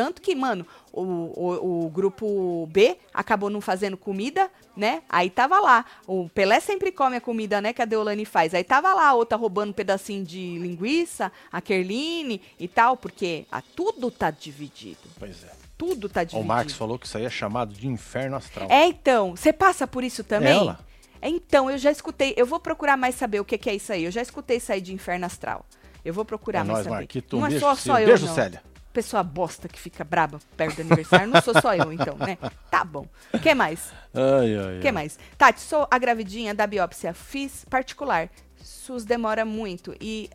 Tanto 0.00 0.22
que, 0.22 0.34
mano, 0.34 0.66
o, 0.94 1.02
o, 1.02 1.84
o 1.84 1.90
grupo 1.90 2.66
B 2.72 2.96
acabou 3.12 3.50
não 3.50 3.60
fazendo 3.60 3.98
comida, 3.98 4.50
né? 4.74 5.02
Aí 5.10 5.28
tava 5.28 5.60
lá. 5.60 5.84
O 6.06 6.26
Pelé 6.30 6.58
sempre 6.58 6.90
come 6.90 7.16
a 7.16 7.20
comida, 7.20 7.60
né? 7.60 7.74
Que 7.74 7.82
a 7.82 7.84
Deolane 7.84 8.24
faz. 8.24 8.54
Aí 8.54 8.64
tava 8.64 8.94
lá 8.94 9.08
a 9.08 9.12
outra 9.12 9.36
roubando 9.36 9.68
um 9.68 9.74
pedacinho 9.74 10.24
de 10.24 10.56
linguiça, 10.58 11.30
a 11.52 11.60
Kerline 11.60 12.40
e 12.58 12.66
tal, 12.66 12.96
porque 12.96 13.44
ah, 13.52 13.62
tudo 13.76 14.10
tá 14.10 14.30
dividido. 14.30 15.00
Pois 15.18 15.44
é. 15.44 15.50
Tudo 15.76 16.08
tá 16.08 16.24
dividido. 16.24 16.42
O 16.42 16.48
Marcos 16.48 16.72
falou 16.72 16.98
que 16.98 17.04
isso 17.04 17.18
aí 17.18 17.26
é 17.26 17.30
chamado 17.30 17.74
de 17.74 17.86
inferno 17.86 18.36
astral. 18.36 18.66
É, 18.70 18.86
então. 18.86 19.36
Você 19.36 19.52
passa 19.52 19.86
por 19.86 20.02
isso 20.02 20.24
também? 20.24 20.56
Ela. 20.56 20.78
É, 21.20 21.28
Então, 21.28 21.70
eu 21.70 21.76
já 21.76 21.90
escutei. 21.90 22.32
Eu 22.38 22.46
vou 22.46 22.58
procurar 22.58 22.96
mais 22.96 23.16
saber 23.16 23.38
o 23.38 23.44
que, 23.44 23.58
que 23.58 23.68
é 23.68 23.74
isso 23.74 23.92
aí. 23.92 24.04
Eu 24.04 24.10
já 24.10 24.22
escutei 24.22 24.56
isso 24.56 24.72
aí 24.72 24.80
de 24.80 24.94
inferno 24.94 25.26
astral. 25.26 25.66
Eu 26.02 26.14
vou 26.14 26.24
procurar 26.24 26.60
É 26.60 26.64
mais 26.64 26.70
nóis, 26.70 26.84
saber. 26.84 26.96
Marquito. 26.96 27.36
não 27.36 27.42
Um 27.42 27.46
é 27.46 27.50
beijo, 27.50 27.66
só, 27.66 27.74
só 27.74 28.00
eu, 28.00 28.06
Beijo, 28.06 28.24
não. 28.24 28.34
Célia. 28.34 28.69
Pessoa 28.92 29.22
bosta 29.22 29.68
que 29.68 29.78
fica 29.78 30.02
braba 30.02 30.40
perto 30.56 30.76
do 30.76 30.82
aniversário. 30.82 31.28
Não 31.28 31.40
sou 31.40 31.54
só 31.60 31.74
eu, 31.74 31.92
então, 31.92 32.16
né? 32.16 32.36
Tá 32.70 32.82
bom. 32.84 33.06
O 33.32 33.38
que 33.38 33.54
mais? 33.54 33.92
Ai, 34.12 34.56
ai, 34.56 34.78
O 34.78 34.80
que 34.80 34.88
ai. 34.88 34.92
mais? 34.92 35.18
Tati, 35.38 35.60
sou 35.60 35.86
a 35.90 35.96
gravidinha 35.98 36.52
da 36.54 36.66
biópsia. 36.66 37.14
Fiz 37.14 37.64
particular. 37.70 38.28
SUS 38.56 39.04
demora 39.04 39.44
muito 39.44 39.94
e 40.00 40.28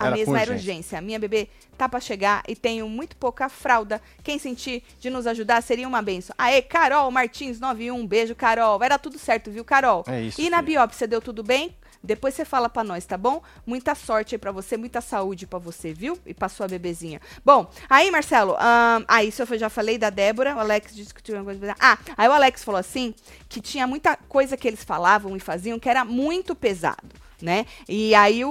a 0.00 0.06
Era 0.06 0.16
mesma 0.16 0.40
era 0.40 0.52
urgência. 0.52 0.72
urgência. 0.72 1.00
Minha 1.02 1.18
bebê 1.18 1.48
tá 1.76 1.86
pra 1.88 2.00
chegar 2.00 2.42
e 2.48 2.56
tenho 2.56 2.88
muito 2.88 3.14
pouca 3.16 3.48
fralda. 3.50 4.00
Quem 4.24 4.38
sentir 4.38 4.82
de 4.98 5.10
nos 5.10 5.26
ajudar 5.26 5.62
seria 5.62 5.86
uma 5.86 6.00
benção. 6.00 6.34
Aê, 6.38 6.62
Carol 6.62 7.10
Martins 7.10 7.60
91, 7.60 8.06
beijo, 8.06 8.34
Carol. 8.34 8.78
Vai 8.78 8.88
dar 8.88 8.98
tudo 8.98 9.18
certo, 9.18 9.50
viu, 9.50 9.64
Carol? 9.64 10.02
É 10.08 10.22
isso, 10.22 10.40
E 10.40 10.48
na 10.48 10.56
filha. 10.58 10.78
biópsia 10.78 11.06
deu 11.06 11.20
tudo 11.20 11.42
bem? 11.42 11.76
Depois 12.02 12.34
você 12.34 12.44
fala 12.44 12.68
pra 12.68 12.82
nós, 12.82 13.06
tá 13.06 13.16
bom? 13.16 13.42
Muita 13.64 13.94
sorte 13.94 14.34
aí 14.34 14.38
pra 14.38 14.50
você, 14.50 14.76
muita 14.76 15.00
saúde 15.00 15.46
pra 15.46 15.58
você, 15.58 15.92
viu? 15.92 16.18
E 16.26 16.34
pra 16.34 16.48
sua 16.48 16.66
bebezinha. 16.66 17.20
Bom, 17.44 17.70
aí, 17.88 18.10
Marcelo, 18.10 18.56
ahn, 18.58 19.04
ah, 19.06 19.22
isso 19.22 19.42
eu 19.42 19.58
já 19.58 19.68
falei 19.68 19.98
da 19.98 20.10
Débora, 20.10 20.56
o 20.56 20.60
Alex 20.60 20.94
disse 20.94 21.14
que 21.14 21.22
tinha 21.22 21.38
uma 21.38 21.44
coisa. 21.44 21.76
Ah, 21.78 21.98
aí 22.16 22.28
o 22.28 22.32
Alex 22.32 22.64
falou 22.64 22.80
assim, 22.80 23.14
que 23.48 23.60
tinha 23.60 23.86
muita 23.86 24.16
coisa 24.16 24.56
que 24.56 24.66
eles 24.66 24.82
falavam 24.82 25.36
e 25.36 25.40
faziam 25.40 25.78
que 25.78 25.88
era 25.88 26.04
muito 26.04 26.54
pesado. 26.54 27.14
Né? 27.40 27.66
E 27.88 28.14
aí 28.14 28.44
o, 28.44 28.50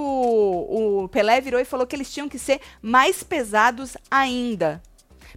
o 1.04 1.08
Pelé 1.08 1.40
virou 1.40 1.58
e 1.58 1.64
falou 1.64 1.86
que 1.86 1.96
eles 1.96 2.12
tinham 2.12 2.28
que 2.28 2.38
ser 2.38 2.60
mais 2.82 3.22
pesados 3.22 3.96
ainda. 4.10 4.82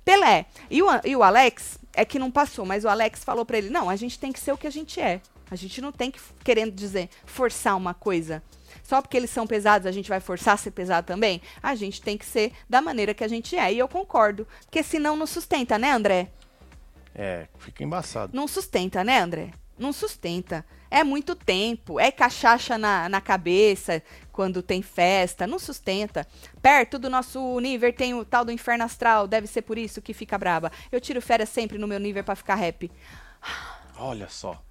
Pelé. 0.04 0.46
E 0.70 0.84
o, 0.84 0.88
e 1.06 1.16
o 1.16 1.24
Alex 1.24 1.80
é 1.94 2.04
que 2.04 2.20
não 2.20 2.30
passou, 2.30 2.66
mas 2.66 2.84
o 2.84 2.90
Alex 2.90 3.24
falou 3.24 3.46
pra 3.46 3.58
ele: 3.58 3.70
não, 3.70 3.90
a 3.90 3.96
gente 3.96 4.20
tem 4.20 4.32
que 4.32 4.40
ser 4.40 4.52
o 4.52 4.58
que 4.58 4.68
a 4.68 4.72
gente 4.72 5.00
é. 5.00 5.22
A 5.50 5.56
gente 5.56 5.82
não 5.82 5.92
tem 5.92 6.12
que, 6.12 6.20
querendo 6.44 6.72
dizer, 6.72 7.10
forçar 7.26 7.78
uma 7.78 7.94
coisa. 7.94 8.42
Só 8.84 9.02
porque 9.02 9.18
eles 9.18 9.30
são 9.30 9.48
pesados, 9.48 9.88
a 9.88 9.92
gente 9.92 10.10
vai 10.10 10.20
forçar 10.20 10.54
a 10.54 10.58
ser 10.58 10.72
pesado 10.72 11.08
também? 11.08 11.42
A 11.62 11.76
gente 11.76 12.02
tem 12.02 12.18
que 12.18 12.26
ser 12.26 12.52
da 12.70 12.82
maneira 12.82 13.14
que 13.14 13.24
a 13.24 13.28
gente 13.28 13.56
é. 13.56 13.74
E 13.74 13.80
eu 13.80 13.88
concordo. 13.88 14.48
Porque 14.66 14.84
senão 14.84 15.16
não 15.16 15.26
sustenta, 15.26 15.78
né, 15.78 15.92
André? 15.92 16.30
É, 17.14 17.48
fica 17.58 17.84
embaçado. 17.84 18.36
Não 18.36 18.48
sustenta, 18.48 19.04
né, 19.04 19.20
André? 19.20 19.52
Não 19.78 19.92
sustenta. 19.92 20.66
É 20.90 21.04
muito 21.04 21.36
tempo. 21.36 22.00
É 22.00 22.12
cachaça 22.12 22.78
na, 22.78 23.10
na 23.10 23.22
cabeça 23.22 24.02
quando 24.32 24.62
tem 24.62 24.82
festa. 24.82 25.48
Não 25.48 25.60
sustenta. 25.60 26.28
Perto 26.62 27.00
do 27.00 27.10
nosso 27.10 27.60
nível 27.60 27.92
tem 27.92 28.14
o 28.14 28.24
tal 28.24 28.46
do 28.46 28.52
inferno 28.52 28.84
astral. 28.84 29.28
Deve 29.28 29.48
ser 29.48 29.62
por 29.64 29.78
isso 29.78 30.02
que 30.02 30.14
fica 30.14 30.38
braba. 30.38 30.72
Eu 30.92 31.02
tiro 31.02 31.22
férias 31.22 31.50
sempre 31.50 31.78
no 31.78 31.88
meu 31.88 32.00
nível 32.00 32.24
pra 32.24 32.36
ficar 32.36 32.62
happy. 32.62 32.92
Olha 33.98 34.28
só. 34.30 34.65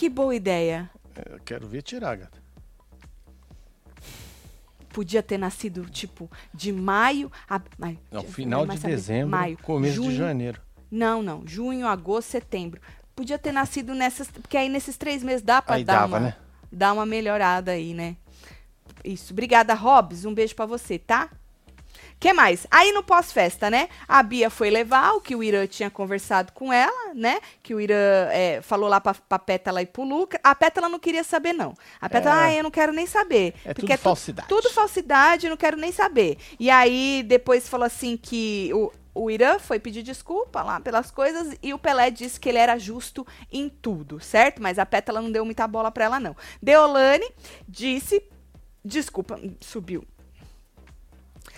Que 0.00 0.08
boa 0.08 0.34
ideia. 0.34 0.88
Eu 1.30 1.38
quero 1.40 1.68
ver 1.68 1.82
tirar, 1.82 2.16
gata. 2.16 2.38
Podia 4.88 5.22
ter 5.22 5.36
nascido, 5.36 5.84
tipo, 5.90 6.30
de 6.54 6.72
maio 6.72 7.30
a. 7.46 7.60
ai, 7.82 7.98
Não, 8.10 8.22
final 8.22 8.66
de 8.66 8.78
saber. 8.78 8.94
dezembro, 8.96 9.28
Maio, 9.28 9.58
começo 9.58 9.96
junho, 9.96 10.08
de 10.08 10.16
janeiro. 10.16 10.58
Não, 10.90 11.22
não. 11.22 11.46
Junho, 11.46 11.86
agosto, 11.86 12.30
setembro. 12.30 12.80
Podia 13.14 13.38
ter 13.38 13.52
nascido 13.52 13.94
nessas. 13.94 14.30
Porque 14.30 14.56
aí 14.56 14.70
nesses 14.70 14.96
três 14.96 15.22
meses 15.22 15.42
dá 15.42 15.60
pra 15.60 15.74
Aí 15.74 15.84
dar, 15.84 15.92
dava, 16.00 16.16
uma, 16.16 16.20
né? 16.20 16.36
dar 16.72 16.94
uma 16.94 17.04
melhorada 17.04 17.72
aí, 17.72 17.92
né? 17.92 18.16
Isso. 19.04 19.34
Obrigada, 19.34 19.74
Robs. 19.74 20.24
Um 20.24 20.32
beijo 20.32 20.54
pra 20.56 20.64
você, 20.64 20.98
tá? 20.98 21.28
Que 22.18 22.32
mais? 22.34 22.66
Aí 22.70 22.92
no 22.92 23.02
pós-festa, 23.02 23.70
né? 23.70 23.88
A 24.06 24.22
Bia 24.22 24.50
foi 24.50 24.68
levar 24.70 25.12
o 25.14 25.20
que 25.20 25.34
o 25.34 25.42
Irã 25.42 25.66
tinha 25.66 25.90
conversado 25.90 26.52
com 26.52 26.70
ela, 26.72 27.14
né? 27.14 27.40
Que 27.62 27.74
o 27.74 27.80
Irã 27.80 27.94
é, 28.30 28.60
falou 28.62 28.88
lá 28.90 29.00
pra, 29.00 29.14
pra 29.14 29.38
Pétala 29.38 29.80
e 29.80 29.86
pro 29.86 30.02
Luca. 30.04 30.38
A 30.44 30.54
Pétala 30.54 30.88
não 30.88 30.98
queria 30.98 31.24
saber, 31.24 31.52
não. 31.54 31.74
A 32.00 32.08
Pétala, 32.10 32.42
É. 32.42 32.44
ah, 32.48 32.54
eu 32.56 32.62
não 32.62 32.70
quero 32.70 32.92
nem 32.92 33.06
saber. 33.06 33.54
É 33.64 33.72
porque 33.72 33.86
tudo 33.94 33.98
tu- 33.98 34.02
falsidade. 34.02 34.48
tudo 34.48 34.70
falsidade, 34.70 35.48
não 35.48 35.56
quero 35.56 35.76
nem 35.78 35.92
saber. 35.92 36.36
E 36.58 36.68
aí 36.68 37.22
depois 37.26 37.66
falou 37.68 37.86
assim 37.86 38.18
que 38.18 38.70
o, 38.74 38.92
o 39.14 39.30
Irã 39.30 39.58
foi 39.58 39.78
pedir 39.80 40.02
desculpa 40.02 40.62
lá 40.62 40.78
pelas 40.78 41.10
coisas 41.10 41.56
e 41.62 41.72
o 41.72 41.78
Pelé 41.78 42.10
disse 42.10 42.38
que 42.38 42.50
ele 42.50 42.58
era 42.58 42.76
justo 42.78 43.26
em 43.50 43.68
tudo, 43.70 44.20
certo? 44.20 44.60
Mas 44.62 44.78
a 44.78 44.84
Pétala 44.84 45.22
não 45.22 45.32
deu 45.32 45.44
muita 45.44 45.66
bola 45.66 45.90
pra 45.90 46.04
ela, 46.04 46.20
não. 46.20 46.36
Deolane 46.62 47.26
disse. 47.66 48.22
Desculpa, 48.84 49.38
subiu. 49.60 50.04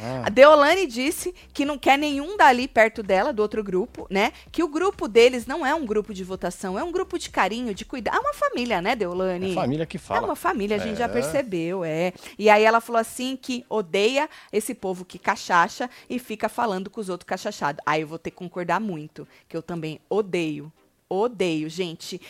Ah, 0.01 0.23
A 0.27 0.29
Deolane 0.31 0.87
disse 0.87 1.35
que 1.53 1.65
não 1.65 1.79
quer 1.79 1.99
nenhum 1.99 2.37
dali 2.37 2.67
perto 2.67 3.03
dela, 3.03 3.33
do 3.33 3.41
outro 3.43 3.63
grupo, 3.63 4.07
né? 4.11 4.33
Que 4.51 4.63
o 4.63 4.69
grupo 4.69 5.07
deles 5.07 5.47
não 5.47 5.65
é 5.65 5.75
um 5.75 5.85
grupo 5.87 6.13
de 6.15 6.25
votação, 6.25 6.79
é 6.79 6.83
um 6.83 6.91
grupo 6.91 7.19
de 7.19 7.31
carinho, 7.31 7.75
de 7.75 7.85
cuidar. 7.85 8.15
É 8.17 8.19
uma 8.19 8.33
família, 8.35 8.81
né, 8.83 8.97
Deolane? 8.97 9.53
é 9.53 9.55
família 9.55 9.87
que 9.87 9.97
É 9.97 10.01
fala. 10.01 10.27
uma 10.27 10.37
família, 10.37 10.77
a 10.77 10.81
gente 10.81 10.97
já 10.99 11.05
É. 11.05 11.09
percebeu, 11.09 11.85
é. 11.85 12.13
E 12.39 12.49
aí 12.51 12.65
ela 12.65 12.81
falou 12.81 13.01
assim 13.01 13.37
que 13.37 13.65
odeia 13.69 14.29
esse 14.53 14.75
povo 14.75 15.05
que 15.05 15.19
cachacha 15.19 15.89
e 16.09 16.19
fica 16.19 16.49
falando 16.49 16.89
com 16.91 17.01
os 17.01 17.09
outros 17.09 17.27
cachachados. 17.29 17.81
Aí 17.87 18.01
eu 18.01 18.09
vou 18.09 18.19
ter 18.19 18.31
que 18.31 18.37
concordar 18.37 18.81
muito, 18.81 19.27
que 19.49 19.57
eu 19.57 19.63
também 19.63 20.01
odeio. 20.09 20.73
Odeio, 21.09 21.69
gente, 21.69 22.21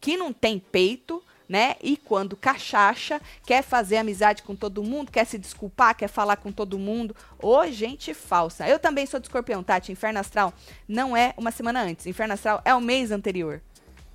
que 0.00 0.16
não 0.16 0.32
tem 0.32 0.58
peito, 0.58 1.22
né? 1.50 1.74
E 1.82 1.96
quando 1.96 2.36
cachacha, 2.36 3.20
quer 3.44 3.60
fazer 3.60 3.96
amizade 3.96 4.44
com 4.44 4.54
todo 4.54 4.84
mundo, 4.84 5.10
quer 5.10 5.24
se 5.24 5.36
desculpar, 5.36 5.96
quer 5.96 6.06
falar 6.06 6.36
com 6.36 6.52
todo 6.52 6.78
mundo. 6.78 7.14
Ô, 7.42 7.66
gente 7.66 8.14
falsa. 8.14 8.68
Eu 8.68 8.78
também 8.78 9.04
sou 9.04 9.18
de 9.18 9.26
escorpião, 9.26 9.60
Tati. 9.60 9.90
Inferno 9.90 10.20
Astral 10.20 10.54
não 10.86 11.16
é 11.16 11.34
uma 11.36 11.50
semana 11.50 11.82
antes. 11.82 12.06
Inferno 12.06 12.34
Astral 12.34 12.62
é 12.64 12.72
o 12.72 12.80
mês 12.80 13.10
anterior. 13.10 13.60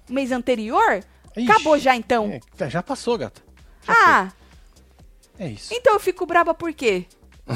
O 0.10 0.14
mês 0.14 0.32
anterior? 0.32 1.04
Ixi, 1.36 1.52
Acabou 1.52 1.78
já 1.78 1.94
então. 1.94 2.40
É, 2.58 2.70
já 2.70 2.82
passou, 2.82 3.18
gata. 3.18 3.42
Já 3.84 3.94
ah, 3.94 4.32
foi. 5.36 5.46
É 5.48 5.50
isso. 5.50 5.74
então 5.74 5.92
eu 5.92 6.00
fico 6.00 6.26
braba 6.26 6.54
por 6.54 6.72
quê? 6.72 7.06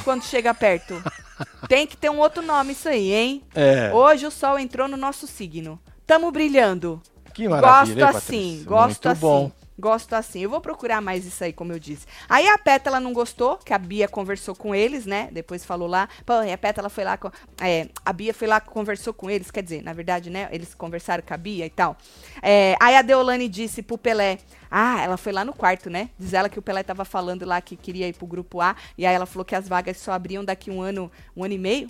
Quando 0.03 0.25
chega 0.25 0.53
perto. 0.53 1.01
Tem 1.69 1.87
que 1.87 1.95
ter 1.95 2.09
um 2.09 2.19
outro 2.19 2.41
nome 2.41 2.73
isso 2.73 2.89
aí, 2.89 3.13
hein? 3.13 3.43
É, 3.55 3.93
Hoje 3.93 4.27
o 4.27 4.31
sol 4.31 4.59
entrou 4.59 4.89
no 4.89 4.97
nosso 4.97 5.25
signo. 5.25 5.79
Tamo 6.05 6.29
brilhando. 6.31 7.01
que 7.33 7.47
maravilha, 7.47 8.07
Gosto 8.11 8.33
hein, 8.33 8.57
assim, 8.57 8.63
gosto 8.65 8.87
Muito 8.87 9.07
assim. 9.07 9.21
bom. 9.21 9.58
Gosto 9.79 10.13
assim. 10.13 10.41
Eu 10.41 10.49
vou 10.49 10.59
procurar 10.59 10.99
mais 10.99 11.25
isso 11.25 11.41
aí, 11.41 11.53
como 11.53 11.71
eu 11.71 11.79
disse. 11.79 12.05
Aí 12.27 12.47
a 12.47 12.57
Pétala 12.57 12.99
não 12.99 13.13
gostou, 13.13 13.57
que 13.57 13.73
a 13.73 13.77
Bia 13.77 14.09
conversou 14.09 14.53
com 14.53 14.75
eles, 14.75 15.05
né? 15.05 15.29
Depois 15.31 15.63
falou 15.63 15.87
lá. 15.87 16.09
Pô, 16.25 16.33
a 16.33 16.57
Pétala 16.57 16.89
foi 16.89 17.05
lá. 17.05 17.17
Com, 17.17 17.31
é, 17.61 17.87
a 18.05 18.11
Bia 18.11 18.33
foi 18.33 18.47
lá, 18.47 18.59
conversou 18.59 19.13
com 19.13 19.29
eles. 19.29 19.49
Quer 19.49 19.63
dizer, 19.63 19.81
na 19.81 19.93
verdade, 19.93 20.29
né? 20.29 20.49
Eles 20.51 20.75
conversaram 20.75 21.23
com 21.25 21.33
a 21.33 21.37
Bia 21.37 21.65
e 21.65 21.69
tal. 21.69 21.95
É, 22.41 22.75
aí 22.79 22.95
a 22.95 23.01
Deolane 23.01 23.47
disse 23.47 23.81
pro 23.81 23.97
Pelé. 23.97 24.39
Ah, 24.69 25.01
ela 25.01 25.15
foi 25.15 25.31
lá 25.31 25.45
no 25.45 25.53
quarto, 25.53 25.89
né? 25.89 26.09
Diz 26.19 26.33
ela 26.33 26.49
que 26.49 26.59
o 26.59 26.61
Pelé 26.61 26.83
tava 26.83 27.05
falando 27.05 27.45
lá 27.45 27.61
que 27.61 27.77
queria 27.77 28.07
ir 28.07 28.13
pro 28.13 28.27
grupo 28.27 28.59
A. 28.59 28.75
E 28.97 29.05
aí 29.05 29.15
ela 29.15 29.25
falou 29.25 29.45
que 29.45 29.55
as 29.55 29.67
vagas 29.67 29.97
só 29.97 30.11
abriam 30.11 30.43
daqui 30.43 30.69
um 30.69 30.81
ano, 30.81 31.09
um 31.35 31.43
ano 31.43 31.53
e 31.53 31.57
meio 31.57 31.89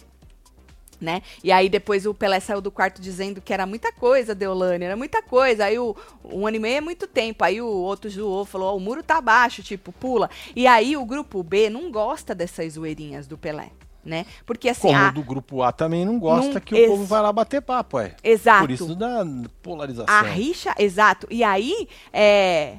né? 0.99 1.21
E 1.43 1.51
aí 1.51 1.69
depois 1.69 2.05
o 2.05 2.13
Pelé 2.13 2.39
saiu 2.39 2.59
do 2.61 2.71
quarto 2.71 3.01
dizendo 3.01 3.39
que 3.41 3.53
era 3.53 3.65
muita 3.65 3.91
coisa, 3.91 4.35
Deolane, 4.35 4.83
era 4.85 4.95
muita 4.95 5.21
coisa. 5.21 5.65
Aí 5.65 5.79
o 5.79 5.95
um 6.23 6.45
ano 6.45 6.57
e 6.57 6.59
meio 6.59 6.77
é 6.77 6.81
muito 6.81 7.07
tempo. 7.07 7.43
Aí 7.43 7.61
o 7.61 7.67
outro 7.67 8.09
zoou, 8.09 8.45
falou, 8.45 8.73
ó, 8.73 8.75
o 8.75 8.79
muro 8.79 9.01
tá 9.01 9.21
baixo, 9.21 9.63
tipo, 9.63 9.91
pula. 9.91 10.29
E 10.55 10.67
aí 10.67 10.97
o 10.97 11.05
grupo 11.05 11.41
B 11.43 11.69
não 11.69 11.91
gosta 11.91 12.35
dessas 12.35 12.73
zoeirinhas 12.73 13.27
do 13.27 13.37
Pelé, 13.37 13.69
né? 14.03 14.25
Porque 14.45 14.67
assim, 14.69 14.89
Como 14.89 14.99
a- 14.99 15.11
do 15.11 15.23
grupo 15.23 15.61
A 15.63 15.71
também 15.71 16.05
não 16.05 16.19
gosta 16.19 16.53
Não- 16.55 16.61
que 16.61 16.75
ex- 16.75 16.87
o 16.87 16.91
povo 16.91 17.05
vai 17.05 17.21
lá 17.21 17.31
bater 17.31 17.61
papo, 17.61 17.99
é. 17.99 18.15
exato. 18.23 18.61
Por 18.61 18.71
isso 18.71 18.95
da 18.95 19.25
polarização. 19.61 20.13
A 20.13 20.21
rixa, 20.21 20.73
exato. 20.77 21.27
E 21.29 21.43
aí, 21.43 21.87
é. 22.11 22.77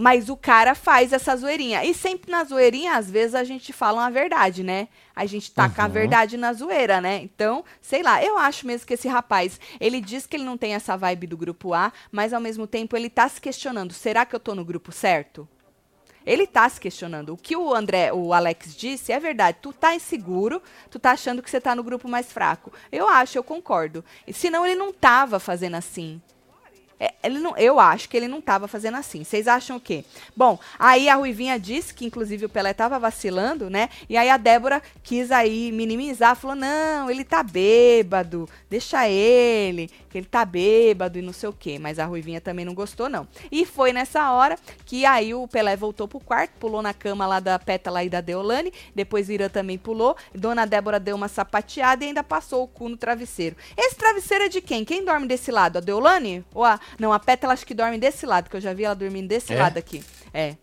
Mas 0.00 0.30
o 0.30 0.36
cara 0.36 0.74
faz 0.74 1.12
essa 1.12 1.36
zoeirinha. 1.36 1.84
E 1.84 1.92
sempre 1.92 2.30
na 2.30 2.42
zoeirinha, 2.42 2.96
às 2.96 3.10
vezes, 3.10 3.34
a 3.34 3.44
gente 3.44 3.70
fala 3.70 4.00
uma 4.00 4.10
verdade, 4.10 4.62
né? 4.62 4.88
A 5.14 5.26
gente 5.26 5.52
taca 5.52 5.82
a 5.82 5.86
Uhum. 5.86 5.92
verdade 5.92 6.38
na 6.38 6.54
zoeira, 6.54 7.02
né? 7.02 7.18
Então, 7.22 7.62
sei 7.82 8.02
lá, 8.02 8.24
eu 8.24 8.38
acho 8.38 8.66
mesmo 8.66 8.86
que 8.86 8.94
esse 8.94 9.06
rapaz, 9.08 9.60
ele 9.78 10.00
diz 10.00 10.26
que 10.26 10.36
ele 10.36 10.44
não 10.44 10.56
tem 10.56 10.72
essa 10.74 10.96
vibe 10.96 11.26
do 11.26 11.36
grupo 11.36 11.74
A, 11.74 11.92
mas 12.10 12.32
ao 12.32 12.40
mesmo 12.40 12.66
tempo 12.66 12.96
ele 12.96 13.10
tá 13.10 13.28
se 13.28 13.38
questionando: 13.42 13.92
será 13.92 14.24
que 14.24 14.34
eu 14.34 14.40
tô 14.40 14.54
no 14.54 14.64
grupo 14.64 14.90
certo? 14.90 15.46
Ele 16.24 16.46
tá 16.46 16.66
se 16.66 16.80
questionando. 16.80 17.34
O 17.34 17.36
que 17.36 17.54
o 17.54 17.74
André, 17.74 18.10
o 18.10 18.32
Alex 18.32 18.74
disse 18.74 19.12
é 19.12 19.20
verdade. 19.20 19.58
Tu 19.60 19.70
tá 19.70 19.94
inseguro, 19.94 20.62
tu 20.90 20.98
tá 20.98 21.10
achando 21.10 21.42
que 21.42 21.50
você 21.50 21.60
tá 21.60 21.74
no 21.74 21.82
grupo 21.82 22.08
mais 22.08 22.32
fraco. 22.32 22.72
Eu 22.90 23.06
acho, 23.06 23.36
eu 23.36 23.44
concordo. 23.44 24.02
E 24.26 24.32
senão 24.32 24.64
ele 24.64 24.76
não 24.76 24.94
tava 24.94 25.38
fazendo 25.38 25.74
assim. 25.76 26.22
É, 27.00 27.14
ele 27.24 27.38
não, 27.38 27.56
eu 27.56 27.80
acho 27.80 28.10
que 28.10 28.16
ele 28.16 28.28
não 28.28 28.42
tava 28.42 28.68
fazendo 28.68 28.98
assim. 28.98 29.24
Vocês 29.24 29.48
acham 29.48 29.78
o 29.78 29.80
quê? 29.80 30.04
Bom, 30.36 30.58
aí 30.78 31.08
a 31.08 31.14
Ruivinha 31.14 31.58
disse 31.58 31.94
que, 31.94 32.04
inclusive, 32.04 32.44
o 32.44 32.48
Pelé 32.48 32.74
tava 32.74 32.98
vacilando, 32.98 33.70
né? 33.70 33.88
E 34.06 34.18
aí 34.18 34.28
a 34.28 34.36
Débora 34.36 34.82
quis 35.02 35.30
aí 35.30 35.72
minimizar, 35.72 36.36
falou: 36.36 36.54
não, 36.54 37.10
ele 37.10 37.24
tá 37.24 37.42
bêbado, 37.42 38.46
deixa 38.68 39.08
ele, 39.08 39.90
que 40.10 40.18
ele 40.18 40.26
tá 40.26 40.44
bêbado 40.44 41.18
e 41.18 41.22
não 41.22 41.32
sei 41.32 41.48
o 41.48 41.54
quê. 41.54 41.78
Mas 41.78 41.98
a 41.98 42.04
Ruivinha 42.04 42.40
também 42.40 42.66
não 42.66 42.74
gostou, 42.74 43.08
não. 43.08 43.26
E 43.50 43.64
foi 43.64 43.94
nessa 43.94 44.30
hora 44.32 44.58
que 44.84 45.06
aí 45.06 45.32
o 45.32 45.48
Pelé 45.48 45.76
voltou 45.76 46.06
pro 46.06 46.20
quarto, 46.20 46.52
pulou 46.60 46.82
na 46.82 46.92
cama 46.92 47.26
lá 47.26 47.40
da 47.40 47.58
Pétala 47.58 48.04
e 48.04 48.10
da 48.10 48.20
Deolane, 48.20 48.72
depois 48.94 49.30
Irã 49.30 49.48
também 49.48 49.78
pulou, 49.78 50.16
Dona 50.34 50.66
Débora 50.66 51.00
deu 51.00 51.16
uma 51.16 51.28
sapateada 51.28 52.04
e 52.04 52.08
ainda 52.08 52.22
passou 52.22 52.64
o 52.64 52.68
cu 52.68 52.90
no 52.90 52.96
travesseiro. 52.96 53.56
Esse 53.74 53.96
travesseiro 53.96 54.44
é 54.44 54.48
de 54.48 54.60
quem? 54.60 54.84
Quem 54.84 55.02
dorme 55.02 55.26
desse 55.26 55.50
lado? 55.50 55.78
A 55.78 55.80
Deolane? 55.80 56.44
Ou 56.54 56.64
a... 56.64 56.78
Não, 56.98 57.12
a 57.12 57.18
Pétala 57.18 57.52
acho 57.52 57.66
que 57.66 57.74
dorme 57.74 57.98
desse 57.98 58.26
lado, 58.26 58.48
que 58.50 58.56
eu 58.56 58.60
já 58.60 58.72
vi 58.72 58.84
ela 58.84 58.94
dormindo 58.94 59.28
desse 59.28 59.52
É? 59.52 59.58
lado 59.58 59.78
aqui. 59.78 60.02
É. 60.32 60.56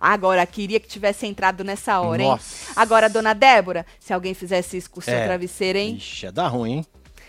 Agora, 0.00 0.44
queria 0.46 0.80
que 0.80 0.88
tivesse 0.88 1.26
entrado 1.26 1.62
nessa 1.62 2.00
hora, 2.00 2.20
hein? 2.22 2.28
Nossa. 2.28 2.72
Agora, 2.74 3.08
dona 3.08 3.34
Débora, 3.34 3.86
se 4.00 4.12
alguém 4.12 4.34
fizesse 4.34 4.76
isso 4.76 4.90
com 4.90 4.98
o 4.98 5.02
seu 5.02 5.14
É. 5.14 5.24
travesseiro, 5.24 5.78
hein? 5.78 5.94
Ixi, 5.94 6.26
é 6.26 6.32
dar 6.32 6.48
ruim, 6.48 6.72
hein? 6.78 6.86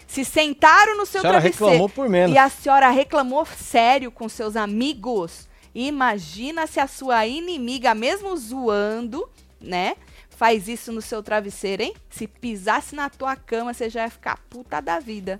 Se 0.07 0.25
sentaram 0.25 0.97
no 0.97 1.05
seu 1.05 1.19
A 1.21 1.23
travesseiro 1.23 1.65
reclamou 1.65 1.89
por 1.89 2.09
menos. 2.09 2.35
e 2.35 2.37
a 2.37 2.49
senhora 2.49 2.89
reclamou 2.89 3.45
sério 3.45 4.11
com 4.11 4.27
seus 4.27 4.55
amigos, 4.55 5.47
imagina 5.73 6.65
se 6.67 6.79
a 6.79 6.87
sua 6.87 7.25
inimiga, 7.27 7.93
mesmo 7.93 8.35
zoando, 8.35 9.27
né? 9.61 9.95
Faz 10.29 10.67
isso 10.67 10.91
no 10.91 11.01
seu 11.01 11.21
travesseiro, 11.21 11.83
hein? 11.83 11.93
Se 12.09 12.27
pisasse 12.27 12.95
na 12.95 13.07
tua 13.09 13.35
cama, 13.35 13.71
você 13.73 13.87
já 13.89 14.03
ia 14.03 14.09
ficar 14.09 14.37
puta 14.49 14.81
da 14.81 14.99
vida. 14.99 15.39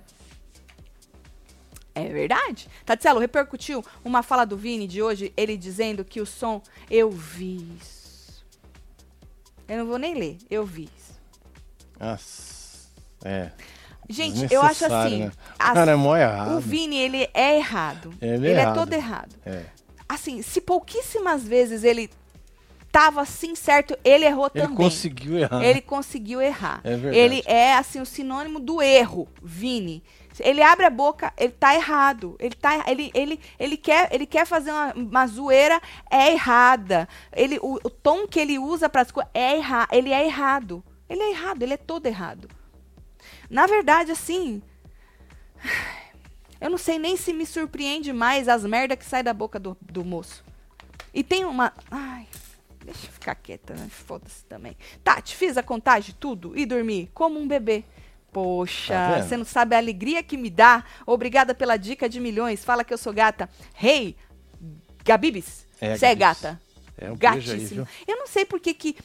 É 1.94 2.08
verdade. 2.08 2.68
Tatselo, 2.84 3.20
repercutiu 3.20 3.84
uma 4.04 4.22
fala 4.22 4.44
do 4.44 4.56
Vini 4.56 4.86
de 4.86 5.00
hoje, 5.00 5.32
ele 5.36 5.56
dizendo 5.56 6.04
que 6.04 6.20
o 6.20 6.26
som. 6.26 6.60
Eu 6.90 7.10
vi 7.10 7.68
isso. 7.80 8.44
Eu 9.68 9.78
não 9.78 9.86
vou 9.86 9.98
nem 9.98 10.14
ler, 10.14 10.38
eu 10.50 10.64
vi 10.66 10.88
isso. 10.96 11.14
Nossa. 11.98 12.88
É. 13.24 13.50
Gente, 14.08 14.52
eu 14.52 14.60
acho 14.60 14.84
assim. 14.84 15.24
Né? 15.24 15.32
Cara, 15.58 15.92
é 15.92 15.94
mó 15.94 16.16
errado. 16.16 16.56
o 16.56 16.60
Vini, 16.60 16.96
ele 16.96 17.28
é 17.32 17.56
errado. 17.56 18.12
Ele 18.20 18.32
é 18.32 18.50
ele 18.50 18.58
é 18.58 18.62
errado. 18.62 18.74
todo 18.74 18.92
errado. 18.92 19.34
É. 19.46 19.64
Assim, 20.08 20.42
se 20.42 20.60
pouquíssimas 20.60 21.42
vezes 21.42 21.84
ele 21.84 22.10
tava 22.92 23.22
assim 23.22 23.56
certo, 23.56 23.98
ele 24.04 24.24
errou 24.24 24.48
Ele 24.54 24.62
também. 24.62 24.76
conseguiu 24.76 25.38
errar. 25.38 25.64
Ele 25.64 25.80
conseguiu 25.80 26.40
errar. 26.40 26.80
É 26.84 26.90
verdade. 26.90 27.16
Ele 27.16 27.42
é 27.46 27.74
assim 27.74 28.00
o 28.00 28.06
sinônimo 28.06 28.60
do 28.60 28.80
erro, 28.82 29.26
Vini. 29.42 30.02
Ele 30.40 30.62
abre 30.62 30.84
a 30.84 30.90
boca, 30.90 31.32
ele 31.36 31.52
tá 31.52 31.74
errado. 31.74 32.36
Ele 32.38 32.54
tá 32.54 32.84
ele, 32.86 33.10
ele, 33.14 33.40
ele 33.58 33.76
quer 33.76 34.08
ele 34.12 34.26
quer 34.26 34.46
fazer 34.46 34.70
uma, 34.70 34.92
uma 34.94 35.26
zoeira 35.26 35.80
é 36.10 36.32
errada. 36.32 37.08
Ele 37.32 37.58
o, 37.62 37.74
o 37.74 37.90
tom 37.90 38.26
que 38.26 38.40
ele 38.40 38.58
usa 38.58 38.88
para 38.88 39.02
as 39.02 39.10
coisas 39.10 39.30
é 39.34 39.56
errado, 39.56 39.88
ele 39.92 40.12
é 40.12 40.24
errado. 40.24 40.82
Ele 41.08 41.22
é 41.22 41.30
errado, 41.30 41.62
ele 41.62 41.74
é 41.74 41.76
todo 41.76 42.06
errado. 42.06 42.48
Na 43.48 43.66
verdade, 43.66 44.10
assim, 44.10 44.62
eu 46.60 46.70
não 46.70 46.78
sei 46.78 46.98
nem 46.98 47.16
se 47.16 47.32
me 47.32 47.46
surpreende 47.46 48.12
mais 48.12 48.48
as 48.48 48.64
merda 48.64 48.96
que 48.96 49.04
sai 49.04 49.22
da 49.22 49.32
boca 49.32 49.58
do, 49.58 49.76
do 49.80 50.04
moço. 50.04 50.44
E 51.12 51.22
tem 51.22 51.44
uma. 51.44 51.72
Ai, 51.90 52.26
deixa 52.84 53.06
eu 53.06 53.12
ficar 53.12 53.34
quieta, 53.36 53.74
né? 53.74 53.88
Foda-se 53.88 54.44
também. 54.46 54.76
Tati, 55.02 55.36
fiz 55.36 55.56
a 55.56 55.62
contagem, 55.62 56.14
tudo, 56.18 56.58
e 56.58 56.66
dormi 56.66 57.10
como 57.14 57.38
um 57.38 57.46
bebê. 57.46 57.84
Tá 58.34 58.40
Poxa, 58.40 59.14
vendo? 59.14 59.28
você 59.28 59.36
não 59.36 59.44
sabe 59.44 59.74
a 59.74 59.78
alegria 59.78 60.22
que 60.22 60.36
me 60.36 60.50
dá. 60.50 60.84
Obrigada 61.06 61.54
pela 61.54 61.76
dica 61.76 62.08
de 62.08 62.18
milhões. 62.18 62.64
Fala 62.64 62.82
que 62.84 62.92
eu 62.92 62.98
sou 62.98 63.12
gata. 63.12 63.48
Hey, 63.80 64.16
Gabibis, 65.04 65.66
É, 65.80 65.96
você 65.96 66.06
é 66.06 66.14
gata. 66.14 66.60
É 66.96 67.08
um 67.08 67.12
aí, 67.12 67.18
Gatíssimo. 67.18 67.84
viu? 67.84 67.88
Eu 68.06 68.16
não 68.16 68.26
sei 68.26 68.44
por 68.44 68.58
que 68.60 68.72
que 68.72 68.96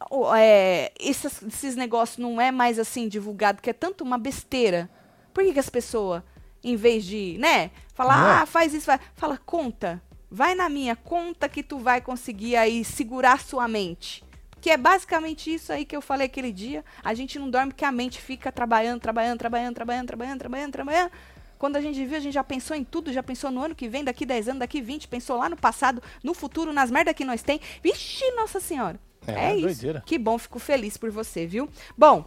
ah, 0.00 0.40
é, 0.40 0.92
esses, 0.98 1.42
esses 1.42 1.76
negócios 1.76 2.18
não 2.18 2.40
é 2.40 2.50
mais 2.50 2.78
assim 2.78 3.08
divulgado, 3.08 3.60
que 3.60 3.70
é 3.70 3.72
tanto 3.72 4.04
uma 4.04 4.18
besteira. 4.18 4.88
Por 5.32 5.44
que, 5.44 5.52
que 5.52 5.58
as 5.58 5.68
pessoas, 5.70 6.22
em 6.62 6.76
vez 6.76 7.04
de, 7.04 7.36
né, 7.38 7.70
falar, 7.94 8.16
é? 8.38 8.42
ah, 8.42 8.46
faz 8.46 8.74
isso, 8.74 8.86
vai, 8.86 9.00
fala, 9.14 9.38
conta. 9.38 10.02
Vai 10.30 10.54
na 10.54 10.68
minha, 10.68 10.94
conta 10.94 11.48
que 11.48 11.62
tu 11.62 11.78
vai 11.78 12.00
conseguir 12.02 12.56
aí 12.56 12.84
segurar 12.84 13.40
sua 13.40 13.66
mente. 13.66 14.22
Que 14.68 14.72
é 14.72 14.76
basicamente 14.76 15.54
isso 15.54 15.72
aí 15.72 15.82
que 15.82 15.96
eu 15.96 16.02
falei 16.02 16.26
aquele 16.26 16.52
dia. 16.52 16.84
A 17.02 17.14
gente 17.14 17.38
não 17.38 17.48
dorme 17.48 17.72
porque 17.72 17.86
a 17.86 17.90
mente 17.90 18.20
fica 18.20 18.52
trabalhando, 18.52 19.00
trabalhando, 19.00 19.38
trabalhando, 19.38 19.74
trabalhando, 19.74 20.06
trabalhando, 20.06 20.38
trabalhando, 20.38 20.72
trabalhando. 20.72 21.10
Quando 21.58 21.76
a 21.76 21.80
gente 21.80 22.04
viu, 22.04 22.18
a 22.18 22.20
gente 22.20 22.34
já 22.34 22.44
pensou 22.44 22.76
em 22.76 22.84
tudo, 22.84 23.10
já 23.10 23.22
pensou 23.22 23.50
no 23.50 23.62
ano 23.62 23.74
que 23.74 23.88
vem, 23.88 24.04
daqui 24.04 24.26
10 24.26 24.48
anos, 24.48 24.60
daqui 24.60 24.82
20, 24.82 25.08
pensou 25.08 25.38
lá 25.38 25.48
no 25.48 25.56
passado, 25.56 26.02
no 26.22 26.34
futuro, 26.34 26.70
nas 26.70 26.90
merdas 26.90 27.14
que 27.14 27.24
nós 27.24 27.42
tem. 27.42 27.58
Vixe, 27.82 28.30
Nossa 28.32 28.60
Senhora. 28.60 29.00
É, 29.26 29.52
É, 29.52 29.56
isso. 29.56 29.62
doideira. 29.62 30.02
Que 30.04 30.18
bom, 30.18 30.36
fico 30.36 30.58
feliz 30.58 30.98
por 30.98 31.10
você, 31.10 31.46
viu? 31.46 31.66
Bom, 31.96 32.26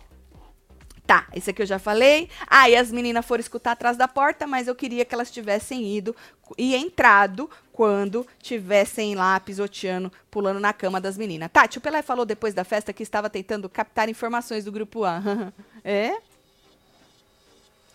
tá, 1.05 1.27
esse 1.33 1.49
aqui 1.49 1.61
eu 1.61 1.65
já 1.65 1.79
falei. 1.79 2.29
Ah, 2.47 2.69
e 2.69 2.75
as 2.75 2.91
meninas 2.91 3.25
foram 3.25 3.41
escutar 3.41 3.71
atrás 3.73 3.97
da 3.97 4.07
porta, 4.07 4.47
mas 4.47 4.67
eu 4.67 4.75
queria 4.75 5.05
que 5.05 5.13
elas 5.13 5.31
tivessem 5.31 5.95
ido 5.95 6.15
e 6.57 6.75
entrado 6.75 7.49
quando 7.71 8.27
tivessem 8.41 9.15
lá 9.15 9.39
pisoteando, 9.39 10.11
pulando 10.29 10.59
na 10.59 10.73
cama 10.73 11.01
das 11.01 11.17
meninas. 11.17 11.49
Tati, 11.51 11.77
o 11.77 11.81
Pelé 11.81 12.01
falou 12.01 12.25
depois 12.25 12.53
da 12.53 12.63
festa 12.63 12.93
que 12.93 13.03
estava 13.03 13.29
tentando 13.29 13.67
captar 13.69 14.09
informações 14.09 14.65
do 14.65 14.71
grupo 14.71 15.03
A. 15.03 15.21
é? 15.83 16.17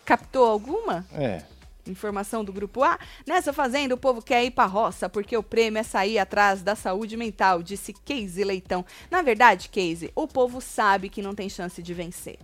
Captou 0.05 0.45
alguma? 0.45 1.05
É. 1.13 1.43
Informação 1.85 2.43
do 2.43 2.53
grupo 2.53 2.83
A. 2.83 2.99
Nessa 3.25 3.53
fazenda, 3.53 3.95
o 3.95 3.97
povo 3.97 4.21
quer 4.21 4.43
ir 4.43 4.51
pra 4.51 4.65
roça 4.65 5.09
porque 5.09 5.35
o 5.35 5.43
prêmio 5.43 5.79
é 5.79 5.83
sair 5.83 6.19
atrás 6.19 6.61
da 6.61 6.75
saúde 6.75 7.15
mental, 7.15 7.63
disse 7.63 7.93
Casey 7.93 8.43
Leitão. 8.43 8.85
Na 9.09 9.21
verdade, 9.21 9.69
Casey, 9.69 10.11
o 10.15 10.27
povo 10.27 10.61
sabe 10.61 11.09
que 11.09 11.21
não 11.21 11.33
tem 11.33 11.49
chance 11.49 11.81
de 11.81 11.93
vencer. 11.93 12.37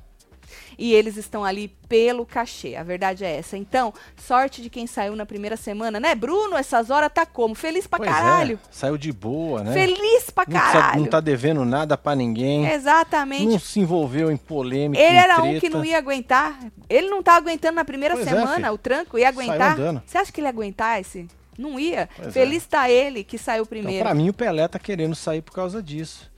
E 0.77 0.93
eles 0.93 1.17
estão 1.17 1.43
ali 1.43 1.67
pelo 1.87 2.25
cachê. 2.25 2.75
A 2.75 2.83
verdade 2.83 3.23
é 3.23 3.37
essa. 3.37 3.57
Então, 3.57 3.93
sorte 4.17 4.61
de 4.61 4.69
quem 4.69 4.87
saiu 4.87 5.15
na 5.15 5.25
primeira 5.25 5.55
semana, 5.55 5.99
né? 5.99 6.15
Bruno, 6.15 6.55
essas 6.57 6.89
horas 6.89 7.11
tá 7.13 7.25
como? 7.25 7.53
Feliz 7.55 7.85
pra 7.87 7.97
Pois 7.99 8.09
caralho. 8.09 8.59
é. 8.63 8.67
Saiu 8.71 8.97
de 8.97 9.11
boa, 9.11 9.63
né? 9.63 9.73
Feliz 9.73 10.29
pra 10.29 10.45
não, 10.47 10.53
precisa- 10.59 10.73
caralho. 10.81 10.99
não 11.01 11.07
tá 11.07 11.19
devendo 11.19 11.63
nada 11.65 11.97
pra 11.97 12.15
ninguém. 12.15 12.65
Exatamente. 12.67 13.45
Não 13.45 13.59
se 13.59 13.79
envolveu 13.79 14.31
em 14.31 14.37
polêmica. 14.37 15.01
Ele 15.01 15.15
era 15.17 15.37
um 15.39 15.41
treta. 15.41 15.59
que 15.61 15.69
não 15.69 15.83
ia 15.85 15.97
aguentar. 15.97 16.57
Ele 16.89 17.07
não 17.09 17.21
tá 17.21 17.35
aguentando 17.35 17.75
na 17.75 17.85
primeira 17.85 18.15
Pois 18.15 18.25
é, 18.27 18.29
semana, 18.31 18.55
filho. 18.55 18.73
o 18.73 18.77
tranco, 18.77 19.17
ia 19.17 19.29
aguentar. 19.29 19.77
Você 20.05 20.17
acha 20.17 20.31
que 20.31 20.39
ele 20.41 20.47
ia 20.47 20.51
aguentar 20.51 20.99
esse? 20.99 21.27
Não 21.57 21.79
ia. 21.79 22.09
Pois 22.15 22.29
é. 22.29 22.31
Feliz 22.31 22.65
tá 22.65 22.89
ele 22.89 23.23
que 23.23 23.37
saiu 23.37 23.61
Então, 23.61 23.69
primeiro. 23.69 24.03
pra 24.03 24.15
mim, 24.15 24.29
o 24.29 24.33
Pelé 24.33 24.67
tá 24.67 24.79
querendo 24.79 25.13
sair 25.15 25.41
por 25.41 25.53
causa 25.53 25.83
disso. 25.83 26.31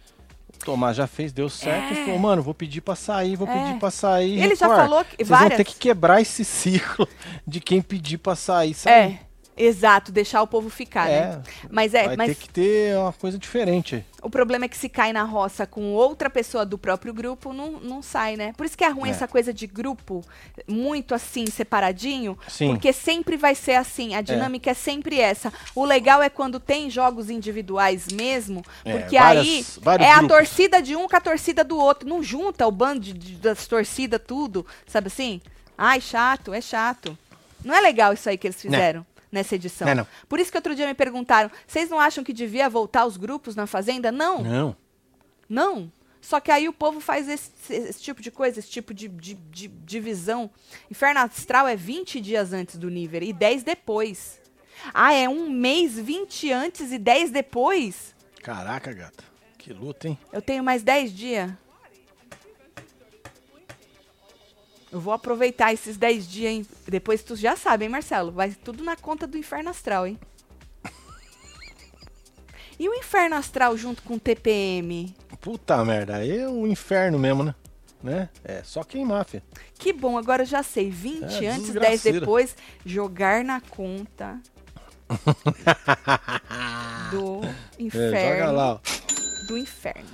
Tomás 0.66 0.98
já 0.98 1.08
fez, 1.08 1.32
deu 1.32 1.48
certo. 1.48 1.94
É. 1.94 1.96
Ele 1.96 2.06
falou, 2.06 2.20
mano, 2.20 2.42
vou 2.42 2.54
pedir 2.54 2.82
pra 2.82 2.96
sair, 2.96 3.36
vou 3.36 3.48
É. 3.48 3.54
pedir 3.54 3.80
pra 3.80 3.92
sair. 3.92 4.42
Ele 4.44 4.56
já 4.56 4.66
Record, 4.68 4.82
falou 4.90 5.06
que 5.06 5.16
Vocês 5.18 5.30
várias- 5.30 5.50
vão 5.50 5.58
ter 5.58 5.64
que 5.64 5.76
quebrar 5.76 6.20
esse 6.22 6.44
ciclo 6.46 7.08
de 7.48 7.60
quem 7.62 7.82
pedir 7.82 8.18
pra 8.18 8.36
sair. 8.36 8.74
sair. 8.74 8.94
É, 8.94 9.20
exato, 9.58 10.12
deixar 10.12 10.42
o 10.42 10.48
povo 10.48 10.70
ficar, 10.70 11.10
É, 11.10 11.22
né? 11.38 11.44
Mas 11.70 11.94
é, 11.94 12.06
Vai 12.08 12.16
mas 12.18 12.28
ter 12.30 12.36
que 12.36 12.50
ter 12.50 12.98
uma 12.98 13.14
coisa 13.14 13.38
diferente. 13.38 14.06
o 14.22 14.30
problema 14.30 14.66
é 14.66 14.68
que 14.68 14.76
se 14.78 14.90
cai 14.90 15.14
na 15.14 15.24
roça 15.24 15.66
com 15.66 15.94
outra 15.94 16.30
pessoa 16.30 16.66
do 16.66 16.78
próprio 16.78 17.14
grupo, 17.14 17.54
não, 17.54 17.72
não 17.80 18.02
sai, 18.02 18.36
né? 18.36 18.54
Por 18.58 18.66
isso 18.66 18.78
que 18.78 18.84
é 18.84 18.90
ruim 18.90 19.10
É. 19.10 19.12
essa 19.12 19.28
coisa 19.28 19.54
de 19.54 19.66
grupo 19.68 20.24
muito 20.68 21.14
assim, 21.16 21.46
separadinho. 21.46 22.38
Sim. 22.48 22.70
Porque 22.70 22.92
sempre 22.92 23.38
vai 23.38 23.56
ser 23.56 23.76
assim, 23.76 24.14
a 24.16 24.22
dinâmica 24.22 24.72
é. 24.72 24.74
sempre 24.74 25.20
essa. 25.20 25.54
O 25.74 25.86
legal 25.86 26.22
é 26.22 26.30
quando 26.30 26.60
tem 26.60 26.90
jogos 26.90 27.30
individuais 27.30 28.08
mesmo, 28.12 28.64
É, 28.84 28.98
porque 28.98 29.18
várias- 29.18 29.46
aí 29.48 29.66
é 30.04 30.12
a 30.12 30.18
grupos. 30.18 30.38
torcida 30.38 30.82
de 30.82 30.96
um 30.96 31.08
com 31.08 31.16
a 31.16 31.22
torcida 31.22 31.64
do 31.64 31.78
outro. 31.78 32.08
Não 32.10 32.22
junta 32.24 32.66
o 32.68 32.72
bando 32.72 33.00
de- 33.00 33.36
das 33.36 33.68
torcidas, 33.68 34.20
tudo, 34.26 34.66
sabe 34.88 35.08
assim? 35.08 35.40
Ai, 35.78 36.02
chato, 36.02 36.54
é 36.54 36.62
chato. 36.62 37.18
Não 37.64 37.74
é 37.76 37.82
legal 37.82 38.14
isso 38.14 38.30
aí 38.30 38.38
que 38.38 38.48
eles 38.48 38.62
fizeram. 38.62 39.06
Nessa 39.32 39.56
edição. 39.56 39.86
Não 39.86 39.92
é 39.92 39.96
não. 39.96 40.08
Por 40.30 40.40
isso 40.40 40.52
que 40.52 40.58
outro 40.58 40.76
dia 40.76 40.86
me 40.88 40.94
perguntaram: 40.94 41.50
vocês 41.68 41.90
não 41.90 42.00
acham 42.00 42.24
que 42.24 42.32
devia 42.34 42.70
voltar 42.70 43.06
os 43.06 43.18
grupos 43.18 43.56
na 43.56 43.68
Fazenda? 43.68 44.12
Não, 44.12 44.42
Não. 44.44 44.76
não. 45.50 45.92
Só 46.22 46.40
que 46.40 46.50
aí 46.50 46.68
o 46.68 46.74
povo 46.74 47.00
faz 47.00 47.30
esse, 47.30 47.52
esse 47.70 48.02
tipo 48.02 48.20
de 48.20 48.32
coisa, 48.32 48.58
esse 48.58 48.70
tipo 48.70 48.96
de, 48.96 49.08
de, 49.08 49.36
de 49.36 49.68
divisão. 49.68 50.50
Inferno 50.90 51.20
Astral 51.20 51.68
é 51.68 51.76
20 51.76 52.20
dias 52.20 52.52
antes 52.52 52.78
do 52.78 52.90
nível 52.90 53.22
e 53.22 53.32
10 53.32 53.62
depois. 53.64 54.42
Ah, 54.94 55.14
é 55.14 55.30
um 55.30 55.50
mês, 55.50 56.00
20 56.00 56.52
antes 56.52 56.92
e 56.92 56.98
10 56.98 57.30
depois? 57.30 58.16
Caraca, 58.42 58.92
gata. 58.92 59.24
Que 59.58 59.72
luta, 59.72 60.08
hein? 60.08 60.18
Eu 60.34 60.42
tenho 60.42 60.64
mais 60.64 60.82
10 60.82 61.14
dias. 61.14 61.52
Eu 64.92 65.00
vou 65.00 65.14
aproveitar 65.14 65.74
esses 65.74 65.98
10 65.98 66.28
dias, 66.28 66.52
hein? 66.52 66.68
Depois 66.88 67.24
tu 67.24 67.36
já 67.36 67.56
sabe, 67.56 67.86
hein, 67.86 67.90
Marcelo? 67.90 68.32
Vai 68.32 68.52
tudo 68.52 68.84
na 68.84 68.96
conta 68.96 69.26
do 69.28 69.38
Inferno 69.38 69.70
Astral, 69.70 70.08
hein? 70.08 70.20
E 72.80 72.88
o 72.90 72.94
Inferno 72.94 73.36
Astral 73.36 73.76
junto 73.78 74.02
com 74.04 74.16
o 74.16 74.20
TPM? 74.20 75.16
Puta 75.42 75.84
merda. 75.86 76.18
Aí 76.18 76.40
é 76.40 76.48
um 76.50 76.68
inferno 76.68 77.18
mesmo, 77.18 77.44
né? 77.44 77.56
né? 78.04 78.30
É 78.44 78.62
só 78.64 78.84
queimar, 78.84 79.24
filho. 79.26 79.44
Que 79.78 79.94
bom, 79.94 80.18
agora 80.18 80.44
eu 80.44 80.48
já 80.48 80.62
sei. 80.62 80.90
20 80.90 81.24
É, 81.24 81.48
antes, 81.48 81.48
10 81.48 81.62
desgraceira. 81.74 82.20
depois. 82.20 82.56
Jogar 82.86 83.44
na 83.46 83.62
conta 83.62 84.40
do 87.12 87.42
É, 87.46 87.56
inferno. 87.84 88.38
joga 88.40 88.52
lá, 88.52 88.74
ó. 88.74 88.80
Do 89.48 89.58
inferno. 89.58 90.10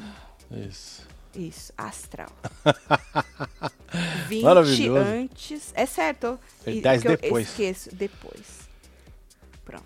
Isso. 0.52 1.08
Isso, 1.36 1.72
astral. 1.78 2.30
20 4.28 4.44
Maravilhoso. 4.44 5.00
antes. 5.10 5.72
É 5.76 5.86
certo. 5.86 6.40
E 6.66 6.78
E- 6.78 6.82
10 6.82 7.02
que 7.02 7.08
eu 7.08 7.18
depois. 7.18 7.48
esqueço. 7.50 7.96
Depois. 7.96 8.62
Pronto. 9.66 9.84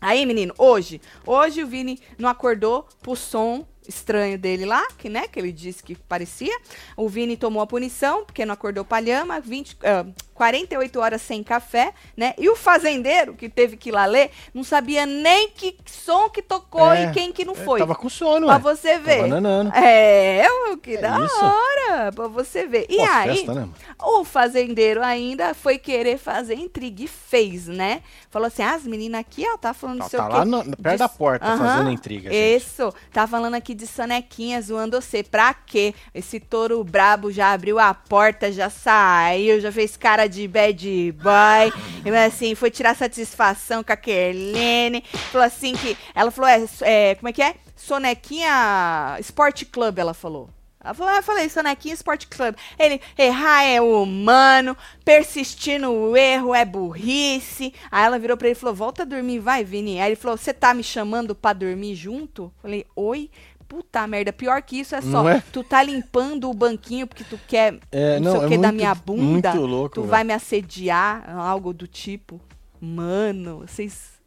Aí, 0.00 0.24
menino, 0.26 0.52
hoje. 0.58 1.00
Hoje 1.26 1.62
o 1.62 1.66
Vini 1.66 2.00
não 2.18 2.28
acordou 2.28 2.86
pro 3.00 3.14
som 3.16 3.66
estranho 3.86 4.38
dele 4.38 4.64
lá, 4.64 4.86
que, 4.96 5.08
né, 5.08 5.26
que 5.26 5.38
ele 5.40 5.50
disse 5.52 5.82
que 5.82 5.94
parecia. 5.96 6.56
O 6.96 7.08
Vini 7.08 7.36
tomou 7.36 7.60
a 7.62 7.66
punição, 7.66 8.24
porque 8.24 8.44
não 8.44 8.54
acordou 8.54 8.84
pra 8.84 9.00
lhama. 9.00 9.40
20, 9.40 9.76
ah, 9.82 10.06
48 10.34 10.98
horas 11.00 11.22
sem 11.22 11.42
café, 11.42 11.92
né? 12.16 12.34
E 12.38 12.48
o 12.48 12.56
fazendeiro, 12.56 13.34
que 13.34 13.48
teve 13.48 13.76
que 13.76 13.90
ir 13.90 13.92
lá 13.92 14.06
ler, 14.06 14.30
não 14.54 14.64
sabia 14.64 15.04
nem 15.06 15.48
que 15.50 15.76
som 15.86 16.28
que 16.28 16.42
tocou 16.42 16.92
É, 16.92 17.04
e 17.04 17.10
quem 17.12 17.32
que 17.32 17.44
não 17.44 17.54
É, 17.54 17.56
foi. 17.56 17.78
Tava 17.80 17.94
com 17.94 18.08
sono, 18.08 18.46
Pra 18.46 18.56
ué. 18.56 18.60
você 18.60 18.98
ver. 18.98 19.16
Tava 19.16 19.28
nanando. 19.28 19.70
É, 19.76 20.46
que 20.82 20.96
É 20.96 21.00
da 21.00 21.20
isso. 21.24 21.44
hora, 21.44 22.10
pra 22.12 22.26
você 22.28 22.66
ver. 22.66 22.86
E 22.88 22.96
Pô, 22.96 23.02
aí, 23.04 23.36
festa, 23.36 23.54
né, 23.54 23.68
o 24.02 24.24
fazendeiro 24.24 25.02
ainda 25.02 25.54
foi 25.54 25.78
querer 25.78 26.18
fazer 26.18 26.54
intriga 26.54 27.02
e 27.04 27.08
fez, 27.08 27.66
né? 27.68 28.02
Falou 28.30 28.46
assim: 28.48 28.62
ah, 28.62 28.74
as 28.74 28.84
meninas 28.84 29.20
aqui, 29.20 29.44
ó, 29.46 29.56
tá 29.58 29.72
falando 29.74 29.98
Tá, 30.00 30.08
sei 30.08 30.18
tá 30.18 30.26
o 30.26 30.32
lá 30.32 30.38
quê. 30.40 30.48
no- 30.48 30.64
perto 30.76 30.92
de- 30.92 30.96
da 30.98 31.08
porta 31.08 31.46
Aham, 31.46 31.58
fazendo 31.58 31.90
intriga, 31.90 32.30
gente. 32.30 32.56
Isso, 32.62 32.92
tá 33.12 33.26
falando 33.26 33.54
aqui 33.54 33.74
de 33.74 33.86
sonequinha 33.86 34.60
zoando 34.62 35.00
você. 35.00 35.22
Pra 35.22 35.52
quê? 35.54 35.94
Esse 36.14 36.40
touro 36.40 36.82
brabo 36.82 37.30
já 37.30 37.52
abriu 37.52 37.78
a 37.78 37.92
porta, 37.94 38.50
já 38.50 38.68
saiu, 38.70 39.60
já 39.60 39.70
fez 39.70 39.96
cara 39.96 40.21
de 40.28 40.46
bad 40.48 41.12
boy. 41.12 41.72
E 42.04 42.10
assim, 42.16 42.54
foi 42.54 42.70
tirar 42.70 42.96
satisfação 42.96 43.82
com 43.82 43.92
a 43.92 43.96
Kerlene. 43.96 45.02
Falou 45.30 45.46
assim 45.46 45.74
que. 45.74 45.96
Ela 46.14 46.30
falou, 46.30 46.48
é, 46.50 46.64
é, 46.82 47.14
como 47.14 47.28
é 47.28 47.32
que 47.32 47.42
é? 47.42 47.54
Sonequinha 47.76 49.16
Sport 49.20 49.64
Club, 49.66 49.98
ela 49.98 50.14
falou. 50.14 50.48
Ela 50.84 50.94
falou, 50.94 51.12
ah, 51.12 51.18
eu 51.18 51.22
falei, 51.22 51.48
Sonequinha 51.48 51.94
Sport 51.94 52.26
Club. 52.26 52.56
Ele, 52.76 53.00
errar 53.16 53.62
é 53.62 53.80
humano, 53.80 54.76
persistir 55.04 55.80
no 55.80 56.16
erro 56.16 56.54
é 56.54 56.64
burrice. 56.64 57.72
Aí 57.90 58.04
ela 58.04 58.18
virou 58.18 58.36
pra 58.36 58.48
ele 58.48 58.56
e 58.56 58.58
falou, 58.58 58.74
volta 58.74 59.02
a 59.02 59.06
dormir, 59.06 59.38
vai, 59.38 59.62
Vini. 59.62 60.00
Aí 60.00 60.08
ele 60.08 60.16
falou, 60.16 60.36
você 60.36 60.52
tá 60.52 60.74
me 60.74 60.82
chamando 60.82 61.36
pra 61.36 61.52
dormir 61.52 61.94
junto? 61.94 62.52
Falei, 62.60 62.84
oi? 62.96 63.30
Puta 63.72 64.06
merda, 64.06 64.34
pior 64.34 64.60
que 64.60 64.80
isso 64.80 64.94
é 64.94 65.00
só, 65.00 65.26
é? 65.26 65.42
tu 65.50 65.64
tá 65.64 65.82
limpando 65.82 66.50
o 66.50 66.52
banquinho 66.52 67.06
porque 67.06 67.24
tu 67.24 67.40
quer 67.48 67.78
É, 67.90 68.20
não, 68.20 68.32
sei 68.32 68.40
não, 68.40 68.40
o 68.40 68.44
é 68.44 68.48
que 68.50 68.58
da 68.58 68.70
minha 68.70 68.94
bunda. 68.94 69.54
muito 69.54 69.66
louco, 69.66 69.94
tu 69.94 70.00
velho. 70.02 70.10
vai 70.10 70.24
me 70.24 70.34
assediar, 70.34 71.24
algo 71.34 71.72
do 71.72 71.86
tipo. 71.86 72.38
Mano, 72.78 73.60
vocês... 73.60 74.20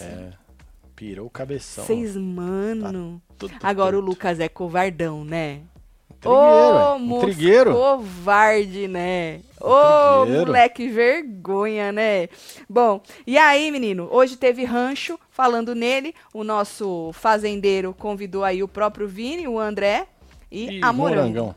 É, 0.00 0.30
pirou 0.94 1.26
o 1.26 1.30
cabeção. 1.30 1.84
Vocês, 1.84 2.16
mano... 2.16 3.20
Tudo 3.36 3.56
Agora 3.60 3.98
o. 3.98 4.00
Lucas 4.00 4.38
é 4.38 4.48
covardão, 4.48 5.24
né? 5.24 5.62
Intrigueiro, 6.26 6.76
Ô, 6.76 6.92
ué. 6.92 6.98
moço 6.98 7.26
Intrigueiro. 7.28 7.72
covarde, 7.74 8.88
né? 8.88 9.40
Ô, 9.60 10.20
Intrigueiro. 10.22 10.46
moleque 10.46 10.88
vergonha, 10.88 11.92
né? 11.92 12.28
Bom, 12.68 13.00
e 13.26 13.38
aí, 13.38 13.70
menino, 13.70 14.08
hoje 14.10 14.36
teve 14.36 14.64
rancho, 14.64 15.18
falando 15.30 15.74
nele, 15.74 16.14
o 16.32 16.44
nosso 16.44 17.10
fazendeiro 17.12 17.94
convidou 17.94 18.44
aí 18.44 18.62
o 18.62 18.68
próprio 18.68 19.08
Vini, 19.08 19.46
o 19.48 19.58
André 19.58 20.06
e, 20.50 20.80
a 20.82 20.92
morangão. 20.92 21.54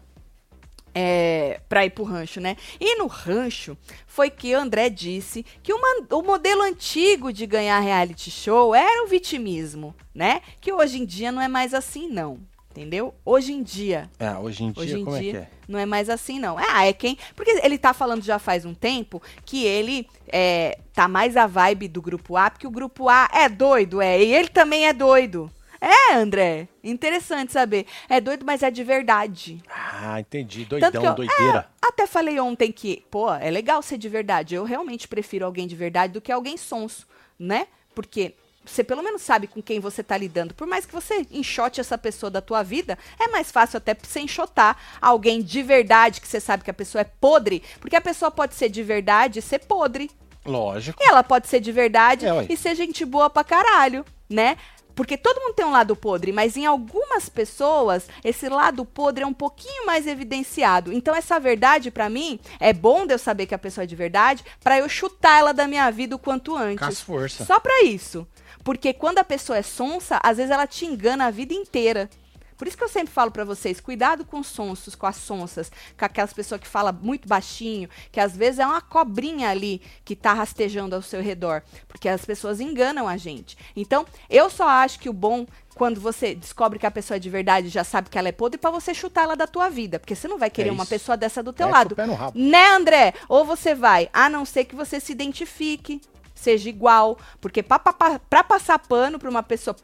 é, 0.96 1.60
pra 1.70 1.86
ir 1.86 1.92
pro 1.92 2.04
rancho, 2.04 2.40
né? 2.42 2.58
E 2.80 2.96
no 2.98 3.06
rancho 3.08 3.78
foi 4.08 4.30
que 4.30 4.54
André 4.54 4.90
disse 4.90 5.46
que 5.62 5.72
o, 5.74 5.80
man- 5.80 6.08
o 6.18 6.22
modelo 6.24 6.62
antigo 6.64 7.32
de 7.32 7.46
ganhar 7.46 7.80
reality 7.80 8.32
show 8.32 8.74
era 8.74 9.04
o 9.04 9.08
vitimismo, 9.08 9.94
né? 10.16 10.42
Que 10.60 10.74
hoje 10.74 11.00
em 11.00 11.06
dia 11.06 11.32
não 11.32 11.42
é 11.42 11.48
mais 11.48 11.74
assim, 11.74 12.08
não. 12.10 12.40
Entendeu? 12.80 13.14
Hoje 13.26 13.52
em 13.52 13.62
dia, 13.62 14.10
É, 14.18 14.32
hoje 14.38 14.64
em 14.64 14.72
dia, 14.72 14.82
Hoje 14.84 14.98
em 15.00 15.04
como 15.04 15.20
dia, 15.20 15.30
é 15.30 15.32
que 15.34 15.38
é? 15.40 15.50
não 15.68 15.78
é 15.78 15.86
mais 15.86 16.10
assim, 16.10 16.40
não. 16.40 16.58
Ah, 16.58 16.86
é 16.88 16.94
quem. 16.94 17.18
Porque 17.36 17.60
ele 17.62 17.78
tá 17.78 17.94
falando 17.94 18.24
já 18.24 18.40
faz 18.40 18.64
um 18.64 18.74
tempo 18.74 19.22
que 19.44 19.66
ele 19.66 20.08
é, 20.30 20.80
tá 20.94 21.06
mais 21.06 21.36
a 21.36 21.46
vibe 21.46 21.90
do 21.90 22.02
grupo 22.02 22.38
A, 22.38 22.50
porque 22.50 22.66
o 22.66 22.72
grupo 22.72 23.10
A 23.10 23.28
é 23.34 23.50
doido, 23.50 24.00
é. 24.02 24.24
E 24.24 24.34
ele 24.34 24.48
também 24.48 24.88
é 24.88 24.94
doido. 24.94 25.52
É, 25.82 26.14
André. 26.16 26.70
Interessante 26.82 27.52
saber. 27.52 27.86
É 28.08 28.22
doido, 28.22 28.46
mas 28.46 28.64
é 28.64 28.72
de 28.72 28.84
verdade. 28.84 29.62
Ah, 29.70 30.18
entendi. 30.22 30.66
Tanto 30.66 30.80
Doidão, 30.80 31.02
que 31.02 31.08
eu- 31.08 31.16
doideira. 31.16 31.68
Até 31.82 32.08
falei 32.08 32.40
ontem 32.40 32.72
que, 32.72 33.04
pô, 33.12 33.34
é 33.34 33.52
legal 33.52 33.82
ser 33.82 33.98
de 33.98 34.08
verdade. 34.08 34.56
Eu 34.56 34.64
realmente 34.64 35.06
prefiro 35.06 35.46
alguém 35.46 35.68
de 35.68 35.76
verdade 35.76 36.14
do 36.14 36.22
que 36.22 36.32
alguém 36.32 36.56
sonso, 36.56 37.06
né? 37.38 37.68
Porque 37.94 38.36
você 38.70 38.84
pelo 38.84 39.02
menos 39.04 39.22
sabe 39.22 39.48
com 39.48 39.62
quem 39.62 39.80
você 39.80 40.04
tá 40.04 40.18
lidando. 40.18 40.54
Por 40.54 40.68
mais 40.68 40.86
que 40.86 40.94
você 40.94 41.26
enxote 41.32 41.80
essa 41.82 41.98
pessoa 41.98 42.30
da 42.30 42.42
tua 42.42 42.64
vida, 42.64 42.98
é 43.20 43.28
mais 43.28 43.52
fácil 43.52 43.78
até 43.78 43.96
você 43.96 44.20
enxotar 44.20 44.78
alguém 45.02 45.42
de 45.42 45.62
verdade, 45.64 46.22
que 46.22 46.28
você 46.28 46.40
sabe 46.40 46.64
que 46.64 46.72
a 46.72 46.74
pessoa 46.74 47.02
é 47.02 47.12
podre. 47.20 47.64
Porque 47.80 47.96
a 47.96 48.02
pessoa 48.02 48.32
pode 48.32 48.56
ser 48.56 48.70
de 48.70 48.84
verdade 48.84 49.40
e 49.40 49.42
ser 49.42 49.60
podre. 49.60 50.10
Lógico. 50.46 51.02
E 51.04 51.08
ela 51.08 51.24
pode 51.24 51.48
ser 51.48 51.60
de 51.60 51.72
verdade 51.72 52.26
É, 52.26 52.46
e 52.50 52.56
ser 52.58 52.74
gente 52.76 53.04
boa 53.06 53.30
pra 53.30 53.44
caralho, 53.44 54.06
né? 54.30 54.58
Porque 54.96 55.16
todo 55.16 55.40
mundo 55.40 55.54
tem 55.54 55.66
um 55.66 55.72
lado 55.72 55.96
podre, 55.96 56.34
mas 56.34 56.58
em 56.58 56.66
algumas 56.66 57.30
pessoas 57.30 58.08
esse 58.22 58.50
lado 58.50 58.84
podre 58.84 59.24
é 59.24 59.28
um 59.28 59.34
pouquinho 59.34 59.86
mais 59.86 60.06
evidenciado. 60.06 60.92
Então 60.92 61.16
essa 61.16 61.40
verdade 61.40 61.90
pra 61.90 62.10
mim 62.10 62.38
é 62.60 62.74
bom 62.74 63.06
de 63.06 63.14
eu 63.14 63.20
saber 63.20 63.46
que 63.46 63.56
a 63.56 63.60
pessoa 63.60 63.84
é 63.84 63.88
de 63.88 63.96
verdade 63.96 64.44
pra 64.62 64.78
eu 64.78 64.90
chutar 64.90 65.40
ela 65.40 65.54
da 65.54 65.68
minha 65.68 65.90
vida 65.90 66.16
o 66.16 66.20
quanto 66.20 66.52
Com 66.52 66.58
as 66.58 66.82
antes. 66.82 67.00
forças. 67.02 67.48
Só 67.48 67.62
pra 67.62 67.84
isso. 67.84 68.28
Porque 68.70 68.94
quando 68.94 69.18
a 69.18 69.24
pessoa 69.24 69.58
é 69.58 69.64
sonsa, 69.64 70.20
às 70.22 70.38
vezes 70.38 70.52
ela 70.52 70.68
te 70.68 70.86
engana 70.86 71.26
a 71.26 71.32
vida 71.32 71.56
inteira. 71.56 72.08
Por 72.56 72.68
isso 72.68 72.78
que 72.78 72.84
eu 72.84 72.88
sempre 72.88 73.12
falo 73.12 73.32
pra 73.32 73.44
vocês, 73.44 73.82
cuidado 73.82 74.24
com 74.24 74.42
os 74.42 74.46
sonsos, 74.46 74.94
com 74.94 75.08
as 75.08 75.16
sonsas, 75.16 75.72
com 75.98 76.06
aquelas 76.06 76.34
pessoas 76.34 76.62
que 76.62 76.68
falam 76.68 76.96
muito 77.02 77.28
baixinho, 77.28 77.90
que 78.12 78.20
às 78.20 78.38
vezes 78.38 78.60
é 78.60 78.68
uma 78.68 78.80
cobrinha 78.80 79.50
ali 79.50 79.82
que 80.06 80.16
tá 80.16 80.34
rastejando 80.34 80.96
ao 80.96 81.02
seu 81.02 81.20
redor, 81.20 81.64
porque 81.88 82.08
as 82.08 82.24
pessoas 82.24 82.60
enganam 82.60 83.08
a 83.08 83.18
gente. 83.18 83.58
Então, 83.76 84.06
eu 84.30 84.52
só 84.52 84.68
acho 84.68 85.00
que 85.00 85.10
o 85.10 85.14
bom 85.14 85.48
quando 85.74 86.00
você 86.00 86.36
descobre 86.36 86.78
que 86.78 86.86
a 86.86 86.92
pessoa 86.92 87.16
é 87.16 87.20
de 87.20 87.30
verdade, 87.30 87.70
já 87.70 87.84
sabe 87.84 88.08
que 88.08 88.20
ela 88.20 88.28
é 88.28 88.32
podre, 88.32 88.58
é 88.58 88.62
pra 88.62 88.70
você 88.70 88.94
chutar 88.94 89.24
ela 89.24 89.36
da 89.36 89.48
tua 89.48 89.68
vida, 89.70 89.98
porque 89.98 90.14
você 90.14 90.28
não 90.28 90.38
vai 90.38 90.52
querer 90.52 90.70
uma 90.70 90.84
isso. 90.84 90.92
pessoa 90.92 91.18
dessa 91.18 91.42
do 91.42 91.52
teu 91.52 91.66
o 91.66 91.72
lado. 91.72 91.96
pé 91.96 92.06
no 92.06 92.14
rabo. 92.14 92.38
Né, 92.38 92.70
André? 92.70 93.16
Ou 93.28 93.44
você 93.44 93.74
vai, 93.74 94.10
a 94.14 94.30
não 94.30 94.46
ser 94.46 94.66
que 94.66 94.76
você 94.76 95.00
se 95.00 95.12
identifique, 95.12 96.02
seja 96.40 96.70
igual. 96.70 97.18
Porque 97.42 97.62
pra, 97.62 97.78
pa- 97.80 97.94
pa- 97.94 98.20
pra 98.30 98.44
passar 98.44 98.80
pano 98.80 99.20
pra 99.20 99.30
uma 99.30 99.44
pessoa, 99.44 99.76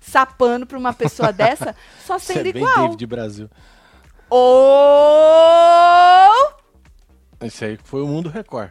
sapano 0.00 0.66
pra 0.66 0.78
uma 0.78 0.92
pessoa 0.92 1.30
dessa, 1.34 1.74
só 2.06 2.18
Você 2.18 2.34
sendo 2.34 2.48
é 2.48 2.52
bem 2.52 2.62
igual. 2.62 2.82
David 2.88 3.06
Brasil. 3.06 3.50
Ou 5.64 6.52
Esse 7.40 7.64
aí 7.64 7.78
foi 7.84 8.02
o 8.02 8.06
Mundo 8.06 8.28
Record. 8.28 8.70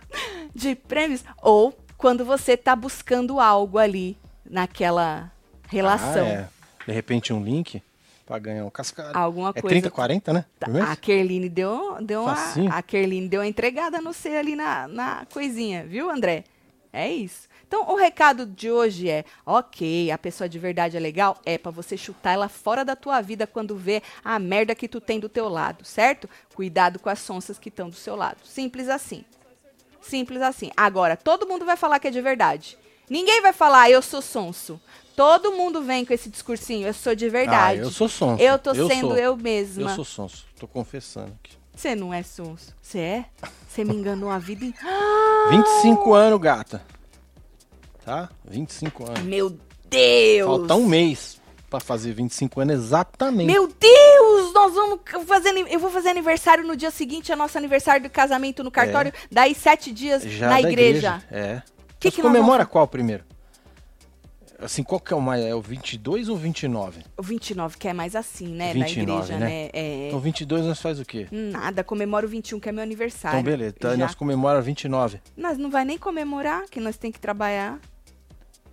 de 0.53 0.75
prêmios. 0.75 1.23
Ou 1.41 1.77
quando 1.97 2.25
você 2.25 2.57
tá 2.57 2.75
buscando 2.75 3.39
algo 3.39 3.77
ali 3.77 4.17
naquela 4.49 5.31
relação. 5.69 6.25
Ah, 6.25 6.29
é. 6.29 6.49
De 6.85 6.91
repente 6.91 7.31
um 7.31 7.43
link 7.43 7.81
pra 8.25 8.37
ganhar 8.39 8.65
um 8.65 8.69
cascalho. 8.69 9.17
Alguma 9.17 9.49
é 9.49 9.61
coisa. 9.61 9.67
30, 9.67 9.89
40, 9.91 10.33
né? 10.33 10.45
Tá, 10.59 10.67
mês? 10.67 10.83
A 10.89 10.95
Kerline 10.95 11.47
deu, 11.49 11.97
deu 12.01 12.23
uma, 12.23 12.35
a 12.71 12.81
Kerline 12.81 13.27
deu 13.29 13.41
uma 13.41 13.47
entregada 13.47 14.01
no 14.01 14.13
C 14.13 14.35
ali 14.35 14.55
na, 14.55 14.87
na 14.87 15.25
coisinha, 15.31 15.85
viu, 15.85 16.09
André? 16.09 16.43
É 16.93 17.11
isso. 17.11 17.49
Então, 17.67 17.89
o 17.91 17.95
recado 17.95 18.45
de 18.45 18.69
hoje 18.69 19.09
é, 19.09 19.25
ok, 19.43 20.11
a 20.11 20.17
pessoa 20.17 20.47
de 20.47 20.59
verdade 20.59 20.95
é 20.95 20.99
legal, 20.99 21.35
é 21.43 21.57
pra 21.57 21.71
você 21.71 21.97
chutar 21.97 22.33
ela 22.33 22.47
fora 22.47 22.85
da 22.85 22.95
tua 22.95 23.19
vida 23.19 23.47
quando 23.47 23.75
vê 23.75 24.03
a 24.23 24.37
merda 24.37 24.75
que 24.75 24.87
tu 24.87 25.01
tem 25.01 25.19
do 25.19 25.27
teu 25.27 25.49
lado, 25.49 25.83
certo? 25.83 26.29
Cuidado 26.53 26.99
com 26.99 27.09
as 27.09 27.17
sonsas 27.17 27.57
que 27.57 27.69
estão 27.69 27.89
do 27.89 27.95
seu 27.95 28.15
lado. 28.15 28.37
Simples 28.43 28.89
assim. 28.89 29.25
Simples 29.99 30.39
assim. 30.43 30.69
Agora, 30.77 31.17
todo 31.17 31.47
mundo 31.47 31.65
vai 31.65 31.75
falar 31.75 31.97
que 31.97 32.07
é 32.07 32.11
de 32.11 32.21
verdade. 32.21 32.77
Ninguém 33.09 33.41
vai 33.41 33.53
falar, 33.53 33.89
eu 33.89 34.03
sou 34.03 34.21
sonso. 34.21 34.79
Todo 35.15 35.53
mundo 35.53 35.81
vem 35.81 36.05
com 36.05 36.13
esse 36.13 36.29
discursinho, 36.29 36.87
eu 36.87 36.93
sou 36.93 37.15
de 37.15 37.27
verdade. 37.27 37.79
Ah, 37.79 37.83
eu 37.85 37.89
sou 37.91 38.07
sonso. 38.07 38.41
Eu 38.41 38.59
tô 38.59 38.71
Eu 38.73 38.87
sendo 38.87 39.07
sou. 39.09 39.17
eu 39.17 39.35
mesma. 39.35 39.89
Eu 39.89 39.95
sou 39.95 40.05
sonso. 40.05 40.45
Tô 40.59 40.67
confessando 40.67 41.33
aqui. 41.43 41.62
Você 41.75 41.95
não 41.95 42.13
é 42.13 42.21
sonso. 42.23 42.73
Você 42.81 42.99
é? 42.99 43.25
Você 43.67 43.83
me 43.83 43.95
enganou 43.95 44.29
a 44.29 44.37
vida 44.39 44.63
inteira. 44.65 44.95
25 45.49 46.13
anos, 46.13 46.39
gata. 46.39 46.81
Tá? 48.05 48.29
25 48.45 49.05
anos. 49.09 49.19
Meu 49.21 49.57
Deus! 49.89 50.45
Falta 50.47 50.75
um 50.75 50.85
mês 50.87 51.41
pra 51.69 51.79
fazer 51.79 52.13
25 52.13 52.59
anos 52.61 52.75
exatamente. 52.75 53.47
Meu 53.47 53.67
Deus! 53.67 54.53
Nós 54.53 54.73
vamos 54.73 54.99
fazer. 55.25 55.49
Eu 55.69 55.79
vou 55.79 55.89
fazer 55.89 56.09
aniversário 56.09 56.65
no 56.65 56.75
dia 56.75 56.91
seguinte, 56.91 57.31
é 57.31 57.35
nosso 57.35 57.57
aniversário 57.57 58.03
do 58.03 58.09
casamento 58.09 58.63
no 58.63 58.69
cartório. 58.71 59.11
Daí 59.31 59.55
sete 59.55 59.91
dias 59.91 60.25
É. 60.25 60.29
Já 60.29 60.49
na 60.49 60.61
da 60.61 60.69
igreja. 60.69 61.23
É. 61.31 61.61
Que 61.99 62.07
Mas 62.09 62.15
que 62.15 62.21
comemora 62.21 62.59
vamos- 62.63 62.71
qual 62.71 62.87
primeiro? 62.87 63.23
Assim, 64.63 64.81
qual 64.81 64.99
que 64.99 65.13
é 65.13 65.15
o 65.15 65.21
mais? 65.21 65.43
É 65.43 65.53
o 65.53 65.61
22 65.61 66.29
ou 66.29 66.37
29? 66.37 67.03
O 67.17 67.23
29, 67.23 67.77
que 67.77 67.87
é 67.87 67.93
mais 67.93 68.15
assim, 68.15 68.47
né? 68.47 68.73
29, 68.73 69.05
da 69.05 69.13
igreja, 69.13 69.37
né? 69.37 69.45
né? 69.45 69.69
É. 69.73 70.07
Então 70.07 70.19
22 70.19 70.65
nós 70.65 70.81
faz 70.81 70.99
o 70.99 71.05
quê? 71.05 71.27
Nada, 71.31 71.83
comemora 71.83 72.25
o 72.25 72.29
21, 72.29 72.59
que 72.59 72.69
é 72.69 72.71
meu 72.71 72.83
aniversário. 72.83 73.39
Então 73.39 73.51
beleza, 73.51 73.75
então 73.77 73.97
nós 73.97 74.15
comemora 74.15 74.61
29. 74.61 75.19
Nós 75.35 75.57
não 75.57 75.69
vai 75.69 75.83
nem 75.83 75.97
comemorar, 75.97 76.63
que 76.69 76.79
nós 76.79 76.97
tem 76.97 77.11
que 77.11 77.19
trabalhar. 77.19 77.79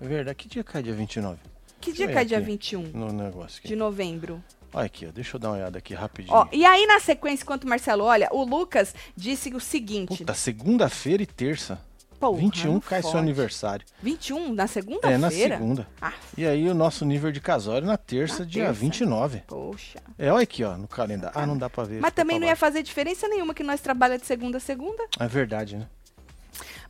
É 0.00 0.06
verdade, 0.06 0.36
que 0.36 0.48
dia 0.48 0.64
cai 0.64 0.82
dia 0.82 0.94
29? 0.94 1.38
Que 1.80 1.92
dia 1.92 2.08
cai 2.08 2.24
dia 2.24 2.38
aqui. 2.38 2.46
21 2.46 2.82
No 2.94 3.12
negócio 3.12 3.58
aqui. 3.58 3.68
de 3.68 3.76
novembro? 3.76 4.42
Olha 4.72 4.86
aqui, 4.86 5.06
ó, 5.06 5.10
deixa 5.10 5.36
eu 5.36 5.40
dar 5.40 5.48
uma 5.48 5.56
olhada 5.56 5.78
aqui 5.78 5.94
rapidinho. 5.94 6.36
Ó, 6.36 6.46
e 6.52 6.64
aí 6.64 6.86
na 6.86 7.00
sequência, 7.00 7.42
enquanto 7.42 7.64
o 7.64 7.68
Marcelo 7.68 8.04
olha, 8.04 8.28
o 8.30 8.44
Lucas 8.44 8.94
disse 9.16 9.52
o 9.52 9.58
seguinte. 9.58 10.18
Puta, 10.18 10.32
segunda-feira 10.32 11.22
e 11.22 11.26
terça. 11.26 11.80
Porra, 12.20 12.38
21 12.38 12.72
não 12.74 12.80
cai 12.80 13.02
seu 13.02 13.16
aniversário. 13.18 13.84
21 14.02 14.52
na 14.52 14.66
segunda-feira? 14.66 15.14
É, 15.14 15.18
na 15.18 15.30
segunda. 15.30 15.88
Ah, 16.00 16.12
E 16.36 16.46
aí 16.46 16.68
o 16.68 16.74
nosso 16.74 17.04
nível 17.06 17.32
de 17.32 17.40
casório 17.40 17.86
na 17.86 17.96
terça, 17.96 18.40
Na 18.40 18.44
dia 18.44 18.64
terça. 18.66 18.78
29. 18.80 19.42
poxa. 19.46 19.98
É, 20.18 20.30
olha 20.30 20.42
aqui, 20.42 20.62
ó, 20.62 20.76
no 20.76 20.86
calendário. 20.86 21.36
Ah, 21.36 21.46
não 21.46 21.56
dá 21.56 21.70
pra 21.70 21.84
ver. 21.84 22.00
Mas 22.00 22.12
também 22.12 22.38
não 22.38 22.46
ia 22.46 22.54
fazer 22.56 22.82
diferença 22.82 23.26
nenhuma 23.26 23.54
que 23.54 23.62
nós 23.62 23.80
trabalhamos 23.80 24.20
de 24.22 24.26
segunda 24.28 24.58
a 24.58 24.60
segunda. 24.60 25.02
É 25.18 25.26
verdade, 25.26 25.76
né? 25.76 25.86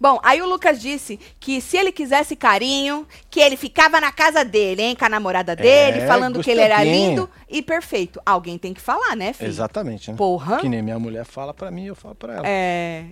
Bom, 0.00 0.18
aí 0.22 0.40
o 0.40 0.46
Lucas 0.48 0.80
disse 0.80 1.20
que 1.38 1.60
se 1.60 1.76
ele 1.76 1.92
quisesse 1.92 2.34
carinho, 2.34 3.06
que 3.30 3.38
ele 3.38 3.54
ficava 3.56 4.00
na 4.00 4.10
casa 4.10 4.42
dele, 4.44 4.80
hein, 4.82 4.96
com 4.96 5.04
a 5.04 5.08
namorada 5.10 5.54
dele, 5.54 6.00
É, 6.00 6.06
falando 6.06 6.42
que 6.42 6.50
ele 6.50 6.62
era 6.62 6.82
lindo 6.82 7.28
e 7.48 7.60
perfeito. 7.60 8.18
Alguém 8.24 8.56
tem 8.56 8.72
que 8.72 8.80
falar, 8.80 9.14
né, 9.14 9.34
filho? 9.34 9.48
Exatamente, 9.48 10.10
né? 10.10 10.16
Porra. 10.16 10.58
Que 10.58 10.68
nem 10.70 10.80
minha 10.82 10.98
mulher 10.98 11.26
fala 11.26 11.52
pra 11.52 11.70
mim, 11.70 11.84
eu 11.84 11.94
falo 11.94 12.14
pra 12.14 12.34
ela. 12.36 12.42
É. 12.48 13.04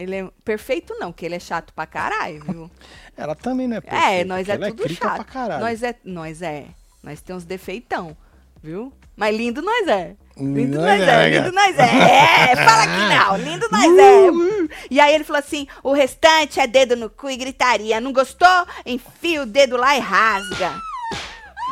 Ele 0.00 0.16
é 0.16 0.28
perfeito, 0.44 0.94
não, 0.98 1.12
que 1.12 1.24
ele 1.26 1.34
é 1.34 1.40
chato 1.40 1.72
pra 1.74 1.86
caralho, 1.86 2.42
viu? 2.44 2.70
Ela 3.16 3.34
também 3.34 3.68
não 3.68 3.76
é 3.76 3.78
É, 3.78 3.80
perfeita, 3.82 4.24
nós 4.24 4.46
porque 4.46 4.50
é 4.50 4.54
ela 4.54 4.68
tudo 4.70 4.84
é 4.86 4.88
chato. 4.94 5.14
pra 5.16 5.24
caralho. 5.24 5.60
Nós 5.60 5.82
é, 5.82 5.94
nós 6.04 6.42
é. 6.42 6.64
Nós 7.02 7.20
temos 7.20 7.44
defeitão, 7.44 8.16
viu? 8.62 8.92
Mas 9.16 9.36
lindo 9.36 9.60
nós 9.60 9.86
é. 9.88 10.16
Lindo 10.38 10.78
Nós 10.80 10.98
nós 10.98 11.00
é, 11.02 11.26
é, 11.26 11.38
lindo 11.38 11.52
nós 11.52 11.78
é. 11.78 12.52
É, 12.52 12.56
Fala 12.56 12.86
que 12.86 13.14
não, 13.14 13.36
lindo 13.36 13.68
nós 13.70 13.98
é. 13.98 14.30
Uh. 14.30 14.68
E 14.90 14.98
aí 14.98 15.14
ele 15.14 15.24
falou 15.24 15.38
assim: 15.40 15.66
o 15.82 15.92
restante 15.92 16.58
é 16.58 16.66
dedo 16.66 16.96
no 16.96 17.10
cu 17.10 17.28
e 17.28 17.36
gritaria. 17.36 18.00
Não 18.00 18.10
gostou? 18.12 18.48
Enfia 18.86 19.42
o 19.42 19.46
dedo 19.46 19.76
lá 19.76 19.94
e 19.96 20.00
rasga. 20.00 20.72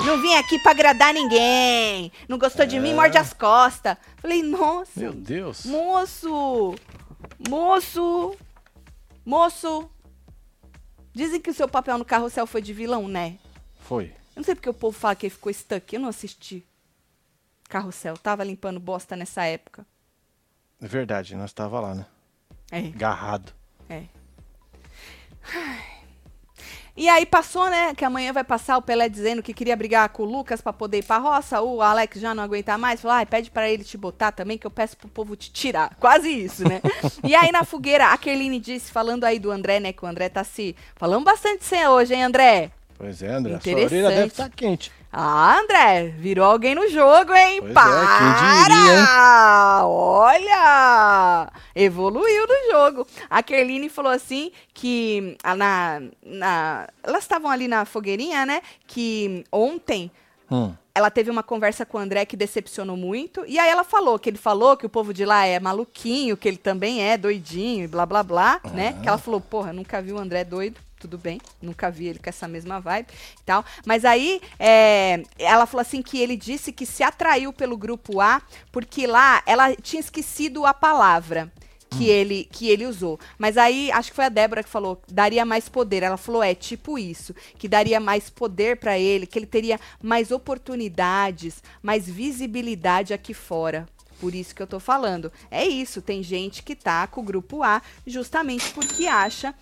Não 0.04 0.20
vim 0.20 0.34
aqui 0.34 0.58
pra 0.58 0.72
agradar 0.72 1.14
ninguém. 1.14 2.12
Não 2.28 2.36
gostou 2.38 2.66
de 2.66 2.78
mim, 2.78 2.90
É. 2.90 2.94
morde 2.94 3.16
as 3.16 3.32
costas. 3.32 3.96
Falei, 4.20 4.42
nossa. 4.42 4.90
Meu 4.96 5.12
Deus. 5.12 5.64
Moço! 5.64 6.74
Moço! 7.46 8.36
Moço! 9.24 9.90
Dizem 11.12 11.40
que 11.40 11.50
o 11.50 11.54
seu 11.54 11.68
papel 11.68 11.98
no 11.98 12.04
carrossel 12.04 12.46
foi 12.46 12.62
de 12.62 12.72
vilão, 12.72 13.06
né? 13.08 13.38
Foi. 13.80 14.06
Eu 14.06 14.40
não 14.40 14.44
sei 14.44 14.54
porque 14.54 14.68
o 14.68 14.74
povo 14.74 14.96
fala 14.96 15.14
que 15.16 15.26
ele 15.26 15.34
ficou 15.34 15.52
stuck. 15.52 15.94
Eu 15.94 16.00
não 16.00 16.08
assisti. 16.08 16.64
Carrossel. 17.68 18.16
Tava 18.16 18.44
limpando 18.44 18.78
bosta 18.80 19.16
nessa 19.16 19.44
época. 19.44 19.86
É 20.80 20.86
verdade, 20.86 21.34
nós 21.34 21.52
tava 21.52 21.80
lá, 21.80 21.94
né? 21.94 22.06
É, 22.70 22.82
Garrado. 22.82 23.52
é. 23.88 24.04
E 26.98 27.08
aí 27.08 27.24
passou, 27.24 27.70
né? 27.70 27.94
Que 27.94 28.04
amanhã 28.04 28.32
vai 28.32 28.42
passar 28.42 28.76
o 28.76 28.82
Pelé 28.82 29.08
dizendo 29.08 29.40
que 29.40 29.54
queria 29.54 29.76
brigar 29.76 30.08
com 30.08 30.24
o 30.24 30.26
Lucas 30.26 30.60
pra 30.60 30.72
poder 30.72 30.98
ir 30.98 31.04
pra 31.04 31.18
roça. 31.18 31.62
O 31.62 31.80
Alex 31.80 32.20
já 32.20 32.34
não 32.34 32.42
aguenta 32.42 32.76
mais. 32.76 33.00
Falou, 33.00 33.16
ai, 33.16 33.24
pede 33.24 33.52
pra 33.52 33.70
ele 33.70 33.84
te 33.84 33.96
botar 33.96 34.32
também, 34.32 34.58
que 34.58 34.66
eu 34.66 34.70
peço 34.70 34.96
pro 34.96 35.06
povo 35.08 35.36
te 35.36 35.48
tirar. 35.52 35.94
Quase 36.00 36.28
isso, 36.28 36.68
né? 36.68 36.80
e 37.22 37.36
aí 37.36 37.52
na 37.52 37.62
fogueira, 37.62 38.08
a 38.08 38.18
Kerline 38.18 38.58
disse, 38.58 38.90
falando 38.90 39.22
aí 39.22 39.38
do 39.38 39.52
André, 39.52 39.78
né? 39.78 39.92
Que 39.92 40.04
o 40.04 40.08
André 40.08 40.28
tá 40.28 40.42
se. 40.42 40.74
Falando 40.96 41.22
bastante 41.22 41.64
sem 41.64 41.86
hoje, 41.86 42.14
hein, 42.14 42.24
André? 42.24 42.72
Pois 42.98 43.22
é, 43.22 43.28
André. 43.28 43.60
Sua 43.60 43.70
Interessante. 43.70 43.94
orelha 43.94 44.08
deve 44.08 44.26
estar 44.26 44.50
quente. 44.50 44.90
Ah, 45.10 45.58
André, 45.60 46.08
virou 46.18 46.44
alguém 46.44 46.74
no 46.74 46.86
jogo, 46.88 47.32
hein? 47.34 47.60
Pois 47.60 47.70
é, 47.70 47.74
Para! 47.74 48.74
hein? 48.74 49.82
Olha! 49.84 51.50
Evoluiu 51.74 52.46
no 52.46 52.72
jogo. 52.72 53.06
A 53.30 53.42
Kerline 53.42 53.88
falou 53.88 54.12
assim 54.12 54.52
que 54.74 55.36
ah, 55.42 55.56
na, 55.56 56.02
na, 56.22 56.88
elas 57.02 57.22
estavam 57.22 57.50
ali 57.50 57.66
na 57.68 57.84
fogueirinha, 57.84 58.44
né? 58.44 58.60
Que 58.86 59.44
ontem 59.50 60.10
Hum. 60.50 60.72
ela 60.94 61.10
teve 61.10 61.30
uma 61.30 61.42
conversa 61.42 61.84
com 61.84 61.98
o 61.98 62.00
André 62.00 62.24
que 62.24 62.36
decepcionou 62.36 62.96
muito. 62.96 63.44
E 63.46 63.58
aí 63.58 63.68
ela 63.68 63.84
falou 63.84 64.18
que 64.18 64.30
ele 64.30 64.38
falou 64.38 64.78
que 64.78 64.86
o 64.86 64.88
povo 64.88 65.12
de 65.12 65.24
lá 65.26 65.44
é 65.44 65.60
maluquinho, 65.60 66.38
que 66.38 66.48
ele 66.48 66.56
também 66.56 67.02
é 67.02 67.18
doidinho 67.18 67.84
e 67.84 67.86
blá 67.88 68.06
blá 68.06 68.22
blá, 68.22 68.60
né? 68.72 68.94
Que 69.02 69.08
ela 69.08 69.18
falou, 69.18 69.40
porra, 69.42 69.72
nunca 69.74 70.00
vi 70.00 70.10
o 70.12 70.18
André 70.18 70.44
doido. 70.44 70.80
Tudo 70.98 71.16
bem, 71.16 71.40
nunca 71.62 71.90
vi 71.90 72.06
ele 72.06 72.18
com 72.18 72.28
essa 72.28 72.48
mesma 72.48 72.80
vibe 72.80 73.08
e 73.10 73.44
tal. 73.44 73.64
Mas 73.86 74.04
aí 74.04 74.40
é, 74.58 75.22
ela 75.38 75.66
falou 75.66 75.82
assim 75.82 76.02
que 76.02 76.18
ele 76.18 76.36
disse 76.36 76.72
que 76.72 76.84
se 76.84 77.02
atraiu 77.02 77.52
pelo 77.52 77.76
grupo 77.76 78.20
A, 78.20 78.42
porque 78.72 79.06
lá 79.06 79.42
ela 79.46 79.74
tinha 79.76 80.00
esquecido 80.00 80.66
a 80.66 80.74
palavra 80.74 81.52
que 81.90 82.08
ele 82.08 82.48
que 82.50 82.68
ele 82.68 82.86
usou. 82.86 83.18
Mas 83.38 83.56
aí 83.56 83.90
acho 83.92 84.10
que 84.10 84.16
foi 84.16 84.26
a 84.26 84.28
Débora 84.28 84.62
que 84.62 84.68
falou, 84.68 85.00
daria 85.08 85.44
mais 85.44 85.68
poder. 85.68 86.02
Ela 86.02 86.16
falou, 86.16 86.42
é 86.42 86.54
tipo 86.54 86.98
isso, 86.98 87.34
que 87.58 87.68
daria 87.68 88.00
mais 88.00 88.28
poder 88.28 88.76
pra 88.76 88.98
ele, 88.98 89.26
que 89.26 89.38
ele 89.38 89.46
teria 89.46 89.80
mais 90.02 90.30
oportunidades, 90.30 91.62
mais 91.82 92.08
visibilidade 92.08 93.14
aqui 93.14 93.32
fora. 93.32 93.88
Por 94.20 94.34
isso 94.34 94.54
que 94.54 94.60
eu 94.60 94.66
tô 94.66 94.80
falando. 94.80 95.32
É 95.50 95.64
isso, 95.64 96.02
tem 96.02 96.22
gente 96.22 96.62
que 96.62 96.74
tá 96.74 97.06
com 97.06 97.20
o 97.20 97.24
grupo 97.24 97.62
A 97.62 97.80
justamente 98.06 98.70
porque 98.72 99.06
acha 99.06 99.54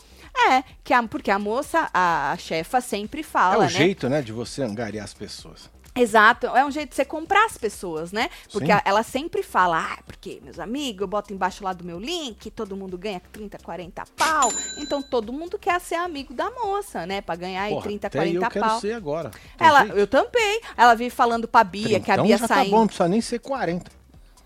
é, 0.51 0.65
que 0.85 0.93
a, 0.93 1.03
porque 1.03 1.31
a 1.31 1.39
moça, 1.39 1.89
a, 1.93 2.33
a 2.33 2.37
chefa 2.37 2.81
sempre 2.81 3.21
É 3.21 3.25
fala, 3.25 3.59
o 3.59 3.63
né? 3.63 3.69
jeito, 3.69 4.09
né, 4.09 4.23
de 4.23 4.33
você 4.33 4.63
angariar 4.63 5.05
as 5.05 5.15
pessoas. 5.15 5.71
Exato, 5.99 6.47
é 6.49 6.63
um 6.63 6.71
jeito 6.71 6.91
de 6.91 6.95
você 6.97 7.07
comprar 7.07 7.47
as 7.47 7.57
pessoas, 7.57 8.13
né? 8.13 8.29
Porque 8.53 8.71
a- 8.71 8.83
ela 8.85 9.03
sempre 9.03 9.43
fala, 9.43 9.79
ah, 9.95 9.99
porque 10.05 10.41
meus 10.45 10.59
amigos, 10.59 11.01
eu 11.01 11.07
boto 11.09 11.33
embaixo 11.33 11.65
lá 11.65 11.73
do 11.73 11.83
meu 11.85 11.99
link, 11.99 12.51
todo 12.51 12.77
mundo 12.77 12.99
ganha 12.99 13.19
30, 13.33 13.57
40 13.57 14.05
pau. 14.15 14.53
Então 14.77 15.01
todo 15.01 15.33
mundo 15.33 15.59
quer 15.59 15.81
ser 15.81 15.95
amigo 15.95 16.35
da 16.35 16.51
moça, 16.51 17.07
né? 17.07 17.23
Pra 17.23 17.35
ganhar 17.35 17.63
aí 17.63 17.71
Porra, 17.73 17.85
30, 17.85 18.07
até 18.09 18.19
40 18.19 18.45
eu 18.45 18.51
quero 18.51 18.67
pau. 18.67 18.79
ser 18.81 18.93
agora. 18.93 19.31
Tem 19.57 19.67
Ela, 19.67 19.85
jeito? 19.85 19.97
eu 19.99 20.07
também. 20.07 20.61
Ela 20.77 20.95
vive 20.95 21.09
falando 21.09 21.49
pra 21.49 21.65
Bia, 21.65 21.99
que 21.99 22.11
a 22.13 22.23
Bia 22.23 22.37
já 22.37 22.47
tá 22.47 22.57
saindo. 22.57 22.73
bom, 22.73 22.81
não 22.81 22.87
precisa 22.89 23.09
nem 23.09 23.23
ser 23.23 23.39
40. 23.39 23.91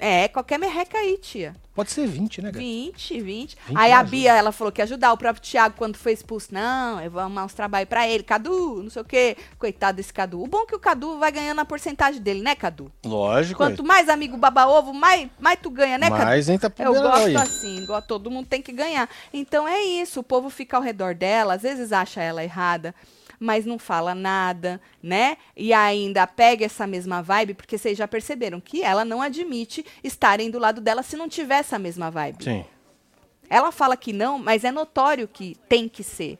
É, 0.01 0.29
qualquer 0.29 0.59
merreca 0.59 0.97
aí, 0.97 1.19
tia. 1.19 1.55
Pode 1.75 1.91
ser 1.91 2.07
20, 2.07 2.41
né, 2.41 2.51
cara? 2.51 2.59
20, 2.59 3.21
20. 3.21 3.57
20 3.69 3.79
Aí 3.79 3.93
a 3.93 3.99
ajuda. 4.01 4.11
Bia, 4.11 4.35
ela 4.35 4.51
falou 4.51 4.73
que 4.73 4.81
ia 4.81 4.85
ajudar 4.85 5.13
o 5.13 5.17
próprio 5.17 5.43
Thiago 5.43 5.75
quando 5.77 5.97
foi 5.97 6.13
expulso. 6.13 6.49
Não, 6.53 7.01
eu 7.01 7.11
vou 7.11 7.21
arrumar 7.21 7.45
uns 7.45 7.53
trabalhos 7.53 7.89
pra 7.89 8.09
ele. 8.09 8.23
Cadu, 8.23 8.83
não 8.83 8.91
sei 8.91 9.03
o 9.03 9.05
quê. 9.05 9.37
Coitado 9.59 9.97
desse 9.97 10.13
Cadu. 10.13 10.43
O 10.43 10.47
bom 10.47 10.63
é 10.63 10.67
que 10.67 10.75
o 10.75 10.79
Cadu 10.79 11.19
vai 11.19 11.31
ganhando 11.31 11.61
a 11.61 11.65
porcentagem 11.65 12.21
dele, 12.21 12.43
né, 12.43 12.55
Cadu? 12.55 12.91
Lógico. 13.05 13.59
Quanto 13.59 13.85
mais 13.85 14.09
amigo 14.09 14.37
baba-ovo, 14.39 14.93
mais, 14.95 15.29
mais 15.39 15.59
tu 15.63 15.71
ganha, 15.71 15.99
né, 15.99 16.09
Cadu? 16.11 16.25
Mas 16.25 16.49
entra 16.49 16.71
pro 16.71 16.83
Eu 16.85 16.95
gosto 16.95 17.27
aí. 17.27 17.37
assim, 17.37 17.83
igual 17.83 18.01
todo 18.01 18.31
mundo 18.31 18.47
tem 18.47 18.63
que 18.63 18.73
ganhar. 18.73 19.09
Então 19.33 19.69
é 19.69 19.83
isso, 19.83 20.21
o 20.21 20.25
povo 20.25 20.49
fica 20.49 20.77
ao 20.79 20.83
redor 20.83 21.15
dela, 21.15 21.55
às 21.55 21.63
vezes 21.63 21.93
acha 21.93 22.23
ela 22.23 22.43
errada, 22.43 22.95
mas 23.41 23.65
não 23.65 23.79
fala 23.79 24.15
nada, 24.15 24.79
né? 25.03 25.39
E 25.57 25.73
ainda 25.73 26.27
pega 26.27 26.67
essa 26.67 26.87
mesma 26.87 27.23
vibe, 27.23 27.55
porque 27.55 27.79
vocês 27.79 27.97
já 27.97 28.07
perceberam 28.07 28.61
que 28.61 28.83
ela 28.83 29.03
não 29.03 29.23
admite 29.23 29.85
estarem 30.05 30.51
do 30.51 30.59
lado 30.59 30.79
dela 30.79 31.03
se 31.03 31.17
não 31.17 31.27
tiver 31.27 31.61
essa 31.61 31.79
mesma 31.79 32.11
vibe. 32.11 32.45
Sim. 32.45 32.65
Ela 33.49 33.73
fala 33.73 33.97
que 33.97 34.13
não, 34.13 34.39
mas 34.39 34.63
é 34.63 34.71
notório 34.71 35.27
que 35.27 35.57
tem 35.67 35.89
que 35.89 36.05
ser. 36.05 36.39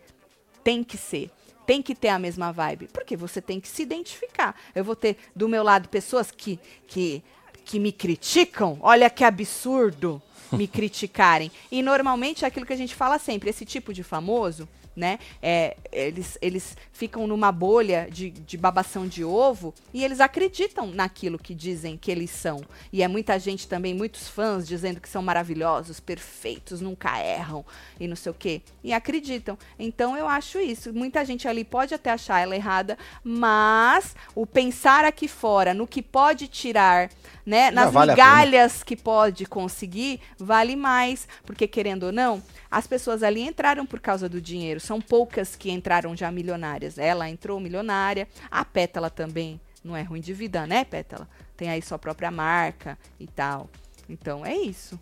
Tem 0.63 0.85
que 0.85 0.99
ser. 0.99 1.31
Tem 1.67 1.81
que 1.81 1.95
ter 1.95 2.09
a 2.09 2.19
mesma 2.19 2.53
vibe. 2.53 2.89
Porque 2.93 3.17
você 3.17 3.41
tem 3.41 3.59
que 3.59 3.67
se 3.67 3.83
identificar. 3.83 4.55
Eu 4.75 4.85
vou 4.85 4.95
ter 4.95 5.17
do 5.35 5.49
meu 5.49 5.63
lado 5.63 5.89
pessoas 5.89 6.31
que, 6.31 6.61
que, 6.87 7.23
que 7.65 7.81
me 7.81 7.93
criticam. 7.93 8.79
Olha 8.83 9.09
que 9.09 9.25
absurdo 9.25 10.23
me 10.53 10.69
criticarem. 10.69 11.51
E 11.73 11.83
normalmente 11.83 12.45
é 12.45 12.49
aquilo 12.49 12.67
que 12.67 12.73
a 12.75 12.77
gente 12.77 12.95
fala 12.95 13.19
sempre: 13.19 13.49
esse 13.49 13.65
tipo 13.65 13.93
de 13.95 14.03
famoso. 14.03 14.69
Né? 14.97 15.19
É, 15.41 15.77
eles, 15.93 16.37
eles 16.43 16.77
ficam 16.93 17.27
numa 17.27 17.51
bolha 17.51 18.09
de, 18.11 18.31
de 18.31 18.59
babação 18.59 19.07
de 19.07 19.25
ovo 19.25 19.73
e 19.95 20.05
eles 20.05 20.21
acreditam 20.21 20.89
naquilo 20.89 21.39
que 21.39 21.55
dizem 21.55 21.97
que 21.97 22.11
eles 22.11 22.31
são. 22.31 22.61
E 22.93 23.03
é 23.03 23.09
muita 23.09 23.39
gente 23.39 23.67
também, 23.67 23.95
muitos 23.95 24.29
fãs 24.29 24.67
dizendo 24.67 25.01
que 25.01 25.09
são 25.09 25.23
maravilhosos, 25.23 26.01
perfeitos, 26.01 26.81
nunca 26.81 27.19
erram 27.19 27.65
e 27.99 28.07
não 28.07 28.17
sei 28.17 28.31
o 28.31 28.35
quê. 28.35 28.63
E 28.83 28.93
acreditam. 28.93 29.57
Então 29.79 30.17
eu 30.17 30.29
acho 30.29 30.59
isso. 30.59 30.93
Muita 30.93 31.25
gente 31.25 31.47
ali 31.49 31.65
pode 31.65 31.95
até 31.95 32.11
achar 32.11 32.41
ela 32.41 32.57
errada, 32.57 32.99
mas 33.25 34.15
o 34.35 34.47
pensar 34.47 35.05
aqui 35.05 35.29
fora 35.29 35.73
no 35.73 35.87
que 35.87 36.03
pode 36.03 36.49
tirar, 36.49 37.11
né, 37.47 37.71
nas 37.71 37.93
vale 37.93 38.13
a 38.13 38.15
pena. 38.15 38.29
migalhas 38.29 38.83
que 38.83 38.97
pode 38.97 39.47
conseguir, 39.47 40.21
vale 40.39 40.77
mais. 40.77 41.27
Porque 41.45 41.67
querendo 41.67 42.05
ou 42.05 42.13
não, 42.13 42.43
as 42.71 42.87
pessoas 42.87 43.23
ali 43.23 43.41
entraram 43.41 43.85
por 43.85 43.99
causa 44.01 44.29
do 44.29 44.41
dinheiro. 44.41 44.79
São 44.79 45.01
poucas 45.01 45.57
que 45.57 45.71
entraram 45.71 46.17
já 46.17 46.31
milionárias. 46.31 46.99
Ela 46.99 47.29
entrou 47.29 47.59
milionária. 47.59 48.29
A 48.51 48.65
Pétala 48.65 49.11
também 49.11 49.61
não 49.83 49.97
é 49.97 50.03
ruim 50.03 50.21
de 50.21 50.33
vida, 50.33 50.67
né, 50.67 50.85
Pétala? 50.85 51.29
Tem 51.57 51.69
aí 51.69 51.83
sua 51.83 51.99
própria 51.99 52.31
marca 52.31 52.99
e 53.19 53.27
tal. 53.27 53.69
Então 54.09 54.47
é 54.47 54.55
isso. 54.55 54.99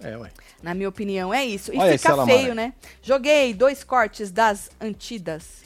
É, 0.00 0.16
ué. 0.16 0.30
Na 0.62 0.74
minha 0.74 0.88
opinião, 0.88 1.32
é 1.32 1.44
isso. 1.44 1.72
E 1.72 1.78
Olha 1.78 1.98
fica 1.98 2.24
feio, 2.24 2.54
né? 2.54 2.74
Joguei 3.02 3.54
dois 3.54 3.82
cortes 3.82 4.30
das 4.30 4.70
antigas. 4.80 5.65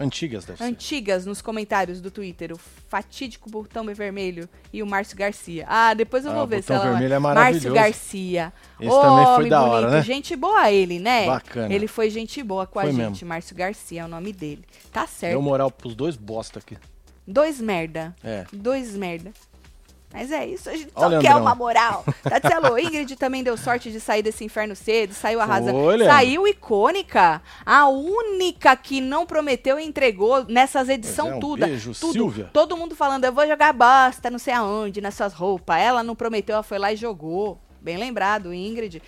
Antigas, 0.00 0.44
deve 0.44 0.58
ser. 0.58 0.64
Antigas 0.64 1.26
nos 1.26 1.42
comentários 1.42 2.00
do 2.00 2.10
Twitter. 2.10 2.52
O 2.52 2.58
fatídico 2.88 3.50
Botão 3.50 3.84
Vermelho 3.92 4.48
e 4.72 4.82
o 4.82 4.86
Márcio 4.86 5.16
Garcia. 5.16 5.64
Ah, 5.68 5.92
depois 5.94 6.24
eu 6.24 6.30
Ah, 6.30 6.34
vou 6.34 6.44
o 6.44 6.46
ver 6.46 6.62
se 6.62 6.68
Botão 6.72 6.82
ela. 6.82 6.90
Vermelho 6.92 7.14
é 7.14 7.18
Márcio 7.18 7.34
maravilhoso. 7.42 7.74
Garcia. 7.74 8.52
Esse 8.80 9.00
também 9.00 9.34
foi 9.34 9.48
da 9.48 9.62
hora, 9.62 9.86
bonito. 9.86 9.96
né? 9.96 10.02
Gente 10.02 10.36
boa 10.36 10.70
ele, 10.70 10.98
né? 11.00 11.26
Bacana. 11.26 11.74
Ele 11.74 11.86
foi 11.88 12.10
gente 12.10 12.42
boa 12.42 12.66
com 12.66 12.78
a 12.78 12.82
Foi 12.82 12.92
gente. 12.92 13.10
mesmo. 13.10 13.28
Márcio 13.28 13.56
Garcia 13.56 14.02
é 14.02 14.04
o 14.04 14.08
nome 14.08 14.32
dele. 14.32 14.64
Tá 14.92 15.06
certo. 15.06 15.32
Deu 15.32 15.42
moral 15.42 15.70
pros 15.70 15.94
dois 15.94 16.16
bosta 16.16 16.60
aqui. 16.60 16.76
Dois 17.26 17.60
merda. 17.60 18.14
É. 18.22 18.44
Dois 18.52 18.94
merda. 18.94 19.32
Mas 20.12 20.32
é 20.32 20.46
isso, 20.46 20.70
a 20.70 20.72
gente 20.72 20.90
Olha, 20.94 21.16
só 21.16 21.22
quer 21.22 21.36
uma 21.36 21.54
moral. 21.54 22.04
Tatielo, 22.22 22.78
Ingrid 22.78 23.14
também 23.16 23.42
deu 23.42 23.58
sorte 23.58 23.92
de 23.92 24.00
sair 24.00 24.22
desse 24.22 24.42
inferno 24.42 24.74
cedo, 24.74 25.12
saiu 25.12 25.40
arrasando. 25.40 25.78
Leandro. 25.78 26.06
Saiu 26.06 26.48
icônica. 26.48 27.42
A 27.64 27.88
única 27.88 28.74
que 28.74 29.02
não 29.02 29.26
prometeu 29.26 29.78
e 29.78 29.84
entregou 29.84 30.44
nessas 30.46 30.88
edições 30.88 31.32
é, 31.32 31.34
um 31.36 31.40
tudo. 31.40 31.66
beijo, 31.66 31.92
tudo. 31.92 32.12
Silvia. 32.12 32.50
Todo 32.52 32.76
mundo 32.76 32.96
falando, 32.96 33.24
eu 33.24 33.32
vou 33.32 33.46
jogar 33.46 33.72
bosta, 33.74 34.30
não 34.30 34.38
sei 34.38 34.54
aonde, 34.54 35.00
nas 35.00 35.14
suas 35.14 35.34
roupas. 35.34 35.78
Ela 35.78 36.02
não 36.02 36.16
prometeu, 36.16 36.54
ela 36.54 36.62
foi 36.62 36.78
lá 36.78 36.90
e 36.90 36.96
jogou. 36.96 37.60
Bem 37.80 37.98
lembrado, 37.98 38.52
Ingrid. 38.52 39.02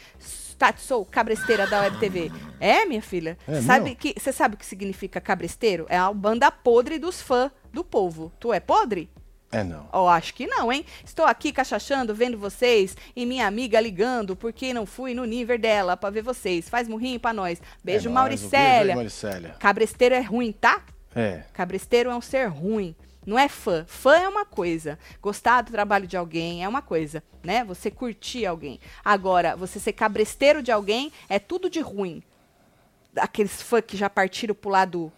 Tati, 0.58 0.82
sou 0.82 1.06
cabresteira 1.06 1.66
da 1.66 1.80
Web 1.80 1.98
TV. 1.98 2.30
É, 2.60 2.84
minha 2.84 3.00
filha? 3.00 3.38
É 3.48 3.62
sabe 3.62 3.86
meu? 3.86 3.96
que 3.96 4.14
Você 4.18 4.30
sabe 4.30 4.56
o 4.56 4.58
que 4.58 4.66
significa 4.66 5.18
cabresteiro? 5.18 5.86
É 5.88 5.96
a 5.96 6.12
banda 6.12 6.50
podre 6.50 6.98
dos 6.98 7.22
fãs 7.22 7.50
do 7.72 7.82
povo. 7.82 8.30
Tu 8.38 8.52
é 8.52 8.60
podre? 8.60 9.08
É 9.52 9.64
não. 9.64 9.88
Oh, 9.92 10.06
acho 10.06 10.32
que 10.32 10.46
não, 10.46 10.72
hein? 10.72 10.84
Estou 11.04 11.24
aqui 11.24 11.52
cachachando, 11.52 12.14
vendo 12.14 12.38
vocês 12.38 12.96
e 13.16 13.26
minha 13.26 13.46
amiga 13.46 13.80
ligando 13.80 14.36
porque 14.36 14.72
não 14.72 14.86
fui 14.86 15.12
no 15.12 15.24
nível 15.24 15.58
dela 15.58 15.96
pra 15.96 16.08
ver 16.08 16.22
vocês. 16.22 16.68
Faz 16.68 16.86
murrinho 16.86 17.18
pra 17.18 17.32
nós. 17.32 17.60
Beijo, 17.60 17.66
é 17.68 17.82
um 17.82 17.84
beijo 17.84 18.10
Mauricélia. 18.10 18.94
Mauricélia. 18.94 19.56
Cabresteiro 19.58 20.14
é 20.14 20.20
ruim, 20.20 20.52
tá? 20.52 20.82
É. 21.14 21.42
Cabresteiro 21.52 22.10
é 22.10 22.14
um 22.14 22.20
ser 22.20 22.46
ruim. 22.46 22.94
Não 23.26 23.38
é 23.38 23.48
fã. 23.48 23.84
Fã 23.88 24.16
é 24.16 24.28
uma 24.28 24.44
coisa. 24.44 24.98
Gostar 25.20 25.62
do 25.62 25.72
trabalho 25.72 26.06
de 26.06 26.16
alguém 26.16 26.62
é 26.62 26.68
uma 26.68 26.80
coisa, 26.80 27.22
né? 27.42 27.64
Você 27.64 27.90
curtir 27.90 28.46
alguém. 28.46 28.78
Agora, 29.04 29.56
você 29.56 29.80
ser 29.80 29.92
cabresteiro 29.92 30.62
de 30.62 30.70
alguém 30.70 31.12
é 31.28 31.40
tudo 31.40 31.68
de 31.68 31.80
ruim. 31.80 32.22
Aqueles 33.16 33.60
fãs 33.60 33.82
que 33.84 33.96
já 33.96 34.08
partiram 34.08 34.54
pro 34.54 34.70
lado 34.70 35.12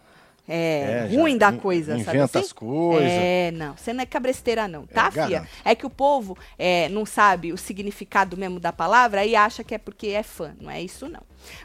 é, 0.47 1.05
É, 1.05 1.09
já 1.09 1.19
ruim 1.19 1.37
da 1.37 1.53
coisa, 1.53 1.91
sabe 1.99 2.01
inventa 2.17 2.39
assim? 2.39 2.47
as 2.47 2.51
coisas. 2.53 3.09
É, 3.11 3.51
não. 3.51 3.75
Você 3.77 3.93
não 3.93 4.01
é 4.01 4.05
cabresteira, 4.05 4.67
não, 4.67 4.85
tá, 4.85 5.07
É, 5.07 5.11
fia? 5.11 5.27
garanto. 5.27 5.47
É 5.63 5.75
que 5.75 5.85
o 5.85 5.89
povo 5.89 6.37
é, 6.59 6.89
não 6.89 7.05
sabe 7.05 7.53
o 7.53 7.57
significado 7.57 8.35
mesmo 8.35 8.59
da 8.59 8.73
palavra 8.73 9.25
e 9.25 9.35
acha 9.35 9.63
que 9.63 9.73
é 9.73 9.77
porque 9.77 10.07
é 10.07 10.23
fã. 10.23 10.53
Não 10.59 10.69
é 10.69 10.81
isso, 10.81 11.07
não. 11.07 11.21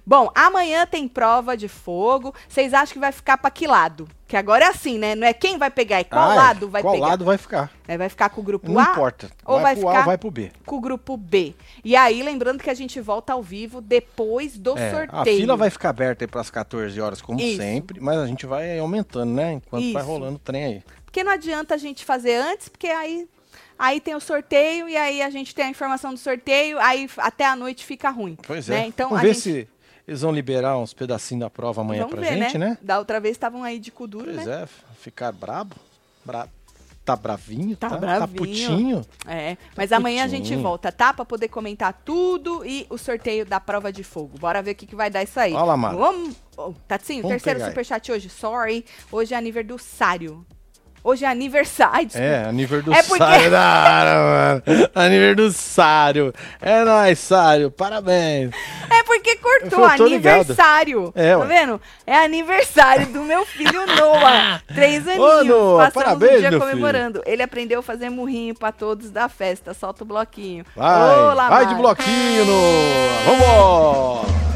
Bom, 0.07 0.31
amanhã 0.35 0.87
tem 0.87 1.07
prova 1.09 1.57
de 1.57 1.69
fogo. 1.69 2.35
Vocês 2.49 2.73
acham 2.75 2.93
que 2.95 2.99
vai 2.99 3.13
ficar 3.13 3.39
pra 3.39 3.51
que 3.51 3.67
lado? 3.67 4.09
Que 4.27 4.37
agora 4.37 4.67
é 4.67 4.69
assim, 4.69 4.99
né? 4.99 5.15
Não 5.15 5.27
é 5.27 5.33
quem 5.33 5.57
vai 5.57 5.71
pegar, 5.71 6.01
é 6.01 6.05
qual 6.05 6.31
Ah, 6.31 6.35
é. 6.35 6.37
lado 6.37 6.69
vai 6.69 6.83
qual 6.83 6.95
pegar. 6.95 7.07
lado 7.07 7.25
vai 7.25 7.39
ficar? 7.39 7.71
É, 7.87 7.97
vai 7.97 8.09
ficar 8.11 8.29
com 8.29 8.41
o 8.43 8.45
grupo 8.45 8.71
Não 8.71 8.79
A? 8.79 8.85
importa. 8.85 9.31
Ou 9.45 9.55
vai 9.61 9.75
vai 9.75 9.77
pro 9.77 9.89
A 9.89 9.91
ficar 9.93 10.01
ou 10.01 10.07
vai 10.07 10.19
pro 10.19 10.31
B. 10.31 10.53
com 10.67 10.77
o 10.77 10.81
grupo 10.81 11.17
B. 11.17 11.55
E 11.83 11.97
aí, 11.97 12.23
lembrando 12.23 12.63
que 12.63 12.69
a 12.69 12.75
gente 12.75 13.01
volta 13.01 13.33
ao 13.33 13.43
vivo 13.43 13.81
depois 13.81 14.59
do 14.59 14.77
É, 14.77 14.91
sorteio. 14.91 15.21
a 15.23 15.25
fila 15.25 15.57
vai 15.57 15.71
ficar 15.71 15.89
aberta 15.91 16.25
aí 16.25 16.29
pras 16.29 16.51
14 16.51 17.01
horas, 17.01 17.23
como 17.23 17.41
Isso. 17.41 17.57
sempre, 17.57 18.01
mas 18.01 18.19
a 18.19 18.27
gente 18.27 18.45
vai 18.45 18.79
aumentando, 18.79 19.33
né? 19.33 19.53
Enquanto 19.55 19.93
vai 19.93 20.03
Isso. 20.03 20.11
rolando 20.11 20.37
o 20.37 20.39
trem 20.41 20.65
aí. 20.65 20.83
Porque 21.07 21.25
não 21.25 21.33
adianta 21.33 21.75
a 21.75 21.79
gente 21.79 22.05
fazer 22.05 22.35
antes, 22.37 22.69
porque 22.69 22.87
aí, 22.89 23.27
aí 23.79 24.01
tem 24.01 24.15
o 24.15 24.21
sorteio 24.21 24.89
e 24.89 24.97
aí 24.97 25.23
a 25.23 25.31
gente 25.31 25.55
tem 25.55 25.67
a 25.67 25.71
informação 25.71 26.13
do 26.13 26.19
sorteio, 26.19 26.79
aí 26.81 27.09
até 27.19 27.47
a 27.47 27.55
noite 27.55 27.85
fica 27.85 28.11
ruim. 28.11 28.37
Pois 28.47 28.69
né? 28.69 28.83
é. 28.83 28.87
Então, 28.87 29.11
Vamos 29.11 29.23
a 29.25 29.27
ver 29.27 29.35
gente... 29.35 29.43
se 29.43 29.69
eles 30.07 30.23
vão 30.23 30.33
liberar 30.33 30.79
uns 30.79 30.95
pedacinhos 30.95 31.41
da 31.41 31.51
prova 31.51 31.83
amanhã 31.83 32.01
Vamos 32.03 32.15
pra 32.19 32.29
ver, 32.29 32.39
gente, 32.39 32.57
né? 32.59 32.79
Da 32.81 32.99
outra 32.99 33.21
vez 33.21 33.33
estavam 33.37 33.63
aí 33.63 33.79
de 33.79 33.91
cu 33.91 34.07
duro, 34.07 34.33
Pois 34.33 34.47
né? 34.47 34.63
é, 34.63 34.67
ficar 34.95 35.31
brabo. 35.33 35.77
Bra... 36.25 36.49
Tá 37.05 37.17
bravinho, 37.17 37.75
Tá 37.75 37.89
tá, 37.89 37.97
bravinho. 37.97 38.21
tá 38.21 38.29
putinho. 38.29 39.07
É, 39.27 39.57
mas 39.75 39.93
amanhã 39.93 40.25
a 40.25 40.29
gente 40.29 40.43
putinho. 40.49 40.63
volta, 40.63 40.93
tá? 40.93 41.15
Pra 41.15 41.25
poder 41.25 41.49
comentar 41.49 42.03
tudo 42.05 42.63
e 42.67 42.87
o 42.91 42.99
sorteio 42.99 43.47
da 43.47 43.59
prova 43.59 43.91
de 43.91 44.05
fogo. 44.05 44.37
Bora 44.39 44.61
ver 44.61 44.73
o 44.73 44.75
que, 44.75 44.87
que 44.87 44.95
vai 44.95 45.09
dar 45.09 45.23
isso 45.23 45.41
aí. 45.41 45.55
Olha 45.55 45.65
lá, 45.65 45.77
Mara. 45.77 45.97
Vamos. 45.97 46.37
Oh, 46.55 46.75
Tatinho, 46.87 47.23
Vamos 47.23 47.43
terceiro 47.43 47.65
superchat 47.65 48.13
hoje. 48.13 48.29
Sorry. 48.29 48.85
Hoje 49.11 49.33
é 49.33 49.39
aniversário. 49.39 50.45
Hoje 51.03 51.25
é 51.25 51.29
aniversário. 51.29 52.11
É, 52.15 52.45
aniversário 52.49 52.93
É 52.95 53.03
porque- 53.03 53.51
da 53.51 54.63
mano. 54.67 54.89
Aniversário. 54.95 56.35
É 56.61 56.85
nóis, 56.85 57.19
Sário. 57.19 57.71
Parabéns. 57.71 58.51
É 58.91 59.03
porque 59.05 59.37
cortou 59.37 59.89
tô 59.97 60.07
ligado. 60.07 60.35
aniversário. 60.41 61.13
É, 61.15 61.37
tá 61.37 61.45
vendo? 61.45 61.81
É 62.07 62.17
aniversário 62.25 63.07
do 63.07 63.23
meu 63.23 63.45
filho 63.47 63.87
Noah. 63.87 64.61
Três 64.75 65.07
aninhos. 65.07 65.47
Noah, 65.47 65.87
Passamos 65.87 66.05
parabéns, 66.05 66.45
um 66.45 66.49
dia 66.51 66.59
comemorando. 66.59 67.23
Ele 67.27 67.43
aprendeu 67.43 67.81
a 67.81 67.83
fazer 67.83 68.11
murrinho 68.11 68.55
pra 68.55 68.73
todos 68.73 69.11
da 69.11 69.29
festa. 69.29 69.73
Solta 69.75 70.05
o 70.05 70.07
bloquinho. 70.07 70.65
Vai, 70.75 71.19
Ô, 71.21 71.35
vai 71.35 71.67
de 71.67 71.75
bloquinho. 71.75 72.45
Vamos! 73.25 74.48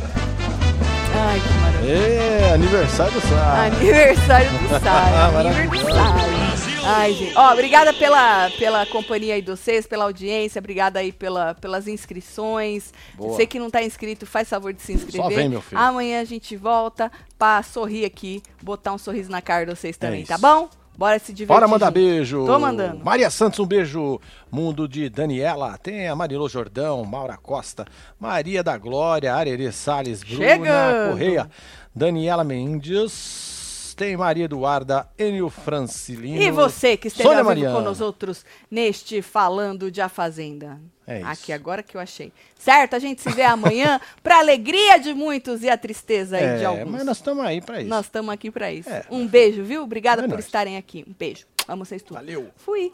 Ai, 1.32 1.40
que 1.40 1.48
maravilha. 1.60 1.92
É, 1.92 2.52
aniversário 2.52 3.12
do 3.14 3.20
Sário. 3.22 3.76
Aniversário 3.76 4.50
do 4.50 4.68
Sário. 4.84 5.32
Maravilhoso. 5.32 5.86
aniversário. 5.88 6.62
Ai, 6.84 7.12
gente. 7.14 7.32
Ó, 7.38 7.52
obrigada 7.52 7.92
pela, 7.94 8.50
pela 8.58 8.84
companhia 8.86 9.34
aí 9.34 9.40
de 9.40 9.50
vocês, 9.50 9.86
pela 9.86 10.04
audiência, 10.04 10.58
obrigada 10.58 10.98
aí 10.98 11.10
pela, 11.10 11.54
pelas 11.54 11.88
inscrições. 11.88 12.92
Boa. 13.14 13.32
Você 13.34 13.46
que 13.46 13.58
não 13.58 13.70
tá 13.70 13.82
inscrito, 13.82 14.26
faz 14.26 14.48
favor 14.48 14.74
de 14.74 14.82
se 14.82 14.92
inscrever. 14.92 15.22
Só 15.22 15.28
vem, 15.28 15.48
meu 15.48 15.62
filho. 15.62 15.80
Amanhã 15.80 16.20
a 16.20 16.24
gente 16.24 16.54
volta 16.56 17.10
pra 17.38 17.62
sorrir 17.62 18.04
aqui, 18.04 18.42
botar 18.62 18.92
um 18.92 18.98
sorriso 18.98 19.30
na 19.30 19.40
cara 19.40 19.64
de 19.64 19.74
vocês 19.74 19.96
também, 19.96 20.20
isso. 20.22 20.28
tá 20.28 20.36
bom? 20.36 20.68
Bora 20.96 21.18
se 21.18 21.32
divertir. 21.32 21.46
Bora 21.46 21.66
mandar 21.66 21.86
junto. 21.86 21.94
beijo. 21.94 22.46
Tô 22.46 22.58
mandando. 22.58 23.04
Maria 23.04 23.30
Santos, 23.30 23.58
um 23.58 23.66
beijo. 23.66 24.20
Mundo 24.50 24.86
de 24.86 25.08
Daniela. 25.08 25.78
Tem 25.78 26.08
a 26.08 26.14
Marilô 26.14 26.48
Jordão, 26.48 27.04
Maura 27.04 27.36
Costa, 27.36 27.86
Maria 28.20 28.62
da 28.62 28.76
Glória, 28.76 29.34
Arerê 29.34 29.72
Salles, 29.72 30.22
Bruna 30.22 30.46
Chegando. 30.46 31.10
Correia, 31.12 31.50
Daniela 31.94 32.44
Mendes. 32.44 33.51
Tem 33.94 34.16
Maria 34.16 34.44
Eduarda, 34.46 35.08
Enio 35.18 35.48
Francilino. 35.50 36.40
E 36.42 36.50
você 36.50 36.96
que 36.96 37.08
esteve 37.08 37.28
Sônia 37.28 37.44
Mariana. 37.44 37.74
com 37.76 37.82
nós 37.82 38.00
outros 38.00 38.44
neste 38.70 39.20
Falando 39.22 39.90
de 39.90 40.00
A 40.00 40.08
Fazenda. 40.08 40.80
É 41.06 41.18
isso. 41.20 41.28
Aqui 41.28 41.52
agora 41.52 41.82
que 41.82 41.96
eu 41.96 42.00
achei. 42.00 42.32
Certo? 42.58 42.94
A 42.94 42.98
gente 42.98 43.20
se 43.20 43.30
vê 43.30 43.42
amanhã 43.42 44.00
pra 44.22 44.38
alegria 44.38 44.98
de 44.98 45.12
muitos 45.12 45.62
e 45.62 45.68
a 45.68 45.76
tristeza 45.76 46.36
aí 46.36 46.58
de 46.58 46.62
É, 46.62 46.66
alguns. 46.66 46.90
mas 46.90 47.04
nós 47.04 47.16
estamos 47.16 47.44
aí 47.44 47.60
pra 47.60 47.80
isso. 47.80 47.88
Nós 47.90 48.06
estamos 48.06 48.32
aqui 48.32 48.50
pra 48.50 48.72
isso. 48.72 48.88
É. 48.88 49.04
Um 49.10 49.26
beijo, 49.26 49.62
viu? 49.64 49.82
Obrigada 49.82 50.24
É 50.24 50.28
por 50.28 50.38
estarem 50.38 50.76
aqui. 50.76 51.04
Um 51.08 51.12
beijo. 51.12 51.44
Amo 51.68 51.84
vocês 51.84 52.02
tudo. 52.02 52.14
Valeu. 52.16 52.48
Fui. 52.56 52.92